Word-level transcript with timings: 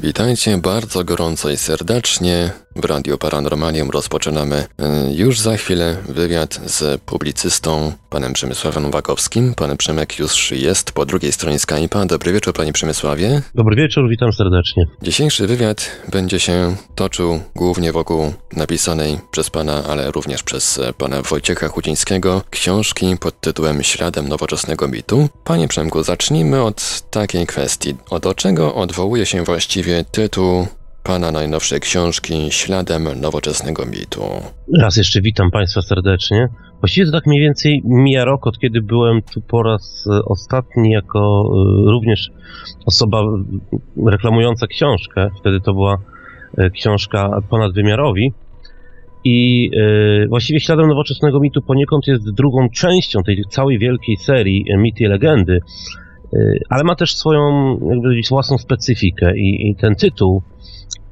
Witajcie 0.00 0.58
bardzo 0.58 1.04
gorąco 1.04 1.50
i 1.50 1.56
serdecznie. 1.56 2.50
W 2.76 2.84
Radio 2.84 3.18
Paranormalium 3.18 3.90
rozpoczynamy 3.90 4.56
y, 4.56 5.14
już 5.14 5.40
za 5.40 5.56
chwilę 5.56 5.96
wywiad 6.08 6.60
z 6.66 7.00
publicystą 7.00 7.92
panem 8.10 8.32
Przemysławem 8.32 8.82
Nowakowskim. 8.82 9.54
Pan 9.54 9.76
Przemek 9.76 10.18
już 10.18 10.50
jest 10.50 10.92
po 10.92 11.06
drugiej 11.06 11.32
stronie 11.32 11.56
Skype'a. 11.56 12.06
Dobry 12.06 12.32
wieczór 12.32 12.54
panie 12.54 12.72
Przemysławie. 12.72 13.42
Dobry 13.54 13.76
wieczór, 13.76 14.08
witam 14.08 14.32
serdecznie. 14.32 14.84
Dzisiejszy 15.02 15.46
wywiad 15.46 15.90
będzie 16.12 16.40
się 16.40 16.76
toczył 16.94 17.40
głównie 17.56 17.92
wokół 17.92 18.32
napisanej 18.52 19.18
przez 19.30 19.50
pana, 19.50 19.84
ale 19.88 20.10
również 20.10 20.42
przez 20.42 20.80
pana 20.98 21.22
Wojciecha 21.22 21.68
Chudzińskiego 21.68 22.42
książki 22.50 23.16
pod 23.20 23.40
tytułem 23.40 23.82
Śladem 23.82 24.28
nowoczesnego 24.28 24.88
mitu. 24.88 25.28
Panie 25.44 25.68
Przemku, 25.68 26.02
zacznijmy 26.02 26.62
od 26.62 27.02
takiej 27.10 27.46
kwestii. 27.46 27.94
O 28.10 28.20
do 28.20 28.34
czego 28.34 28.74
odwołuje 28.74 29.26
się 29.26 29.44
właściwie 29.44 29.87
tytuł 30.12 30.66
Pana 31.02 31.32
najnowszej 31.32 31.80
książki 31.80 32.34
Śladem 32.50 33.20
nowoczesnego 33.20 33.86
mitu. 33.86 34.22
Raz 34.80 34.96
jeszcze 34.96 35.20
witam 35.20 35.50
Państwa 35.50 35.82
serdecznie. 35.82 36.48
Właściwie 36.80 37.06
to 37.06 37.12
tak 37.12 37.26
mniej 37.26 37.40
więcej 37.40 37.82
mija 37.84 38.24
rok, 38.24 38.46
od 38.46 38.58
kiedy 38.58 38.82
byłem 38.82 39.22
tu 39.22 39.40
po 39.40 39.62
raz 39.62 40.04
e, 40.06 40.24
ostatni 40.24 40.90
jako 40.90 41.18
e, 41.18 41.90
również 41.90 42.30
osoba 42.86 43.22
reklamująca 44.06 44.66
książkę. 44.66 45.30
Wtedy 45.40 45.60
to 45.60 45.74
była 45.74 45.98
e, 46.58 46.70
książka 46.70 47.40
Ponadwymiarowi. 47.50 48.32
I 49.24 49.70
właściwie 50.28 50.60
śladem 50.60 50.88
nowoczesnego 50.88 51.40
mitu 51.40 51.62
poniekąd 51.62 52.06
jest 52.06 52.30
drugą 52.30 52.68
częścią 52.68 53.22
tej 53.22 53.44
całej 53.50 53.78
wielkiej 53.78 54.16
serii 54.16 54.64
Mity 54.76 55.04
i 55.04 55.06
Legendy, 55.06 55.60
ale 56.68 56.84
ma 56.84 56.94
też 56.94 57.16
swoją 57.16 57.70
jakby 57.90 58.20
własną 58.30 58.58
specyfikę 58.58 59.38
i, 59.38 59.70
i 59.70 59.76
ten 59.76 59.94
tytuł 59.94 60.42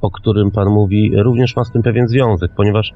o 0.06 0.10
którym 0.10 0.50
Pan 0.50 0.68
mówi, 0.68 1.12
również 1.16 1.56
ma 1.56 1.64
z 1.64 1.72
tym 1.72 1.82
pewien 1.82 2.08
związek, 2.08 2.50
ponieważ 2.56 2.92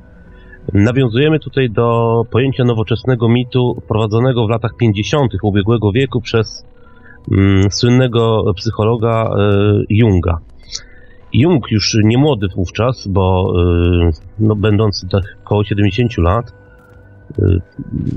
nawiązujemy 0.72 1.41
tutaj 1.41 1.70
do 1.70 2.22
pojęcia 2.30 2.64
nowoczesnego 2.64 3.28
mitu 3.28 3.80
wprowadzonego 3.84 4.47
w 4.47 4.50
latach 4.50 4.77
50. 4.77 5.33
ubiegłego 5.42 5.92
wieku 5.92 6.20
przez 6.20 6.67
mm, 7.33 7.70
słynnego 7.70 8.55
psychologa 8.56 9.25
y, 9.25 9.84
Junga. 9.89 10.39
Jung 11.33 11.70
już 11.70 11.97
nie 12.05 12.19
młody 12.19 12.47
wówczas, 12.56 13.08
bo 13.08 13.52
y, 14.08 14.11
no, 14.39 14.56
będący 14.56 15.08
tak 15.08 15.23
około 15.45 15.64
70 15.64 16.19
lat, 16.19 16.48
y, 16.48 16.52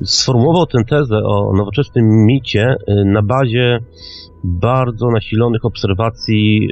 sformułował 0.03 0.65
tę 0.65 0.83
tezę 0.89 1.17
o 1.17 1.53
nowoczesnym 1.57 2.05
micie 2.25 2.75
na 3.05 3.21
bazie 3.21 3.79
bardzo 4.43 5.07
nasilonych 5.11 5.65
obserwacji 5.65 6.69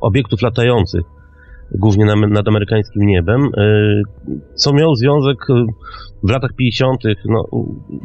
obiektów 0.00 0.42
latających 0.42 1.04
głównie 1.74 2.04
nad 2.04 2.48
amerykańskim 2.48 3.06
niebem, 3.06 3.44
e, 3.44 4.02
co 4.54 4.72
miał 4.72 4.94
związek 4.94 5.38
w 6.22 6.30
latach 6.30 6.50
50., 6.56 7.02
no, 7.24 7.44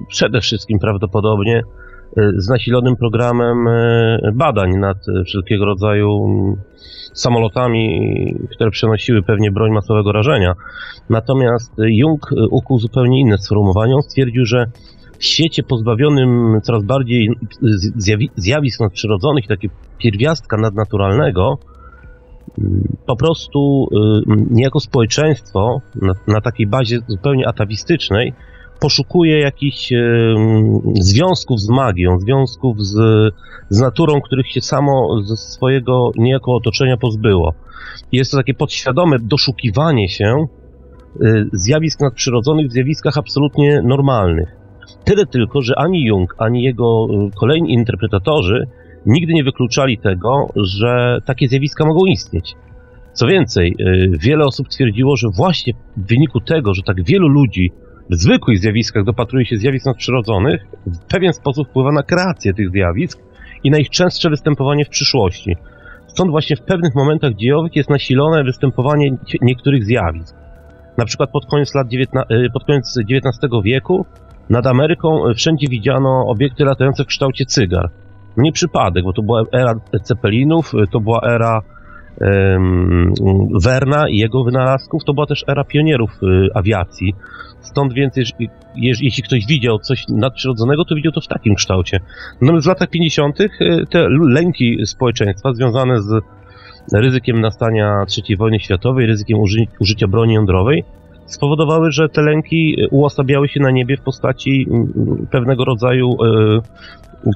przede 0.07 0.41
wszystkim 0.41 0.79
prawdopodobnie 0.79 1.63
z 2.37 2.49
nasilonym 2.49 2.95
programem 2.95 3.65
badań 4.33 4.71
nad 4.77 4.97
wszelkiego 5.25 5.65
rodzaju 5.65 6.27
samolotami, 7.13 7.89
które 8.51 8.71
przenosiły 8.71 9.23
pewnie 9.23 9.51
broń 9.51 9.71
masowego 9.71 10.11
rażenia. 10.11 10.53
Natomiast 11.09 11.73
Jung 11.77 12.29
ukuł 12.51 12.79
zupełnie 12.79 13.19
inne 13.19 13.37
sformułowanie. 13.37 13.95
On 13.95 14.01
stwierdził, 14.01 14.45
że 14.45 14.65
w 15.17 15.25
świecie 15.25 15.63
pozbawionym 15.63 16.59
coraz 16.63 16.83
bardziej 16.83 17.29
zjawisk 18.35 18.79
nadprzyrodzonych 18.79 19.47
takiego 19.47 19.73
pierwiastka 19.97 20.57
nadnaturalnego, 20.57 21.57
po 23.05 23.15
prostu 23.15 23.87
y, 23.91 24.45
niejako 24.51 24.79
społeczeństwo 24.79 25.81
na, 26.01 26.13
na 26.27 26.41
takiej 26.41 26.67
bazie 26.67 26.99
zupełnie 27.07 27.47
atawistycznej 27.47 28.33
poszukuje 28.79 29.39
jakichś 29.39 29.91
y, 29.91 30.35
związków 30.99 31.59
z 31.59 31.69
magią, 31.69 32.19
związków 32.19 32.81
z, 32.81 32.95
z 33.69 33.81
naturą, 33.81 34.21
których 34.21 34.51
się 34.51 34.61
samo 34.61 35.21
ze 35.23 35.37
swojego 35.37 36.11
niejako 36.15 36.55
otoczenia 36.55 36.97
pozbyło. 36.97 37.53
Jest 38.11 38.31
to 38.31 38.37
takie 38.37 38.53
podświadome 38.53 39.19
doszukiwanie 39.19 40.09
się 40.09 40.45
y, 41.21 41.49
zjawisk 41.53 41.99
nadprzyrodzonych 41.99 42.67
w 42.67 42.71
zjawiskach 42.71 43.17
absolutnie 43.17 43.81
normalnych. 43.81 44.49
Tyle 45.03 45.25
tylko, 45.25 45.61
że 45.61 45.73
ani 45.77 46.03
Jung, 46.03 46.35
ani 46.37 46.63
jego 46.63 47.07
kolejni 47.39 47.73
interpretatorzy 47.73 48.67
nigdy 49.05 49.33
nie 49.33 49.43
wykluczali 49.43 49.97
tego, 49.97 50.47
że 50.55 51.19
takie 51.25 51.47
zjawiska 51.47 51.85
mogą 51.85 52.05
istnieć. 52.05 52.55
Co 53.13 53.27
więcej, 53.27 53.75
y, 53.79 54.09
wiele 54.19 54.45
osób 54.45 54.67
twierdziło, 54.67 55.15
że 55.15 55.27
właśnie 55.29 55.73
w 55.97 56.07
wyniku 56.07 56.39
tego, 56.39 56.73
że 56.73 56.81
tak 56.81 57.03
wielu 57.03 57.27
ludzi 57.27 57.71
w 58.09 58.15
zwykłych 58.15 58.59
zjawiskach 58.59 59.03
dopatruje 59.03 59.45
się 59.45 59.57
zjawisk 59.57 59.85
nadprzyrodzonych, 59.85 60.61
w 60.87 60.99
pewien 60.99 61.33
sposób 61.33 61.67
wpływa 61.67 61.91
na 61.91 62.03
kreację 62.03 62.53
tych 62.53 62.69
zjawisk 62.69 63.19
i 63.63 63.71
na 63.71 63.77
ich 63.77 63.89
częstsze 63.89 64.29
występowanie 64.29 64.85
w 64.85 64.89
przyszłości. 64.89 65.55
Stąd 66.07 66.31
właśnie 66.31 66.55
w 66.55 66.61
pewnych 66.61 66.95
momentach 66.95 67.33
dziejowych 67.33 67.75
jest 67.75 67.89
nasilone 67.89 68.43
występowanie 68.43 69.17
niektórych 69.41 69.83
zjawisk. 69.83 70.35
Na 70.97 71.05
przykład 71.05 71.31
pod 71.31 71.45
koniec 71.45 71.75
lat 71.75 71.87
y, 71.93 72.49
pod 72.53 72.63
koniec 72.63 72.97
XIX 72.97 73.51
wieku 73.63 74.05
nad 74.49 74.67
Ameryką 74.67 75.33
wszędzie 75.35 75.67
widziano 75.67 76.25
obiekty 76.27 76.65
latające 76.65 77.03
w 77.03 77.07
kształcie 77.07 77.45
cygar. 77.45 77.89
Nie 78.37 78.51
przypadek, 78.51 79.03
bo 79.03 79.13
to 79.13 79.21
była 79.21 79.43
era 79.51 79.73
Ceppelinów, 80.03 80.71
to 80.91 80.99
była 80.99 81.21
era 81.21 81.61
Werna 83.63 84.09
i 84.09 84.17
jego 84.17 84.43
wynalazków, 84.43 85.03
to 85.03 85.13
była 85.13 85.25
też 85.25 85.43
era 85.47 85.63
pionierów 85.63 86.11
y, 86.23 86.49
awiacji. 86.53 87.15
Stąd 87.61 87.93
więc, 87.93 88.15
jeśli, 88.75 89.23
ktoś 89.23 89.45
widział 89.45 89.79
coś 89.79 90.05
nadprzyrodzonego, 90.09 90.85
to 90.85 90.95
widział 90.95 91.11
to 91.11 91.21
w 91.21 91.27
takim 91.27 91.55
kształcie. 91.55 91.99
Natomiast 92.41 92.65
w 92.65 92.69
latach 92.69 92.89
50. 92.89 93.41
Y, 93.41 93.49
te 93.89 94.07
lęki 94.09 94.77
społeczeństwa 94.85 95.53
związane 95.53 96.01
z 96.01 96.23
ryzykiem 96.93 97.41
nastania 97.41 98.05
III 98.17 98.37
wojny 98.37 98.59
światowej, 98.59 99.05
ryzykiem 99.05 99.39
uży 99.39 99.59
użycia 99.79 100.07
broni 100.07 100.33
jądrowej, 100.33 100.83
spowodowały, 101.25 101.91
że 101.91 102.09
te 102.09 102.21
lęki 102.21 102.75
uosabiały 102.91 103.47
się 103.47 103.59
na 103.59 103.71
niebie 103.71 103.97
w 103.97 104.01
postaci 104.01 104.67
pewnego 105.31 105.65
rodzaju 105.65 106.09
y, 106.11 106.61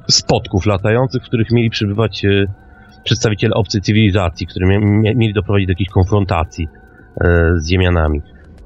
spotków 0.07 0.65
latających, 0.65 1.23
w 1.23 1.27
których 1.27 1.51
mieli 1.51 1.69
przybywać 1.69 2.25
przedstawiciele 3.03 3.53
obcej 3.53 3.81
cywilizacji, 3.81 4.47
którzy 4.47 4.65
mieli 5.15 5.33
doprowadzić 5.33 5.67
do 5.67 5.71
jakiejś 5.71 5.89
konfrontacji 5.89 6.67
e, 7.21 7.51
z 7.57 7.69
Ziemianami. 7.69 8.21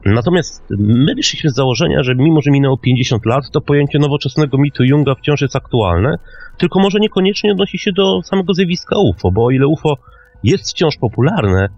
Natomiast 0.05 0.63
my 0.79 1.15
wyszliśmy 1.15 1.49
z 1.49 1.55
założenia, 1.55 2.03
że 2.03 2.15
mimo, 2.15 2.41
że 2.41 2.51
minęło 2.51 2.77
50 2.77 3.25
lat, 3.25 3.43
to 3.51 3.61
pojęcie 3.61 3.99
nowoczesnego 3.99 4.57
mitu 4.57 4.83
Junga 4.83 5.15
wciąż 5.15 5.41
jest 5.41 5.55
aktualne, 5.55 6.15
tylko 6.57 6.79
może 6.79 6.99
niekoniecznie 6.99 7.51
odnosi 7.51 7.77
się 7.77 7.91
do 7.91 8.21
samego 8.23 8.53
zjawiska 8.53 8.95
UFO, 8.99 9.31
bo 9.31 9.45
o 9.45 9.51
ile 9.51 9.67
UFO 9.67 9.97
jest 10.43 10.69
wciąż 10.69 10.97
popularne, 10.97 11.69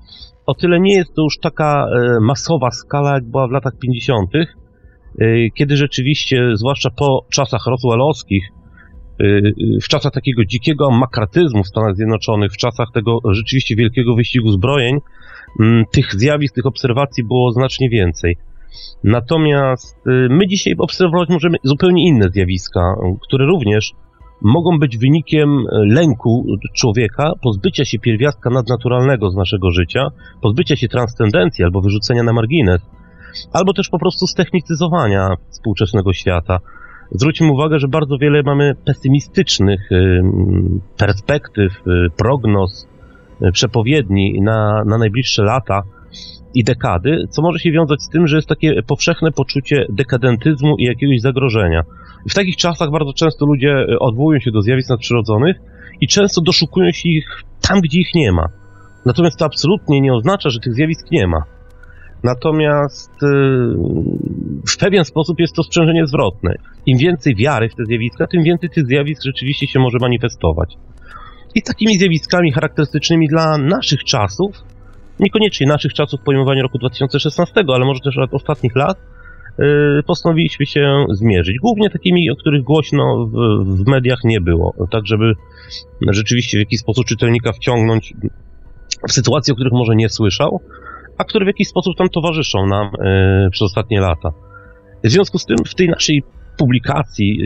o 0.45 0.53
tyle 0.53 0.79
nie 0.79 0.95
jest 0.95 1.13
to 1.15 1.21
już 1.21 1.39
taka 1.39 1.85
e, 1.85 2.19
masowa 2.19 2.71
skala, 2.71 3.13
jak 3.13 3.23
była 3.23 3.47
w 3.47 3.51
latach 3.51 3.73
50., 3.81 4.31
kiedy 5.55 5.77
rzeczywiście, 5.77 6.49
zwłaszcza 6.53 6.89
po 6.89 7.25
czasach 7.31 7.61
roswellowskich, 7.67 8.43
w 9.83 9.87
czasach 9.87 10.13
takiego 10.13 10.45
dzikiego 10.45 10.91
makratyzmu 10.91 11.63
w 11.63 11.67
Stanach 11.67 11.95
Zjednoczonych, 11.95 12.51
w 12.51 12.57
czasach 12.57 12.87
tego 12.93 13.19
rzeczywiście 13.31 13.75
wielkiego 13.75 14.15
wyścigu 14.15 14.51
zbrojeń, 14.51 14.99
mm, 15.59 15.83
tych 15.91 16.15
zjawisk, 16.15 16.55
tych 16.55 16.65
obserwacji 16.65 17.23
było 17.23 17.51
znacznie 17.51 17.89
więcej. 17.89 18.37
Natomiast 19.03 19.97
y, 20.07 20.27
my 20.29 20.47
dzisiaj 20.47 20.75
obserwować 20.77 21.29
możemy 21.29 21.57
zupełnie 21.63 22.07
inne 22.07 22.29
zjawiska, 22.29 22.95
które 23.21 23.45
również 23.45 23.91
mogą 24.41 24.79
być 24.79 24.97
wynikiem 24.97 25.65
lęku 25.71 26.45
człowieka, 26.75 27.31
pozbycia 27.41 27.85
się 27.85 27.99
pierwiastka 27.99 28.49
nadnaturalnego 28.49 29.29
z 29.29 29.35
naszego 29.35 29.71
życia, 29.71 30.07
pozbycia 30.41 30.75
się 30.75 30.87
transcendencji 30.87 31.63
albo 31.63 31.81
wyrzucenia 31.81 32.23
na 32.23 32.33
margines, 32.33 32.81
albo 33.53 33.73
też 33.73 33.89
po 33.89 33.99
prostu 33.99 34.27
stechnicyzowania 34.27 35.29
współczesnego 35.49 36.13
świata. 36.13 36.59
Zwróćmy 37.11 37.51
uwagę, 37.51 37.79
że 37.79 37.87
bardzo 37.87 38.17
wiele 38.17 38.43
mamy 38.43 38.75
pesymistycznych 38.85 39.91
y, 39.91 40.21
perspektyw, 40.97 41.71
y, 41.87 42.09
prognoz, 42.17 42.87
y, 43.41 43.51
przepowiedni 43.51 44.41
na, 44.41 44.83
na 44.85 44.97
najbliższe 44.97 45.43
lata 45.43 45.81
i 46.53 46.63
dekady, 46.63 47.27
co 47.29 47.41
może 47.41 47.59
się 47.59 47.71
wiązać 47.71 48.03
z 48.03 48.09
tym, 48.09 48.27
że 48.27 48.35
jest 48.35 48.47
takie 48.47 48.83
powszechne 48.87 49.31
poczucie 49.31 49.85
dekadentyzmu 49.89 50.75
i 50.77 50.83
jakiegoś 50.83 51.21
zagrożenia. 51.21 51.83
W 52.29 52.33
takich 52.33 52.55
czasach 52.55 52.91
bardzo 52.91 53.13
często 53.13 53.45
ludzie 53.45 53.85
odwołują 53.99 54.39
się 54.39 54.51
do 54.51 54.61
zjawisk 54.61 54.89
nadprzyrodzonych 54.89 55.57
i 56.01 56.07
często 56.07 56.41
doszukują 56.41 56.91
się 56.91 57.09
ich 57.09 57.43
tam, 57.61 57.81
gdzie 57.81 57.99
ich 57.99 58.15
nie 58.15 58.31
ma. 58.31 58.45
Natomiast 59.05 59.39
to 59.39 59.45
absolutnie 59.45 60.01
nie 60.01 60.13
oznacza, 60.13 60.49
że 60.49 60.59
tych 60.59 60.73
zjawisk 60.73 61.11
nie 61.11 61.27
ma. 61.27 61.43
Natomiast 62.23 63.11
w 64.67 64.77
pewien 64.77 65.05
sposób 65.05 65.39
jest 65.39 65.55
to 65.55 65.63
sprzężenie 65.63 66.07
zwrotne. 66.07 66.55
Im 66.85 66.97
więcej 66.97 67.35
wiary 67.35 67.69
w 67.69 67.75
te 67.75 67.85
zjawiska, 67.85 68.27
tym 68.27 68.43
więcej 68.43 68.69
tych 68.69 68.85
zjawisk 68.85 69.21
rzeczywiście 69.23 69.67
się 69.67 69.79
może 69.79 69.97
manifestować. 70.01 70.77
I 71.55 71.61
takimi 71.61 71.97
zjawiskami 71.97 72.51
charakterystycznymi 72.51 73.27
dla 73.27 73.57
naszych 73.57 74.03
czasów, 74.03 74.55
niekoniecznie 75.19 75.67
naszych 75.67 75.93
czasów 75.93 76.21
w 76.21 76.23
pojmowaniu 76.23 76.61
roku 76.61 76.77
2016, 76.77 77.53
ale 77.67 77.85
może 77.85 77.99
też 77.99 78.15
ostatnich 78.31 78.75
lat, 78.75 78.97
yy, 79.57 80.03
postanowiliśmy 80.07 80.65
się 80.65 81.05
zmierzyć. 81.09 81.59
Głównie 81.59 81.89
takimi, 81.89 82.31
o 82.31 82.35
których 82.35 82.63
głośno 82.63 83.25
w, 83.25 83.65
w 83.65 83.87
mediach 83.87 84.19
nie 84.23 84.41
było, 84.41 84.73
tak 84.91 85.07
żeby 85.07 85.33
rzeczywiście 86.09 86.57
w 86.57 86.59
jakiś 86.59 86.79
sposób 86.79 87.05
czytelnika 87.05 87.51
wciągnąć 87.53 88.13
w 89.09 89.11
sytuacje, 89.11 89.51
o 89.51 89.55
których 89.55 89.73
może 89.73 89.95
nie 89.95 90.09
słyszał, 90.09 90.59
a 91.17 91.23
które 91.23 91.45
w 91.45 91.47
jakiś 91.47 91.67
sposób 91.67 91.97
tam 91.97 92.09
towarzyszą 92.09 92.67
nam 92.67 92.89
yy, 92.99 93.49
przez 93.51 93.61
ostatnie 93.61 94.01
lata. 94.01 94.29
W 95.03 95.09
związku 95.09 95.39
z 95.39 95.45
tym 95.45 95.57
w 95.65 95.75
tej 95.75 95.89
naszej 95.89 96.23
publikacji 96.57 97.37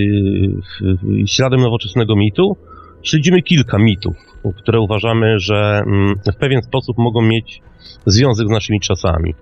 yy, 0.81 1.27
śladem 1.27 1.61
nowoczesnego 1.61 2.15
mitu 2.15 2.57
śledzimy 3.03 3.41
kilka 3.41 3.77
mitów, 3.77 4.15
które 4.57 4.79
uważamy, 4.79 5.39
że 5.39 5.83
mm, 5.85 6.15
w 6.33 6.35
pewien 6.35 6.61
sposób 6.61 6.97
mogą 6.97 7.21
mieć 7.21 7.61
związek 8.05 8.47
z 8.47 8.51
naszymi 8.51 8.79
czasami. 8.79 9.33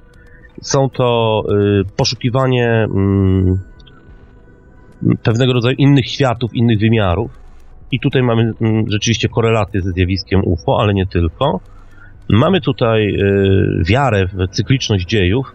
Są 0.61 0.89
to 0.89 1.41
y, 1.49 1.95
poszukiwanie 1.97 2.69
mm, 2.69 3.59
pewnego 5.23 5.53
rodzaju 5.53 5.75
innych 5.77 6.07
światów, 6.07 6.53
innych 6.53 6.79
wymiarów. 6.79 7.31
I 7.91 7.99
tutaj 7.99 8.23
mamy 8.23 8.51
mm, 8.61 8.85
rzeczywiście 8.89 9.29
korelacje 9.29 9.81
ze 9.81 9.91
zjawiskiem 9.91 10.41
UFO, 10.43 10.79
ale 10.79 10.93
nie 10.93 11.05
tylko. 11.05 11.59
Mamy 12.29 12.61
tutaj 12.61 13.07
y, 13.07 13.83
wiarę 13.87 14.27
w 14.27 14.47
cykliczność 14.51 15.05
dziejów, 15.05 15.54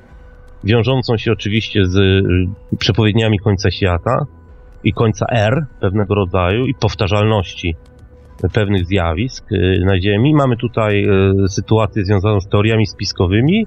wiążącą 0.64 1.16
się 1.16 1.32
oczywiście 1.32 1.86
z 1.86 1.96
y, 1.96 2.76
przepowiedniami 2.78 3.38
końca 3.38 3.70
świata 3.70 4.26
i 4.84 4.92
końca 4.92 5.26
R 5.30 5.66
pewnego 5.80 6.14
rodzaju 6.14 6.66
i 6.66 6.74
powtarzalności 6.74 7.76
pewnych 8.52 8.86
zjawisk 8.86 9.44
na 9.84 10.00
Ziemi. 10.00 10.34
Mamy 10.34 10.56
tutaj 10.56 11.08
sytuację 11.48 12.04
związaną 12.04 12.40
z 12.40 12.48
teoriami 12.48 12.86
spiskowymi 12.86 13.66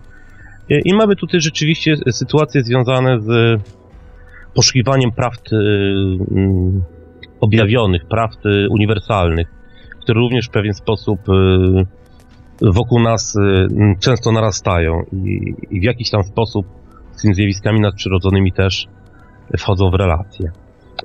i 0.69 0.93
mamy 0.93 1.15
tutaj 1.15 1.41
rzeczywiście 1.41 1.95
sytuacje 2.11 2.63
związane 2.63 3.19
z 3.19 3.61
poszukiwaniem 4.55 5.11
prawd 5.11 5.49
mm, 5.53 6.83
objawionych, 7.41 8.05
prawd 8.05 8.39
uniwersalnych, 8.69 9.47
które 10.01 10.19
również 10.19 10.47
w 10.47 10.51
pewien 10.51 10.73
sposób 10.73 11.19
wokół 12.61 12.99
nas 12.99 13.37
często 13.99 14.31
narastają 14.31 15.01
i 15.71 15.79
w 15.79 15.83
jakiś 15.83 16.09
tam 16.09 16.23
sposób 16.23 16.65
z 17.15 17.21
tymi 17.21 17.33
zjawiskami 17.33 17.79
nadprzyrodzonymi 17.79 18.51
też 18.51 18.87
wchodzą 19.57 19.89
w 19.89 19.93
relacje. 19.93 20.51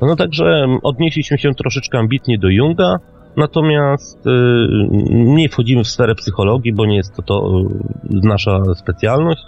No 0.01 0.17
także 0.17 0.67
odnieśliśmy 0.83 1.39
się 1.39 1.55
troszeczkę 1.55 1.99
ambitnie 1.99 2.39
do 2.39 2.49
Junga, 2.49 2.97
natomiast 3.37 4.27
y, 4.27 4.31
nie 5.11 5.49
wchodzimy 5.49 5.85
w 5.85 5.89
sferę 5.89 6.15
psychologii, 6.15 6.73
bo 6.73 6.87
nie 6.87 6.97
jest 6.97 7.17
to, 7.17 7.23
to 7.23 7.63
nasza 8.05 8.75
specjalność. 8.75 9.43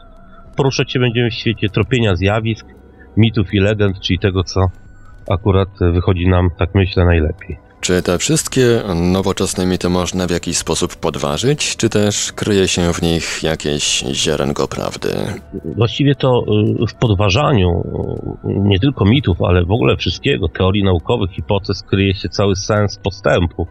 Poruszać 0.56 0.92
się 0.92 1.00
będziemy 1.00 1.30
w 1.30 1.34
świecie 1.34 1.68
tropienia 1.68 2.16
zjawisk, 2.16 2.66
mitów 3.16 3.54
i 3.54 3.60
legend, 3.60 4.00
czyli 4.00 4.18
tego, 4.18 4.44
co 4.44 4.60
akurat 5.30 5.68
wychodzi 5.92 6.28
nam, 6.28 6.48
tak 6.58 6.74
myślę, 6.74 7.04
najlepiej. 7.04 7.69
Czy 7.80 8.02
te 8.02 8.18
wszystkie 8.18 8.82
nowoczesne 9.12 9.66
mity 9.66 9.88
można 9.88 10.26
w 10.26 10.30
jakiś 10.30 10.56
sposób 10.56 10.96
podważyć, 10.96 11.76
czy 11.76 11.88
też 11.88 12.32
kryje 12.32 12.68
się 12.68 12.92
w 12.92 13.02
nich 13.02 13.42
jakieś 13.42 14.04
ziarenko 14.12 14.68
prawdy? 14.68 15.08
Właściwie 15.64 16.14
to 16.14 16.44
y, 16.82 16.86
w 16.86 16.94
podważaniu 16.94 17.70
y, 18.44 18.58
nie 18.58 18.78
tylko 18.78 19.04
mitów, 19.04 19.42
ale 19.42 19.64
w 19.64 19.70
ogóle 19.70 19.96
wszystkiego, 19.96 20.48
teorii 20.48 20.84
naukowych, 20.84 21.30
hipotez, 21.30 21.82
kryje 21.82 22.14
się 22.14 22.28
cały 22.28 22.56
sens 22.56 22.98
postępu. 22.98 23.66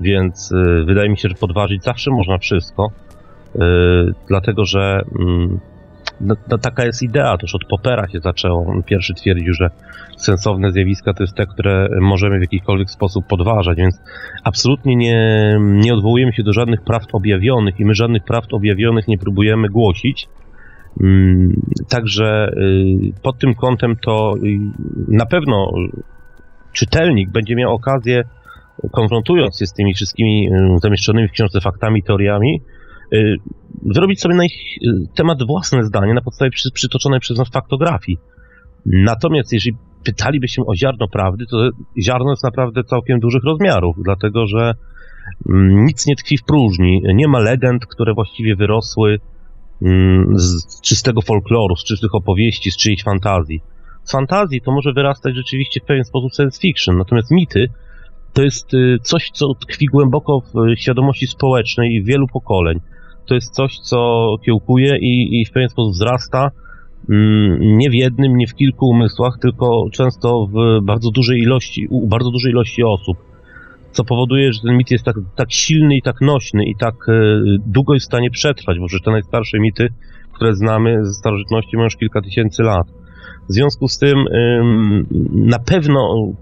Więc 0.00 0.52
y, 0.52 0.84
wydaje 0.84 1.08
mi 1.08 1.18
się, 1.18 1.28
że 1.28 1.34
podważyć 1.34 1.84
zawsze 1.84 2.10
można 2.10 2.38
wszystko, 2.38 2.90
dlatego 4.28 4.64
że 4.64 5.00
mm, 5.18 5.60
no, 6.20 6.34
no, 6.50 6.58
taka 6.58 6.84
jest 6.84 7.02
idea, 7.02 7.36
już 7.42 7.54
od 7.54 7.64
Popera 7.64 8.08
się 8.08 8.20
zaczęło. 8.20 8.66
On 8.66 8.82
pierwszy 8.82 9.14
twierdził, 9.14 9.54
że 9.54 9.70
sensowne 10.16 10.72
zjawiska 10.72 11.12
to 11.14 11.22
jest 11.22 11.36
te, 11.36 11.46
które 11.46 11.88
możemy 12.00 12.38
w 12.38 12.40
jakikolwiek 12.40 12.90
sposób 12.90 13.26
podważać, 13.26 13.78
więc 13.78 14.00
absolutnie 14.44 14.96
nie, 14.96 15.56
nie 15.60 15.94
odwołujemy 15.94 16.32
się 16.32 16.42
do 16.42 16.52
żadnych 16.52 16.82
prawd 16.82 17.08
objawionych 17.12 17.80
i 17.80 17.84
my 17.84 17.94
żadnych 17.94 18.24
prawd 18.24 18.54
objawionych 18.54 19.08
nie 19.08 19.18
próbujemy 19.18 19.68
głosić. 19.68 20.28
Mm, 21.02 21.62
także 21.88 22.48
y, 22.48 23.22
pod 23.22 23.38
tym 23.38 23.54
kątem 23.54 23.96
to 23.96 24.34
y, 24.36 24.58
na 25.08 25.26
pewno 25.26 25.72
czytelnik 26.72 27.30
będzie 27.30 27.56
miał 27.56 27.74
okazję, 27.74 28.24
konfrontując 28.92 29.58
się 29.58 29.66
z 29.66 29.72
tymi 29.72 29.94
wszystkimi 29.94 30.48
y, 30.48 30.78
zamieszczonymi 30.82 31.28
w 31.28 31.32
książce 31.32 31.60
faktami, 31.60 32.02
teoriami, 32.02 32.60
zrobić 33.94 34.20
sobie 34.20 34.34
na 34.34 34.44
ich 34.44 34.52
temat 35.14 35.46
własne 35.46 35.84
zdanie 35.84 36.14
na 36.14 36.20
podstawie 36.20 36.50
przy, 36.50 36.70
przytoczonej 36.70 37.20
przez 37.20 37.38
nas 37.38 37.48
faktografii. 37.48 38.18
Natomiast 38.86 39.52
jeżeli 39.52 39.76
pytalibyśmy 40.04 40.64
o 40.64 40.76
ziarno 40.76 41.08
prawdy, 41.08 41.44
to 41.50 41.70
ziarno 42.02 42.30
jest 42.30 42.44
naprawdę 42.44 42.84
całkiem 42.84 43.20
dużych 43.20 43.44
rozmiarów, 43.44 43.96
dlatego 44.04 44.46
że 44.46 44.74
mm, 45.48 45.84
nic 45.84 46.06
nie 46.06 46.16
tkwi 46.16 46.38
w 46.38 46.44
próżni. 46.44 47.02
Nie 47.14 47.28
ma 47.28 47.38
legend, 47.38 47.86
które 47.86 48.14
właściwie 48.14 48.56
wyrosły 48.56 49.18
mm, 49.82 50.38
z 50.38 50.80
czystego 50.80 51.22
folkloru, 51.22 51.76
z 51.76 51.84
czystych 51.84 52.14
opowieści, 52.14 52.70
z 52.70 52.76
czyjejś 52.76 53.02
fantazji. 53.02 53.60
Z 54.02 54.12
fantazji 54.12 54.60
to 54.60 54.72
może 54.72 54.92
wyrastać 54.92 55.36
rzeczywiście 55.36 55.80
w 55.80 55.84
pewien 55.84 56.04
sposób 56.04 56.32
science 56.34 56.60
fiction, 56.60 56.98
natomiast 56.98 57.30
mity 57.30 57.68
to 58.32 58.42
jest 58.42 58.74
y, 58.74 58.98
coś, 59.02 59.30
co 59.30 59.54
tkwi 59.54 59.86
głęboko 59.86 60.40
w 60.40 60.80
świadomości 60.80 61.26
społecznej 61.26 62.04
wielu 62.04 62.26
pokoleń. 62.26 62.80
To 63.26 63.34
jest 63.34 63.54
coś, 63.54 63.78
co 63.78 64.26
kiełkuje 64.44 64.98
i, 64.98 65.40
i 65.40 65.44
w 65.44 65.50
pewien 65.50 65.68
sposób 65.68 65.92
wzrasta 65.92 66.50
Mm, 67.10 67.78
nie 67.78 67.90
w 67.90 67.94
jednym, 67.94 68.36
nie 68.36 68.46
w 68.46 68.54
kilku 68.54 68.88
umysłach, 68.88 69.38
tylko 69.42 69.84
często 69.92 70.46
w 70.46 70.84
bardzo 70.84 71.10
dużej 71.10 71.40
ilości, 71.40 71.86
u 71.90 72.06
bardzo 72.06 72.30
dużej 72.30 72.52
ilości 72.52 72.82
osób. 72.82 73.16
Co 73.92 74.04
powoduje, 74.04 74.52
że 74.52 74.60
ten 74.60 74.76
mit 74.76 74.90
jest 74.90 75.04
tak, 75.04 75.16
tak 75.36 75.52
silny 75.52 75.96
i 75.96 76.02
tak 76.02 76.20
nośny 76.20 76.64
i 76.64 76.76
tak 76.76 76.94
e, 77.08 77.12
długo 77.66 77.94
jest 77.94 78.06
w 78.06 78.06
stanie 78.06 78.30
przetrwać, 78.30 78.78
bo 78.78 78.88
że 78.88 79.00
te 79.00 79.10
najstarsze 79.10 79.58
mity, 79.58 79.88
które 80.32 80.54
znamy 80.54 81.04
ze 81.04 81.12
starożytności 81.12 81.76
mają 81.76 81.84
już 81.84 81.96
kilka 81.96 82.20
tysięcy 82.22 82.62
lat. 82.62 82.86
W 83.48 83.52
związku 83.52 83.88
z 83.88 83.98
tym 83.98 84.24
na 85.32 85.58
pewno 85.58 86.32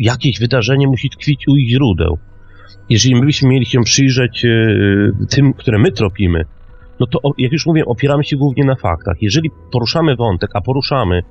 jakieś 0.00 0.40
wydarzenie 0.40 0.86
musi 0.86 1.10
tkwić 1.10 1.48
u 1.48 1.56
ich 1.56 1.70
źródeł. 1.70 2.18
Jeżeli 2.88 3.14
my 3.14 3.26
byśmy 3.26 3.48
mieli 3.48 3.66
się 3.66 3.82
przyjrzeć 3.84 4.44
e, 4.44 5.26
tym, 5.30 5.52
które 5.52 5.78
my 5.78 5.92
tropimy, 5.92 6.44
no 7.00 7.06
to 7.06 7.18
jak 7.38 7.52
już 7.52 7.66
mówię, 7.66 7.84
opieramy 7.84 8.24
się 8.24 8.36
głównie 8.36 8.64
na 8.64 8.74
faktach. 8.74 9.16
Jeżeli 9.20 9.50
poruszamy 9.72 10.16
wątek, 10.16 10.50
a 10.54 10.60
poruszamy 10.60 11.22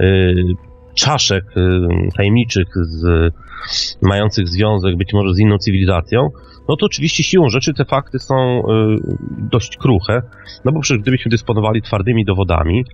y, 0.00 0.34
czaszek 0.94 1.44
y, 1.56 1.62
tajemniczych 2.16 2.68
z, 2.74 3.32
mających 4.02 4.48
związek 4.48 4.96
być 4.96 5.12
może 5.12 5.34
z 5.34 5.38
inną 5.38 5.58
cywilizacją, 5.58 6.28
no 6.68 6.76
to 6.76 6.86
oczywiście 6.86 7.22
siłą 7.22 7.48
rzeczy 7.48 7.74
te 7.74 7.84
fakty 7.84 8.18
są 8.18 8.62
dość 9.50 9.76
kruche, 9.76 10.22
no 10.64 10.72
bo 10.72 10.80
przecież 10.80 11.02
gdybyśmy 11.02 11.30
dysponowali 11.30 11.82
twardymi 11.82 12.24
dowodami, 12.24 12.84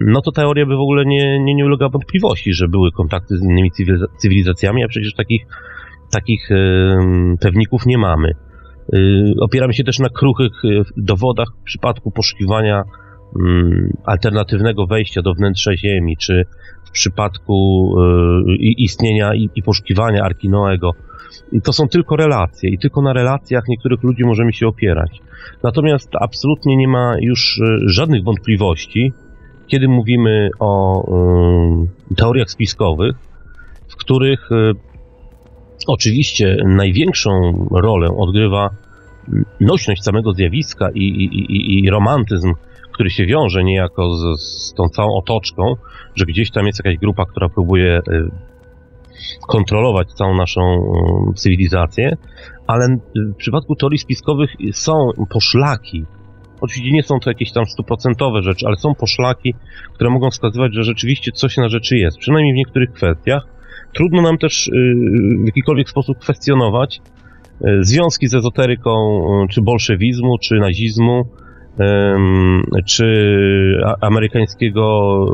no 0.00 0.20
to 0.20 0.32
teoria 0.32 0.66
by 0.66 0.76
w 0.76 0.80
ogóle 0.80 1.04
nie, 1.04 1.38
nie, 1.38 1.54
nie 1.54 1.64
ulega 1.64 1.88
wątpliwości, 1.88 2.52
że 2.52 2.68
były 2.68 2.92
kontakty 2.92 3.36
z 3.36 3.42
innymi 3.42 3.70
cywilizacjami, 4.18 4.84
a 4.84 4.88
przecież 4.88 5.14
takich, 5.14 5.46
takich 6.14 6.48
pewników 7.40 7.86
nie 7.86 7.98
mamy. 7.98 8.34
Y, 8.92 9.34
opieramy 9.40 9.74
się 9.74 9.84
też 9.84 9.98
na 9.98 10.08
kruchych 10.08 10.64
y, 10.64 10.82
dowodach 10.96 11.48
w 11.60 11.64
przypadku 11.64 12.10
poszukiwania 12.10 12.82
mm, 13.40 13.92
alternatywnego 14.04 14.86
wejścia 14.86 15.22
do 15.22 15.34
wnętrza 15.34 15.76
Ziemi, 15.76 16.16
czy 16.16 16.44
w 16.84 16.90
przypadku 16.90 17.88
y, 18.48 18.54
istnienia 18.56 19.34
i 19.34 19.62
poszukiwania 19.62 20.22
Arki 20.22 20.48
Noego. 20.48 20.90
To 21.64 21.72
są 21.72 21.88
tylko 21.88 22.16
relacje 22.16 22.70
i 22.70 22.78
tylko 22.78 23.02
na 23.02 23.12
relacjach 23.12 23.64
niektórych 23.68 24.02
ludzi 24.02 24.24
możemy 24.24 24.52
się 24.52 24.66
opierać. 24.66 25.20
Natomiast 25.62 26.08
absolutnie 26.20 26.76
nie 26.76 26.88
ma 26.88 27.14
już 27.20 27.60
żadnych 27.86 28.24
wątpliwości, 28.24 29.12
kiedy 29.66 29.88
mówimy 29.88 30.50
o 30.60 31.02
teoriach 32.16 32.50
spiskowych, 32.50 33.16
w 33.88 33.96
których 33.96 34.48
Oczywiście 35.86 36.56
największą 36.66 37.30
rolę 37.70 38.08
odgrywa 38.18 38.70
nośność 39.60 40.02
samego 40.02 40.32
zjawiska 40.32 40.88
i, 40.94 41.00
i, 41.00 41.24
i, 41.52 41.84
i 41.84 41.90
romantyzm, 41.90 42.52
który 42.92 43.10
się 43.10 43.26
wiąże 43.26 43.64
niejako 43.64 44.16
z, 44.16 44.40
z, 44.40 44.74
tą 44.74 44.88
całą 44.88 45.08
otoczką, 45.16 45.74
że 46.14 46.24
gdzieś 46.24 46.50
tam 46.50 46.66
jest 46.66 46.84
jakaś 46.84 46.98
grupa, 46.98 47.24
która 47.26 47.48
próbuje 47.48 47.98
y, 47.98 48.30
kontrolować 49.48 50.12
całą 50.12 50.36
naszą 50.36 50.60
y, 51.30 51.34
cywilizację, 51.34 52.16
ale 52.66 52.96
w 53.32 53.36
przypadku 53.36 53.76
teorii 53.76 53.98
spiskowych 53.98 54.50
są 54.72 55.10
poszlaki. 55.30 56.04
Oczywiście 56.60 56.92
nie 56.92 57.02
są 57.02 57.20
to 57.20 57.30
jakieś 57.30 57.52
tam 57.52 57.66
stuprocentowe 57.66 58.42
rzeczy, 58.42 58.66
ale 58.66 58.76
są 58.76 58.94
poszlaki, 58.94 59.54
które 59.94 60.10
mogą 60.10 60.30
wskazywać, 60.30 60.74
że 60.74 60.82
rzeczywiście 60.82 61.32
coś 61.32 61.56
na 61.56 61.68
rzeczy 61.68 61.96
jest, 61.96 62.18
przynajmniej 62.18 62.54
w 62.54 62.56
niektórych 62.56 62.92
kwestiach. 62.92 63.53
Trudno 63.94 64.22
nam 64.22 64.38
też 64.38 64.68
y, 64.68 64.70
w 65.42 65.46
jakikolwiek 65.46 65.90
sposób 65.90 66.18
kwestionować 66.18 67.00
związki 67.80 68.28
z 68.28 68.34
ezoteryką, 68.34 69.20
czy 69.50 69.62
bolszewizmu, 69.62 70.38
czy 70.38 70.54
nazizmu, 70.54 71.24
czy 72.86 73.06
amerykańskiego 74.00 75.26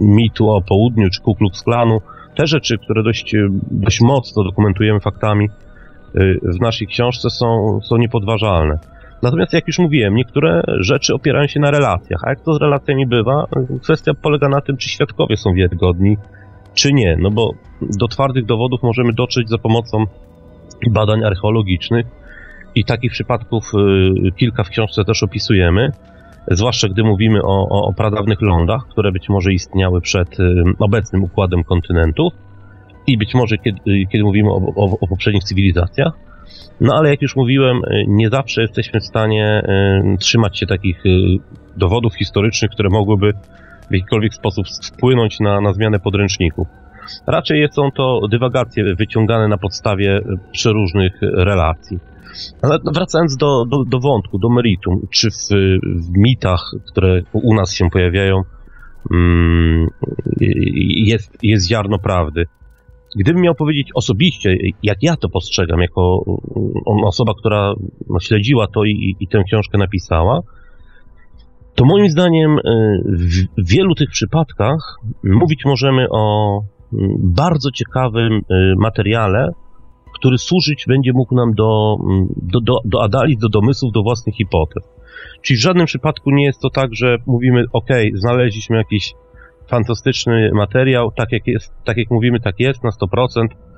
mitu 0.00 0.50
o 0.50 0.62
południu, 0.62 1.10
czy 1.10 1.20
Ku 1.20 1.34
Klux 1.34 1.62
Klanu. 1.62 2.00
Te 2.36 2.46
rzeczy, 2.46 2.78
które 2.78 3.02
dość, 3.02 3.34
dość 3.70 4.00
mocno 4.00 4.44
dokumentujemy 4.44 5.00
faktami 5.00 5.48
w 6.42 6.60
naszej 6.60 6.86
książce 6.86 7.30
są, 7.30 7.80
są 7.82 7.96
niepodważalne. 7.96 8.78
Natomiast 9.22 9.52
jak 9.52 9.66
już 9.66 9.78
mówiłem, 9.78 10.14
niektóre 10.14 10.62
rzeczy 10.80 11.14
opierają 11.14 11.46
się 11.46 11.60
na 11.60 11.70
relacjach, 11.70 12.20
a 12.26 12.30
jak 12.30 12.40
to 12.40 12.54
z 12.54 12.60
relacjami 12.60 13.06
bywa, 13.06 13.46
kwestia 13.82 14.12
polega 14.22 14.48
na 14.48 14.60
tym, 14.60 14.76
czy 14.76 14.88
świadkowie 14.88 15.36
są 15.36 15.54
wiarygodni, 15.54 16.16
czy 16.74 16.92
nie, 16.92 17.16
no 17.20 17.30
bo 17.30 17.50
do 17.80 18.08
twardych 18.08 18.46
dowodów 18.46 18.82
możemy 18.82 19.12
dotrzeć 19.12 19.48
za 19.48 19.58
pomocą 19.58 20.04
badań 20.90 21.24
archeologicznych 21.24 22.06
i 22.74 22.84
takich 22.84 23.12
przypadków 23.12 23.72
y, 24.28 24.32
kilka 24.32 24.64
w 24.64 24.68
książce 24.68 25.04
też 25.04 25.22
opisujemy, 25.22 25.92
zwłaszcza 26.50 26.88
gdy 26.88 27.04
mówimy 27.04 27.42
o, 27.42 27.68
o, 27.68 27.88
o 27.88 27.92
pradawnych 27.92 28.40
lądach, 28.40 28.82
które 28.90 29.12
być 29.12 29.28
może 29.28 29.52
istniały 29.52 30.00
przed 30.00 30.40
y, 30.40 30.64
obecnym 30.78 31.24
układem 31.24 31.64
kontynentów 31.64 32.32
i 33.06 33.18
być 33.18 33.34
może 33.34 33.58
kiedy, 33.58 33.80
y, 33.90 34.06
kiedy 34.06 34.24
mówimy 34.24 34.50
o, 34.50 34.56
o, 34.76 34.98
o 35.00 35.08
poprzednich 35.08 35.44
cywilizacjach. 35.44 36.12
No 36.80 36.94
ale 36.94 37.10
jak 37.10 37.22
już 37.22 37.36
mówiłem, 37.36 37.80
nie 38.06 38.30
zawsze 38.30 38.62
jesteśmy 38.62 39.00
w 39.00 39.04
stanie 39.04 39.62
trzymać 40.18 40.58
się 40.58 40.66
takich 40.66 41.02
dowodów 41.76 42.14
historycznych, 42.14 42.70
które 42.70 42.88
mogłyby 42.90 43.32
w 43.92 43.94
jakikolwiek 43.94 44.34
sposób 44.34 44.66
wpłynąć 44.84 45.40
na, 45.40 45.60
na 45.60 45.72
zmianę 45.72 46.00
podręczników. 46.00 46.68
Raczej 47.26 47.68
są 47.70 47.90
to 47.96 48.20
dywagacje 48.30 48.94
wyciągane 48.94 49.48
na 49.48 49.58
podstawie 49.58 50.20
przeróżnych 50.52 51.12
relacji. 51.22 51.98
Ale 52.62 52.78
wracając 52.94 53.36
do, 53.36 53.64
do, 53.64 53.84
do 53.84 54.00
wątku, 54.00 54.38
do 54.38 54.48
meritum, 54.48 55.06
czy 55.10 55.30
w, 55.30 55.48
w 55.84 56.16
mitach, 56.16 56.60
które 56.90 57.22
u 57.32 57.54
nas 57.54 57.74
się 57.74 57.90
pojawiają, 57.90 58.42
mm, 59.12 59.86
jest, 61.06 61.38
jest 61.42 61.68
ziarno 61.68 61.98
prawdy. 61.98 62.44
Gdybym 63.20 63.42
miał 63.42 63.54
powiedzieć 63.54 63.88
osobiście, 63.94 64.56
jak 64.82 64.98
ja 65.02 65.16
to 65.16 65.28
postrzegam, 65.28 65.80
jako 65.80 66.24
osoba, 67.04 67.32
która 67.38 67.74
śledziła 68.20 68.66
to 68.74 68.84
i, 68.84 69.16
i 69.20 69.28
tę 69.28 69.42
książkę 69.46 69.78
napisała, 69.78 70.40
to 71.82 71.86
moim 71.86 72.10
zdaniem 72.10 72.58
y, 72.58 72.62
w 73.58 73.68
wielu 73.70 73.94
tych 73.94 74.10
przypadkach 74.10 74.96
mówić 75.24 75.64
możemy 75.64 76.06
o 76.10 76.58
mm, 76.92 77.08
bardzo 77.18 77.70
ciekawym 77.70 78.32
y, 78.32 78.42
materiale, 78.76 79.48
który 80.14 80.38
służyć 80.38 80.84
będzie 80.88 81.12
mógł 81.12 81.34
nam 81.34 81.54
do, 81.54 81.96
mm, 82.10 82.26
do, 82.36 82.60
do, 82.60 82.74
do 82.84 83.02
analiz, 83.02 83.38
do 83.38 83.48
domysłów, 83.48 83.92
do 83.92 84.02
własnych 84.02 84.34
hipotez. 84.34 84.82
Czyli 85.42 85.58
w 85.58 85.62
żadnym 85.62 85.86
przypadku 85.86 86.30
nie 86.30 86.44
jest 86.44 86.60
to 86.60 86.70
tak, 86.70 86.94
że 86.94 87.16
mówimy, 87.26 87.64
ok, 87.72 87.90
znaleźliśmy 88.14 88.76
jakiś 88.76 89.14
fantastyczny 89.68 90.50
materiał, 90.54 91.10
tak 91.16 91.32
jak 91.32 91.46
jest, 91.46 91.72
tak 91.84 91.96
jak 91.96 92.10
mówimy, 92.10 92.40
tak 92.40 92.54
jest 92.58 92.84
na 92.84 92.90
100%, 92.90 93.44
e, 93.44 93.71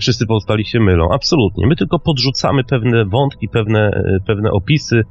wszyscy 0.00 0.26
pozostali 0.26 0.64
się 0.64 0.80
mylą. 0.80 1.08
Absolutnie. 1.12 1.66
My 1.66 1.76
tylko 1.76 1.98
podrzucamy 1.98 2.64
pewne 2.64 3.04
wątki, 3.04 3.48
pewne, 3.48 3.80
e, 3.80 4.18
pewne 4.26 4.50
opisy, 4.50 5.02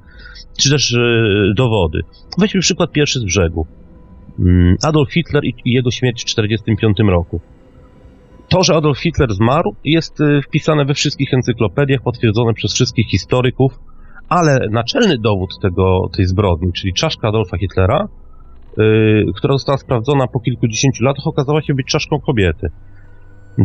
czy 0.58 0.70
też 0.70 0.94
e, 0.94 0.98
dowody. 1.56 2.02
Weźmy 2.38 2.62
przykład 2.62 2.92
pierwszy 2.92 3.20
z 3.20 3.24
brzegu. 3.24 3.68
Mm, 4.40 4.76
Adolf 4.84 5.14
Hitler 5.14 5.44
i 5.46 5.54
jego 5.66 5.92
śmierć 5.92 6.22
w 6.22 6.26
1945 6.26 7.10
roku. 7.10 7.40
To, 8.50 8.64
że 8.64 8.76
Adolf 8.76 9.00
Hitler 9.00 9.34
zmarł, 9.34 9.76
jest 9.84 10.20
wpisane 10.48 10.86
we 10.86 10.94
wszystkich 10.94 11.34
encyklopediach, 11.34 12.02
potwierdzone 12.02 12.54
przez 12.54 12.74
wszystkich 12.74 13.08
historyków, 13.10 13.80
ale 14.30 14.68
naczelny 14.72 15.18
dowód 15.18 15.50
tego, 15.62 16.10
tej 16.16 16.26
zbrodni, 16.26 16.74
czyli 16.74 16.94
czaszka 16.94 17.28
Adolfa 17.28 17.58
Hitlera, 17.58 18.08
yy, 18.78 19.26
która 19.36 19.54
została 19.54 19.78
sprawdzona 19.78 20.28
po 20.28 20.40
kilkudziesięciu 20.40 21.04
latach, 21.04 21.28
okazała 21.28 21.62
się 21.62 21.74
być 21.74 21.88
czaszką 21.88 22.20
kobiety. 22.20 22.68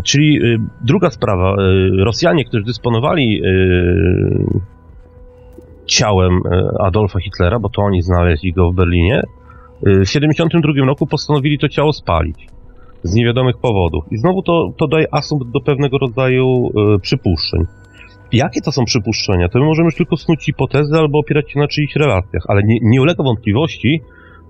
Czyli 0.04 0.34
yy, 0.34 0.58
druga 0.84 1.10
sprawa, 1.10 1.54
yy, 1.58 2.04
Rosjanie, 2.04 2.44
którzy 2.44 2.64
dysponowali 2.64 3.42
y, 3.44 4.60
ciałem 5.86 6.34
y, 6.34 6.40
Adolfa 6.80 7.20
Hitlera, 7.20 7.58
bo 7.58 7.68
to 7.68 7.82
oni 7.82 8.02
znaleźli 8.02 8.52
go 8.52 8.70
w 8.70 8.74
Berlinie, 8.74 9.22
w 9.82 10.06
1972 10.06 10.86
roku 10.86 11.06
postanowili 11.06 11.58
to 11.58 11.68
ciało 11.68 11.92
spalić 11.92 12.46
z 13.02 13.14
niewiadomych 13.14 13.58
powodów. 13.58 14.04
I 14.10 14.16
znowu 14.16 14.42
to, 14.42 14.72
to 14.76 14.88
daje 14.88 15.06
asumpt 15.14 15.50
do 15.50 15.60
pewnego 15.60 15.98
rodzaju 15.98 16.70
y, 16.96 16.98
przypuszczeń. 17.00 17.60
Jakie 18.32 18.60
to 18.60 18.72
są 18.72 18.84
przypuszczenia? 18.84 19.48
To 19.48 19.58
my 19.58 19.64
możemy 19.64 19.86
już 19.86 19.94
tylko 19.94 20.16
snuć 20.16 20.44
hipotezy 20.44 20.96
albo 20.96 21.18
opierać 21.18 21.52
się 21.52 21.60
na 21.60 21.68
czyichś 21.68 21.96
relacjach, 21.96 22.42
ale 22.48 22.62
nie, 22.62 22.78
nie 22.82 23.02
ulega 23.02 23.24
wątpliwości, 23.24 24.00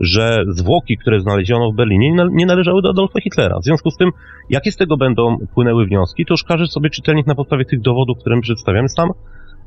że 0.01 0.45
zwłoki, 0.49 0.97
które 0.99 1.21
znaleziono 1.21 1.73
w 1.73 1.77
Berlinie, 1.77 2.13
nie, 2.31 2.47
należały 2.47 2.83
do 2.83 2.91
Adolfa 2.91 3.21
Hitlera. 3.21 3.59
W 3.61 3.65
związku 3.65 3.91
z 3.91 3.97
tym, 3.97 4.11
jakie 4.51 4.73
z 4.73 4.77
tego 4.77 4.97
będą 4.97 5.37
płynęły 5.55 5.87
wnioski, 5.87 6.27
to 6.27 6.35
już 6.35 6.45
każdy 6.45 6.67
sobie 6.67 6.91
czytelnik 6.91 7.27
na 7.27 7.35
podstawie 7.35 7.65
tych 7.65 7.81
dowodów, 7.81 8.19
które 8.19 8.37
my 8.37 8.43
przedstawiamy, 8.43 8.89
sam 8.89 9.09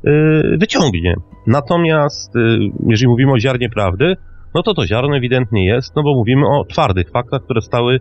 yy, 0.04 0.58
wyciągnie. 0.58 1.16
Natomiast, 1.48 2.36
yy, 2.36 2.60
jeżeli 2.88 3.08
mówimy 3.08 3.32
o 3.32 3.40
ziarnie 3.40 3.70
prawdy, 3.70 4.16
no 4.56 4.64
to 4.64 4.74
to 4.74 4.86
ziarno 4.88 5.18
ewidentnie 5.18 5.66
jest, 5.66 5.96
no 5.96 6.04
bo 6.04 6.16
mówimy 6.16 6.48
o 6.48 6.66
twardych 6.66 7.10
faktach, 7.12 7.44
które 7.44 7.62
stały 7.62 8.00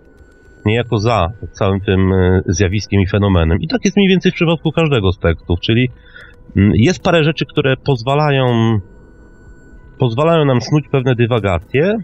niejako 0.66 0.98
za 0.98 1.32
całym 1.52 1.80
tym 1.80 2.12
e, 2.12 2.40
zjawiskiem 2.46 3.00
i 3.00 3.06
fenomenem. 3.06 3.58
I 3.60 3.68
tak 3.68 3.84
jest 3.84 3.96
mniej 3.96 4.08
więcej 4.08 4.32
w 4.32 4.34
przypadku 4.34 4.72
każdego 4.72 5.12
z 5.12 5.18
tekstów, 5.18 5.60
czyli 5.60 5.88
mm, 6.56 6.72
jest 6.74 7.02
parę 7.02 7.24
rzeczy, 7.24 7.46
które 7.46 7.76
pozwalają 7.76 8.46
pozwalają 9.98 10.44
nam 10.44 10.60
snuć 10.60 10.84
pewne 10.88 11.14
dywagacje, 11.14 11.94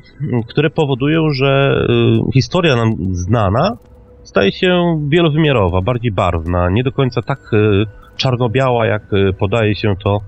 które 0.48 0.70
powodują, 0.70 1.30
że 1.30 1.84
e, 2.28 2.32
historia 2.32 2.76
nam 2.76 2.92
znana 3.10 3.76
staje 4.22 4.52
się 4.52 5.00
wielowymiarowa, 5.08 5.80
bardziej 5.82 6.12
barwna, 6.12 6.70
nie 6.70 6.82
do 6.82 6.92
końca 6.92 7.22
tak 7.22 7.38
e, 7.52 7.58
czarno-biała, 8.16 8.86
jak 8.86 9.02
podaje 9.38 9.74
się 9.74 9.94
to 10.04 10.18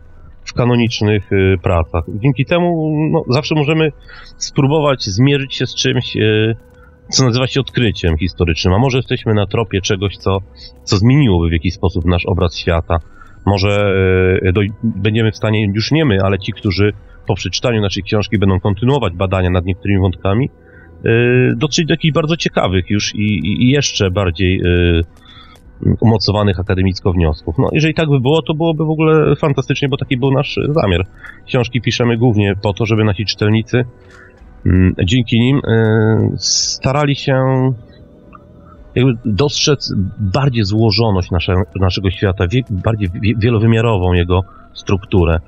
w 0.45 0.53
kanonicznych 0.53 1.31
pracach. 1.63 2.05
Dzięki 2.09 2.45
temu 2.45 2.97
no, 3.13 3.23
zawsze 3.29 3.55
możemy 3.55 3.93
spróbować 4.37 5.05
zmierzyć 5.05 5.55
się 5.55 5.67
z 5.67 5.75
czymś 5.75 6.17
co 7.11 7.25
nazywa 7.25 7.47
się 7.47 7.61
odkryciem 7.61 8.19
historycznym, 8.19 8.75
a 8.75 8.79
może 8.79 8.99
jesteśmy 8.99 9.35
na 9.35 9.47
tropie 9.47 9.81
czegoś, 9.81 10.17
co, 10.17 10.39
co 10.85 10.97
zmieniłoby 10.97 11.49
w 11.49 11.53
jakiś 11.53 11.75
sposób 11.75 12.05
nasz 12.05 12.27
obraz 12.27 12.57
świata. 12.57 12.99
Może 13.47 13.95
będziemy 14.83 15.33
w 15.33 15.37
stanie, 15.37 15.67
już 15.75 15.93
nie 15.93 16.05
my, 16.05 16.19
ale 16.23 16.39
ci, 16.39 16.53
którzy 16.53 16.93
po 17.27 17.35
przeczytaniu 17.35 17.81
naszej 17.81 18.03
książki 18.03 18.39
będą 18.39 18.61
kontynuować 18.61 19.13
badania 19.13 19.51
nad 19.51 19.65
niektórymi 19.65 20.01
wątkami, 20.01 20.51
e, 21.05 21.11
dotrzeć 21.57 21.87
do 21.87 21.93
jakichś 21.93 22.13
bardzo 22.13 22.37
ciekawych 22.37 22.91
już 22.91 23.15
i, 23.15 23.41
i 23.65 23.71
jeszcze 23.71 24.11
bardziej 24.11 24.61
e, 24.61 25.01
umocowanych 26.01 26.61
akademicko 26.61 27.13
wniosków. 27.13 27.55
No, 27.59 27.69
jeżeli 27.73 27.95
tak 27.95 28.09
by 28.09 28.21
było, 28.21 28.43
to 28.43 28.55
byłoby 28.55 28.85
w 28.85 28.91
ogóle 28.91 29.37
fantastycznie, 29.37 29.89
bo 29.89 29.97
taki 29.97 30.17
był 30.17 30.33
nasz 30.33 30.59
zamiar. 30.69 31.07
Książki 31.47 31.81
piszemy 31.81 32.17
głównie 32.17 32.55
po 32.63 32.73
to, 32.73 32.87
żeby 32.87 33.05
nasi 33.05 33.25
czytelnicy 33.25 33.85
Mm, 34.67 34.95
dzięki 35.05 35.41
nim 35.41 35.61
e, 35.69 36.31
starali 36.37 37.17
się 37.17 37.35
jakby 38.95 39.13
dostrzec 39.25 39.93
bardziej 40.19 40.65
złożoność 40.65 41.31
nasze, 41.31 41.55
naszego 41.81 42.11
świata, 42.11 42.45
bardziej 42.71 43.09
wielowymiarową 43.39 44.13
jego 44.13 44.41
strukturę. 44.75 45.39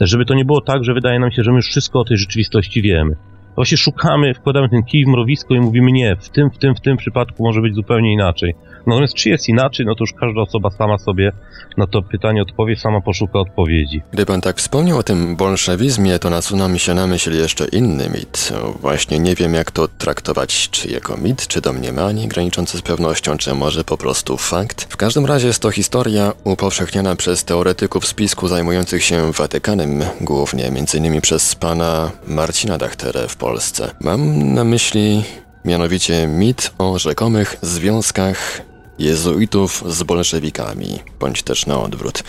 Żeby 0.00 0.24
to 0.24 0.34
nie 0.34 0.44
było 0.44 0.60
tak, 0.60 0.84
że 0.84 0.94
wydaje 0.94 1.18
nam 1.18 1.30
się, 1.30 1.42
że 1.42 1.50
my 1.50 1.56
już 1.56 1.66
wszystko 1.66 2.00
o 2.00 2.04
tej 2.04 2.16
rzeczywistości 2.16 2.82
wiemy. 2.82 3.16
Właśnie 3.54 3.78
szukamy, 3.78 4.34
wkładamy 4.34 4.68
ten 4.68 4.82
kij 4.82 5.04
w 5.04 5.08
mrowisko 5.08 5.54
i 5.54 5.60
mówimy 5.60 5.92
nie, 5.92 6.16
w 6.16 6.28
tym, 6.28 6.50
w 6.50 6.58
tym, 6.58 6.74
w 6.74 6.80
tym 6.80 6.96
przypadku 6.96 7.42
może 7.42 7.60
być 7.60 7.74
zupełnie 7.74 8.12
inaczej. 8.12 8.54
Natomiast 8.86 9.14
czy 9.14 9.28
jest 9.28 9.48
inaczej, 9.48 9.86
no 9.86 9.94
to 9.94 10.02
już 10.02 10.12
każda 10.12 10.40
osoba 10.40 10.70
sama 10.70 10.98
sobie 10.98 11.32
na 11.76 11.86
to 11.86 12.02
pytanie 12.02 12.42
odpowie, 12.42 12.76
sama 12.76 13.00
poszuka 13.00 13.38
odpowiedzi. 13.38 14.02
Gdy 14.12 14.26
pan 14.26 14.40
tak 14.40 14.56
wspomniał 14.56 14.98
o 14.98 15.02
tym 15.02 15.36
bolszewizmie, 15.36 16.18
to 16.18 16.30
nasunął 16.30 16.68
mi 16.68 16.78
się 16.78 16.94
na 16.94 17.06
myśl 17.06 17.32
jeszcze 17.34 17.68
inny 17.68 18.08
mit. 18.08 18.52
Właśnie 18.80 19.18
nie 19.18 19.34
wiem, 19.34 19.54
jak 19.54 19.70
to 19.70 19.88
traktować, 19.88 20.70
czy 20.70 20.88
jako 20.88 21.16
mit, 21.16 21.46
czy 21.46 21.60
domniemanie 21.60 22.28
graniczące 22.28 22.78
z 22.78 22.82
pewnością, 22.82 23.36
czy 23.36 23.54
może 23.54 23.84
po 23.84 23.96
prostu 23.96 24.36
fakt. 24.36 24.86
W 24.92 24.96
każdym 24.96 25.26
razie 25.26 25.46
jest 25.46 25.62
to 25.62 25.70
historia 25.70 26.32
upowszechniana 26.44 27.16
przez 27.16 27.44
teoretyków 27.44 28.06
spisku 28.06 28.48
zajmujących 28.48 29.04
się 29.04 29.32
Watykanem, 29.32 30.02
głównie 30.20 30.66
m.in. 30.66 31.20
przez 31.20 31.54
pana 31.54 32.10
Marcina 32.26 32.78
Dachterę 32.78 33.28
w 33.28 33.36
Polsce. 33.36 33.90
Mam 34.00 34.52
na 34.54 34.64
myśli 34.64 35.24
mianowicie 35.64 36.26
mit 36.26 36.72
o 36.78 36.98
rzekomych 36.98 37.56
związkach 37.62 38.62
jezuitów 39.02 39.84
z 39.86 40.02
bolszewikami, 40.02 40.88
bądź 41.20 41.42
też 41.42 41.66
na 41.66 41.78
odwrót. 41.78 42.22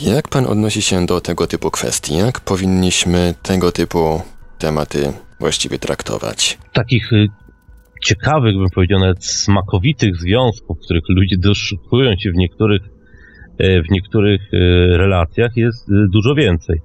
Jak 0.00 0.28
pan 0.28 0.46
odnosi 0.46 0.82
się 0.82 1.06
do 1.06 1.20
tego 1.20 1.46
typu 1.46 1.70
kwestii? 1.70 2.16
Jak 2.16 2.40
powinniśmy 2.40 3.34
tego 3.42 3.72
typu 3.72 4.22
tematy 4.58 5.12
właściwie 5.40 5.78
traktować? 5.78 6.58
Takich 6.72 7.12
y, 7.12 7.26
ciekawych, 8.04 8.54
bym 8.58 8.70
powiedział, 8.74 9.00
nawet 9.00 9.24
smakowitych 9.24 10.16
związków, 10.16 10.78
których 10.84 11.02
ludzie 11.08 11.36
doszukują 11.38 12.16
się 12.16 12.30
w 12.30 12.36
niektórych 12.36 12.82
w 13.58 13.90
niektórych 13.90 14.40
relacjach 14.90 15.56
jest 15.56 15.88
dużo 16.12 16.34
więcej. 16.34 16.80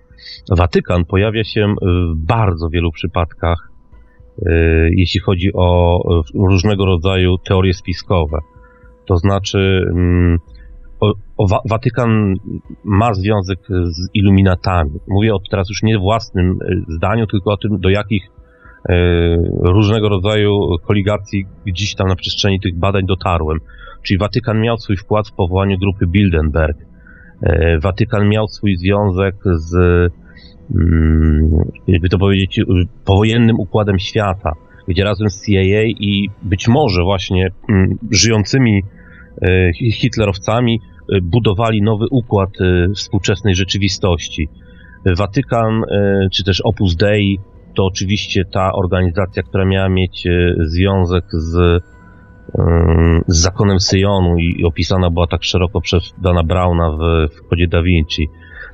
Watykan 0.58 1.06
pojawia 1.06 1.44
się 1.44 1.76
w 1.82 2.26
bardzo 2.26 2.70
wielu 2.70 2.92
przypadkach, 2.92 3.70
jeśli 4.92 5.20
chodzi 5.20 5.50
o 5.54 6.00
różnego 6.34 6.86
rodzaju 6.86 7.38
teorie 7.38 7.74
spiskowe. 7.74 8.38
To 9.10 9.18
znaczy, 9.18 9.86
mm, 9.92 10.38
o, 11.00 11.14
o 11.38 11.48
Watykan 11.70 12.34
ma 12.84 13.14
związek 13.14 13.60
z 13.70 14.10
iluminatami. 14.14 15.00
Mówię 15.08 15.36
o 15.36 15.40
teraz 15.52 15.70
już 15.70 15.84
nie 15.84 16.00
własnym 16.00 16.60
zdaniu, 16.88 17.28
tylko 17.28 17.52
o 17.52 17.58
tym, 17.58 17.80
do 17.80 17.90
jakich 17.90 18.30
E, 18.90 18.96
różnego 19.62 20.10
rodzaju 20.10 20.60
koligacji 20.88 21.46
gdzieś 21.66 21.96
tam 21.96 22.08
na 22.08 22.16
przestrzeni 22.16 22.60
tych 22.60 22.80
badań 22.80 23.06
dotarłem. 23.06 23.60
Czyli 24.04 24.18
Watykan 24.18 24.62
miał 24.62 24.78
swój 24.78 24.98
wkład 24.98 25.28
w 25.28 25.34
powołaniu 25.34 25.78
grupy 25.78 26.08
Bilderberg. 26.08 26.78
E, 27.42 27.80
Watykan 27.80 28.30
miał 28.30 28.48
swój 28.48 28.78
związek 28.78 29.36
z, 29.56 29.76
mm, 30.76 31.50
jakby 31.88 32.10
to 32.10 32.18
powiedzieć, 32.18 32.62
powojennym 33.06 33.60
układem 33.60 34.00
świata, 34.00 34.52
gdzie 34.88 35.04
razem 35.04 35.30
z 35.30 35.46
CIA 35.46 35.84
i 35.84 36.30
być 36.42 36.68
może 36.68 37.04
właśnie 37.04 37.48
mm, 37.70 37.98
żyjącymi 38.12 38.84
e, 38.84 38.99
hitlerowcami 39.94 40.82
budowali 41.22 41.82
nowy 41.82 42.06
układ 42.12 42.50
współczesnej 42.96 43.56
rzeczywistości. 43.56 44.50
Watykan, 45.18 45.82
czy 46.32 46.44
też 46.44 46.62
Opus 46.62 46.96
Dei 46.96 47.40
to 47.76 47.86
oczywiście 47.86 48.46
ta 48.46 48.74
organizacja, 48.74 49.44
która 49.44 49.66
miała 49.66 49.90
mieć 49.90 50.28
e, 50.28 50.54
związek 50.58 51.26
z, 51.32 51.84
z 53.28 53.38
zakonem 53.42 53.80
Syjonu 53.80 54.38
i 54.38 54.66
opisana 54.66 55.10
była 55.10 55.28
tak 55.28 55.44
szeroko 55.44 55.82
przez 55.82 56.14
Dana 56.18 56.44
Browna 56.44 56.92
w, 56.92 57.36
w 57.36 57.48
Kodzie 57.50 57.68
Da 57.68 57.84
Vinci. 57.84 58.30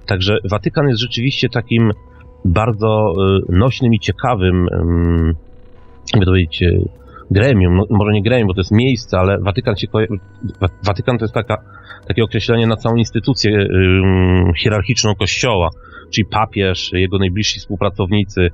Także 0.05 0.37
Watykan 0.49 0.87
jest 0.87 1.01
rzeczywiście 1.01 1.49
takim 1.49 1.91
bardzo 2.45 3.13
e, 3.17 3.57
nośnym 3.57 3.93
i 3.93 3.99
ciekawym, 3.99 4.67
jakby 6.13 6.25
to 6.25 6.31
powiedzieć, 6.31 6.63
e, 6.63 6.71
gremium, 7.31 7.75
no, 7.75 7.85
może 7.89 8.11
nie 8.11 8.23
gremium, 8.23 8.47
bo 8.47 8.53
to 8.53 8.59
jest 8.59 8.71
miejsce, 8.71 9.17
ale 9.17 9.39
Watykan 9.39 9.75
się 9.75 9.87
Watykan 10.83 11.17
to 11.17 11.23
jest 11.23 11.33
taka, 11.33 11.57
takie 12.07 12.23
określenie 12.23 12.67
na 12.67 12.75
całą 12.75 12.95
instytucję 12.95 13.67
hierarchiczną 14.57 15.15
Kościoła 15.15 15.69
czyli 16.13 16.25
papież, 16.25 16.91
jego 16.93 17.17
najbliżsi 17.17 17.59
współpracownicy, 17.59 18.49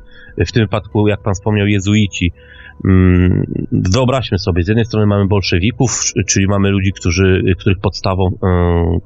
w 0.47 0.51
tym 0.51 0.63
wypadku, 0.63 1.07
jak 1.07 1.21
pan 1.21 1.33
wspomniał, 1.33 1.67
jezuici. 1.67 2.31
Wyobraźmy 3.71 4.39
sobie, 4.39 4.63
z 4.63 4.67
jednej 4.67 4.85
strony 4.85 5.07
mamy 5.07 5.27
bolszewików, 5.27 5.91
czyli 6.27 6.47
mamy 6.47 6.69
ludzi, 6.69 6.91
którzy, 6.93 7.43
których 7.59 7.79
podstawą 7.79 8.37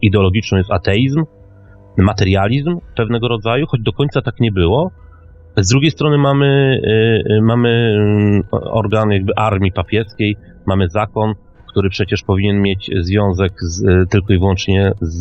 ideologiczną 0.02 0.58
jest 0.58 0.72
ateizm, 0.72 1.24
materializm 1.98 2.78
pewnego 2.96 3.28
rodzaju, 3.28 3.66
choć 3.68 3.82
do 3.82 3.94
końca 3.94 4.22
tak 4.22 4.40
nie 4.40 4.52
było. 4.52 4.92
Z 5.58 5.70
drugiej 5.70 5.92
strony 5.92 6.18
mamy, 6.18 6.80
y, 6.84 7.34
y, 7.34 7.42
mamy 7.42 7.98
organ 8.52 9.12
jakby 9.12 9.34
armii 9.36 9.72
papieskiej, 9.72 10.38
mamy 10.66 10.90
zakon, 10.90 11.34
który 11.68 11.90
przecież 11.90 12.24
powinien 12.24 12.62
mieć 12.62 12.92
związek 13.00 13.54
z, 13.62 14.10
tylko 14.10 14.34
i 14.34 14.40
wyłącznie 14.40 14.92
z, 15.02 15.16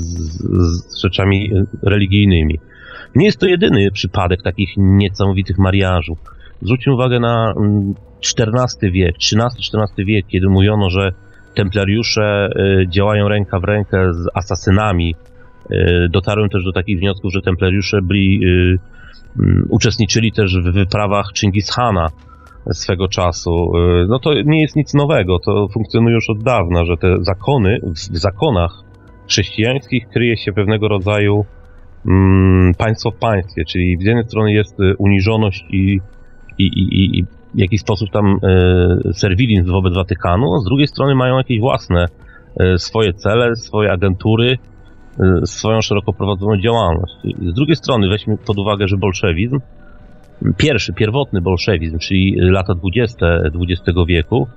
z 0.91 1.03
rzeczami 1.03 1.51
religijnymi. 1.83 2.59
Nie 3.15 3.27
jest 3.27 3.41
to 3.41 3.47
jedyny 3.47 3.91
przypadek 3.91 4.43
takich 4.43 4.71
niesamowitych 4.77 5.59
mariażów. 5.59 6.19
Zwróćmy 6.63 6.95
uwagę 6.95 7.21
na 7.21 7.55
XIV 8.39 8.49
mm, 8.83 8.93
wiek, 8.93 9.17
XIII-XIV 9.17 10.05
wiek, 10.07 10.27
kiedy 10.27 10.49
mówiono, 10.49 10.91
że 10.91 11.13
templariusze 11.55 12.49
y, 12.57 12.89
działają 12.89 13.29
ręka 13.29 13.61
w 13.61 13.65
rękę 13.65 14.15
z 14.15 14.27
asasynami. 14.35 15.15
Y, 15.71 16.09
dotarłem 16.11 16.49
też 16.49 16.65
do 16.65 16.73
takich 16.73 16.99
wniosków, 16.99 17.33
że 17.33 17.43
templariusze 17.43 18.03
byli, 18.03 18.41
y, 18.45 18.49
mm, 18.49 18.79
uczestniczyli 19.69 20.33
też 20.33 20.59
w 20.59 20.73
wyprawach 20.73 21.27
Chingis 21.41 21.71
Hana 21.71 22.07
swego 22.73 23.09
czasu. 23.09 23.73
No 24.09 24.19
to 24.19 24.31
nie 24.45 24.61
jest 24.61 24.77
nic 24.77 24.95
nowego, 24.95 25.39
to 25.39 25.69
funkcjonuje 25.69 26.15
już 26.15 26.31
od 26.31 26.43
dawna, 26.43 26.85
że 26.85 26.97
te 26.97 27.17
zakony, 27.21 27.81
w 28.13 28.19
zakonach 28.19 28.71
chrześcijańskich 29.29 30.09
kryje 30.09 30.37
się 30.37 30.53
pewnego 30.53 30.89
rodzaju 30.89 31.45
mm, 32.07 32.75
państwo 32.75 33.11
w 33.11 33.19
państwie, 33.19 33.65
czyli 33.65 33.97
z 34.01 34.05
jednej 34.05 34.25
strony 34.25 34.53
jest 34.53 34.81
y, 34.81 34.95
uniżoność 34.99 35.65
i, 35.71 36.01
i, 36.59 36.65
i, 36.65 37.19
i 37.19 37.25
w 37.55 37.59
jakiś 37.59 37.81
sposób 37.81 38.11
tam 38.11 38.27
e, 38.27 39.13
serwilizm 39.13 39.73
wobec 39.73 39.95
Watykanu, 39.95 40.59
z 40.59 40.65
drugiej 40.65 40.87
strony 40.87 41.15
mają 41.15 41.37
jakieś 41.37 41.61
własne 41.61 42.07
swoje 42.77 43.13
cele, 43.13 43.57
swoje 43.57 43.93
agentury, 43.93 44.59
swoją 45.45 45.81
szeroko 45.81 46.13
prowadzoną 46.13 46.61
działalność. 46.61 47.15
Z 47.43 47.55
drugiej 47.55 47.77
strony 47.77 48.09
weźmy 48.09 48.37
pod 48.39 48.59
uwagę, 48.59 48.89
że 48.89 48.97
bolszewizm, 48.97 49.61
pierwszy, 50.57 50.93
pierwotny 50.93 51.41
bolszewizm, 51.41 51.99
czyli 51.99 52.37
lata 52.39 52.75
20. 52.75 53.27
XX 53.27 53.99
wieku, 54.09 54.49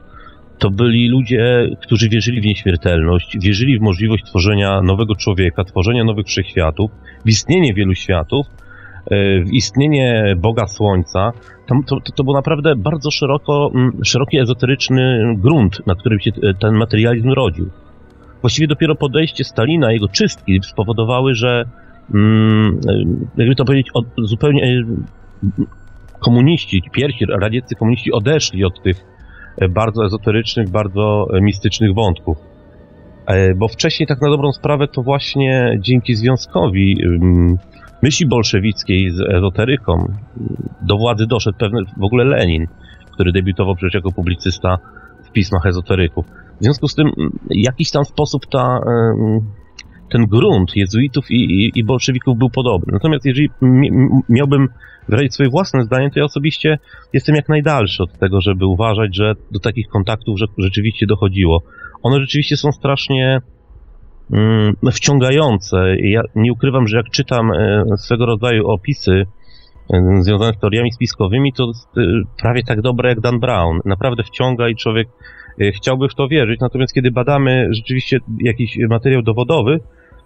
to 0.59 0.69
byli 0.69 1.09
ludzie, 1.09 1.69
którzy 1.81 2.09
wierzyli 2.09 2.41
w 2.41 2.45
nieśmiertelność, 2.45 3.37
wierzyli 3.39 3.79
w 3.79 3.81
możliwość 3.81 4.23
tworzenia 4.23 4.81
nowego 4.81 5.15
człowieka, 5.15 5.63
tworzenia 5.63 6.03
nowych 6.03 6.25
wszechświatów, 6.25 6.91
w 7.25 7.29
istnienie 7.29 7.73
wielu 7.73 7.95
światów, 7.95 8.45
e, 8.47 9.43
w 9.43 9.53
istnienie 9.53 10.35
Boga 10.37 10.67
Słońca. 10.67 11.31
To, 11.67 11.75
to, 11.87 12.11
to 12.15 12.23
był 12.23 12.33
naprawdę 12.33 12.75
bardzo 12.75 13.11
szeroko, 13.11 13.71
szeroki 14.03 14.39
ezoteryczny 14.39 15.33
grunt, 15.37 15.87
na 15.87 15.95
którym 15.95 16.19
się 16.19 16.31
e, 16.43 16.53
ten 16.53 16.75
materializm 16.75 17.29
rodził. 17.29 17.69
Właściwie 18.41 18.67
dopiero 18.67 18.95
podejście 18.95 19.43
Stalina, 19.43 19.91
jego 19.91 20.07
czystki 20.07 20.59
spowodowały, 20.63 21.35
że 21.35 21.65
mm, 22.13 22.79
e, 22.89 22.93
jakby 23.37 23.55
to 23.55 23.65
powiedzieć, 23.65 23.87
od, 23.93 24.05
zupełnie 24.17 24.83
komuniści, 26.19 26.81
pierwsi 26.91 27.25
radzieccy 27.25 27.75
komuniści 27.75 28.11
odeszli 28.11 28.65
od 28.65 28.83
tych 28.83 29.05
bardzo 29.69 30.05
ezoterycznych, 30.05 30.69
bardzo 30.69 31.27
mistycznych 31.41 31.93
wątków. 31.93 32.37
E, 33.25 33.55
bo 33.55 33.67
wcześniej 33.67 34.07
tak 34.07 34.21
na 34.21 34.29
dobrą 34.29 34.51
sprawę 34.51 34.87
to 34.87 35.01
właśnie 35.01 35.77
dzięki 35.79 36.15
związkowi 36.15 36.97
myśli 38.03 38.25
bolszewickiej 38.27 39.11
z 39.11 39.21
ezoteryką 39.21 40.13
do 40.81 40.97
władzy 40.97 41.27
doszedł 41.27 41.57
pewny 41.57 41.81
w 41.97 42.03
ogóle 42.03 42.23
Lenin, 42.23 42.67
który 43.11 43.31
debiutował 43.31 43.75
przecież 43.75 43.93
jako 43.93 44.11
publicysta 44.11 44.77
w 45.23 45.31
pismach 45.31 45.65
ezoteryków. 45.65 46.25
W 46.59 46.63
związku 46.63 46.87
z 46.87 46.95
tym 46.95 47.11
w 47.17 47.31
jakiś 47.49 47.91
tam 47.91 48.05
sposób 48.05 48.45
ta, 48.45 48.79
ten 50.09 50.25
grunt 50.25 50.75
jezuitów 50.75 51.31
i, 51.31 51.35
i, 51.35 51.71
i 51.75 51.83
bolszewików 51.83 52.37
był 52.37 52.49
podobny. 52.49 52.93
Natomiast 52.93 53.25
jeżeli 53.25 53.49
miałbym 54.29 54.67
wyrazić 55.09 55.33
swoje 55.33 55.49
własne 55.49 55.83
zdanie, 55.83 56.09
to 56.11 56.19
ja 56.19 56.25
osobiście 56.25 56.79
jestem 57.13 57.35
jak 57.35 57.49
najdalszy 57.49 58.03
od 58.03 58.19
tego, 58.19 58.41
żeby 58.41 58.65
uważać, 58.65 59.15
że 59.15 59.33
do 59.51 59.59
takich 59.59 59.87
kontaktów 59.87 60.39
rzeczywiście 60.57 61.07
dochodziło. 61.07 61.61
One 62.03 62.19
rzeczywiście 62.19 62.57
są 62.57 62.71
strasznie 62.71 63.41
mm, 64.31 64.75
wciągające. 64.91 65.77
Ja 65.99 66.21
nie 66.35 66.53
ukrywam, 66.53 66.87
że 66.87 66.97
jak 66.97 67.09
czytam 67.09 67.51
e, 67.51 67.83
swego 67.97 68.25
rodzaju 68.25 68.67
opisy 68.67 69.25
e, 69.93 70.21
związane 70.21 70.53
z 70.53 70.59
teoriami 70.59 70.91
spiskowymi, 70.91 71.53
to 71.53 71.63
e, 71.63 72.01
prawie 72.41 72.63
tak 72.63 72.81
dobre 72.81 73.09
jak 73.09 73.19
Dan 73.19 73.39
Brown. 73.39 73.79
Naprawdę 73.85 74.23
wciąga 74.23 74.69
i 74.69 74.75
człowiek 74.75 75.07
chciałby 75.75 76.09
w 76.09 76.15
to 76.15 76.27
wierzyć. 76.27 76.59
Natomiast 76.59 76.93
kiedy 76.93 77.11
badamy 77.11 77.67
rzeczywiście 77.71 78.19
jakiś 78.39 78.77
materiał 78.89 79.21
dowodowy, 79.21 79.79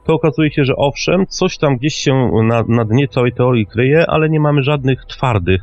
to 0.05 0.13
okazuje 0.13 0.51
się, 0.51 0.65
że 0.65 0.75
owszem, 0.75 1.25
coś 1.27 1.57
tam 1.57 1.77
gdzieś 1.77 1.95
się 1.95 2.31
na, 2.43 2.63
na 2.67 2.85
dnie 2.85 3.07
całej 3.07 3.33
teorii 3.33 3.65
kryje, 3.65 4.05
ale 4.09 4.29
nie 4.29 4.39
mamy 4.39 4.63
żadnych 4.63 5.05
twardych, 5.05 5.61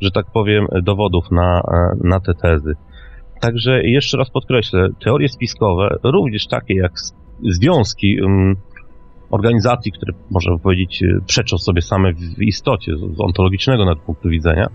że 0.00 0.10
tak 0.10 0.26
powiem, 0.32 0.66
dowodów 0.82 1.30
na, 1.30 1.62
na 2.04 2.20
te 2.20 2.34
tezy. 2.34 2.74
Także 3.40 3.82
jeszcze 3.82 4.18
raz 4.18 4.30
podkreślę, 4.30 4.88
teorie 5.04 5.28
spiskowe, 5.28 5.96
również 6.04 6.46
takie 6.46 6.74
jak 6.74 6.92
związki 7.42 8.22
um, 8.22 8.56
organizacji, 9.30 9.92
które 9.92 10.12
można 10.30 10.58
powiedzieć 10.58 11.04
przeczą 11.26 11.58
sobie 11.58 11.82
same 11.82 12.12
w 12.12 12.42
istocie, 12.42 12.92
z 12.96 13.20
ontologicznego 13.20 13.96
punktu 13.96 14.28
widzenia, 14.28 14.66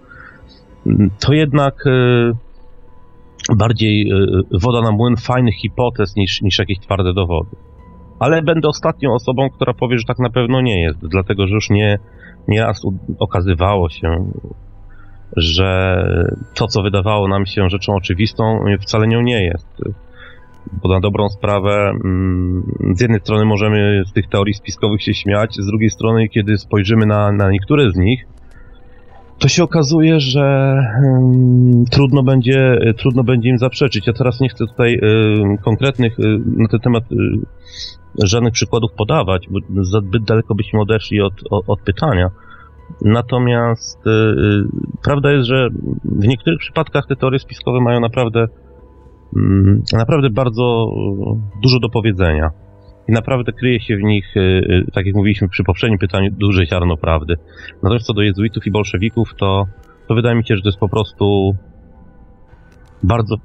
to 1.19 1.33
jednak 1.33 1.87
e, 1.87 1.91
bardziej 3.57 4.11
e, 4.11 4.59
woda 4.61 4.81
na 4.81 4.91
młyn 4.91 5.15
fajnych 5.17 5.55
hipotez 5.55 6.15
niż, 6.15 6.41
niż 6.41 6.59
jakieś 6.59 6.79
twarde 6.79 7.13
dowody 7.13 7.55
ale 8.23 8.41
będę 8.41 8.67
ostatnią 8.67 9.13
osobą, 9.13 9.49
która 9.49 9.73
powie, 9.73 9.97
że 9.97 10.05
tak 10.05 10.19
na 10.19 10.29
pewno 10.29 10.61
nie 10.61 10.81
jest, 10.81 10.99
dlatego 11.07 11.47
że 11.47 11.53
już 11.53 11.69
nie, 11.69 11.99
nieraz 12.47 12.81
okazywało 13.19 13.89
się, 13.89 14.31
że 15.37 16.03
to, 16.53 16.67
co 16.67 16.81
wydawało 16.81 17.27
nam 17.27 17.45
się 17.45 17.69
rzeczą 17.69 17.93
oczywistą, 17.95 18.59
wcale 18.81 19.07
nią 19.07 19.21
nie 19.21 19.43
jest. 19.43 19.67
Bo 20.83 20.89
na 20.89 20.99
dobrą 20.99 21.29
sprawę, 21.29 21.91
mm, 22.05 22.63
z 22.95 23.01
jednej 23.01 23.19
strony 23.19 23.45
możemy 23.45 24.03
z 24.05 24.13
tych 24.13 24.27
teorii 24.27 24.53
spiskowych 24.53 25.01
się 25.01 25.13
śmiać, 25.13 25.55
z 25.55 25.67
drugiej 25.67 25.89
strony, 25.89 26.29
kiedy 26.29 26.57
spojrzymy 26.57 27.05
na, 27.05 27.31
na 27.31 27.49
niektóre 27.49 27.91
z 27.91 27.95
nich, 27.95 28.25
to 29.43 29.49
się 29.49 29.63
okazuje, 29.63 30.19
że 30.19 30.75
trudno, 31.91 32.23
będzie, 32.23 32.77
trudno 32.97 33.23
będzie 33.23 33.49
im 33.49 33.57
zaprzeczyć. 33.57 34.07
Ja 34.07 34.13
teraz 34.13 34.39
nie 34.39 34.49
chcę 34.49 34.65
tutaj 34.67 34.99
um, 34.99 35.57
konkretnych 35.57 36.19
um, 36.19 36.55
na 36.57 36.67
ten 36.67 36.79
temat 36.79 37.03
żadnych 38.23 38.53
przykładów 38.53 38.91
podawać, 38.97 39.47
bo 39.49 39.83
zbyt 39.83 40.23
daleko 40.23 40.55
byśmy 40.55 40.81
odeszli 40.81 41.21
od, 41.21 41.33
od, 41.49 41.63
od 41.67 41.81
pytania. 41.81 42.29
Natomiast 43.01 43.99
prawda 45.03 45.31
jest, 45.31 45.45
że 45.45 45.69
w 46.05 46.27
niektórych 46.27 46.59
przypadkach 46.59 47.03
te 47.09 47.15
teorie 47.15 47.39
spiskowe 47.39 47.81
mają 47.81 47.99
naprawdę, 47.99 48.47
mm, 49.35 49.81
naprawdę 49.93 50.29
bardzo 50.29 50.87
dużo 51.63 51.79
do 51.79 51.89
powiedzenia. 51.89 52.49
I 53.07 53.11
naprawdę 53.11 53.51
kryje 53.51 53.81
się 53.81 53.97
w 53.97 54.03
nich, 54.03 54.25
tak 54.93 55.05
jak 55.05 55.15
mówiliśmy 55.15 55.49
przy 55.49 55.63
poprzednim 55.63 55.99
pytaniu, 55.99 56.31
duże 56.31 56.65
ziarno 56.65 56.97
prawdy. 56.97 57.35
Natomiast 57.83 58.05
co 58.05 58.13
do 58.13 58.21
jezuitów 58.21 58.67
i 58.67 58.71
bolszewików, 58.71 59.29
to, 59.37 59.67
to 60.07 60.15
wydaje 60.15 60.35
mi 60.35 60.45
się, 60.45 60.55
że 60.55 60.61
to 60.61 60.67
jest 60.67 60.79
po 60.79 60.89
prostu 60.89 61.55
bardzo, 63.03 63.35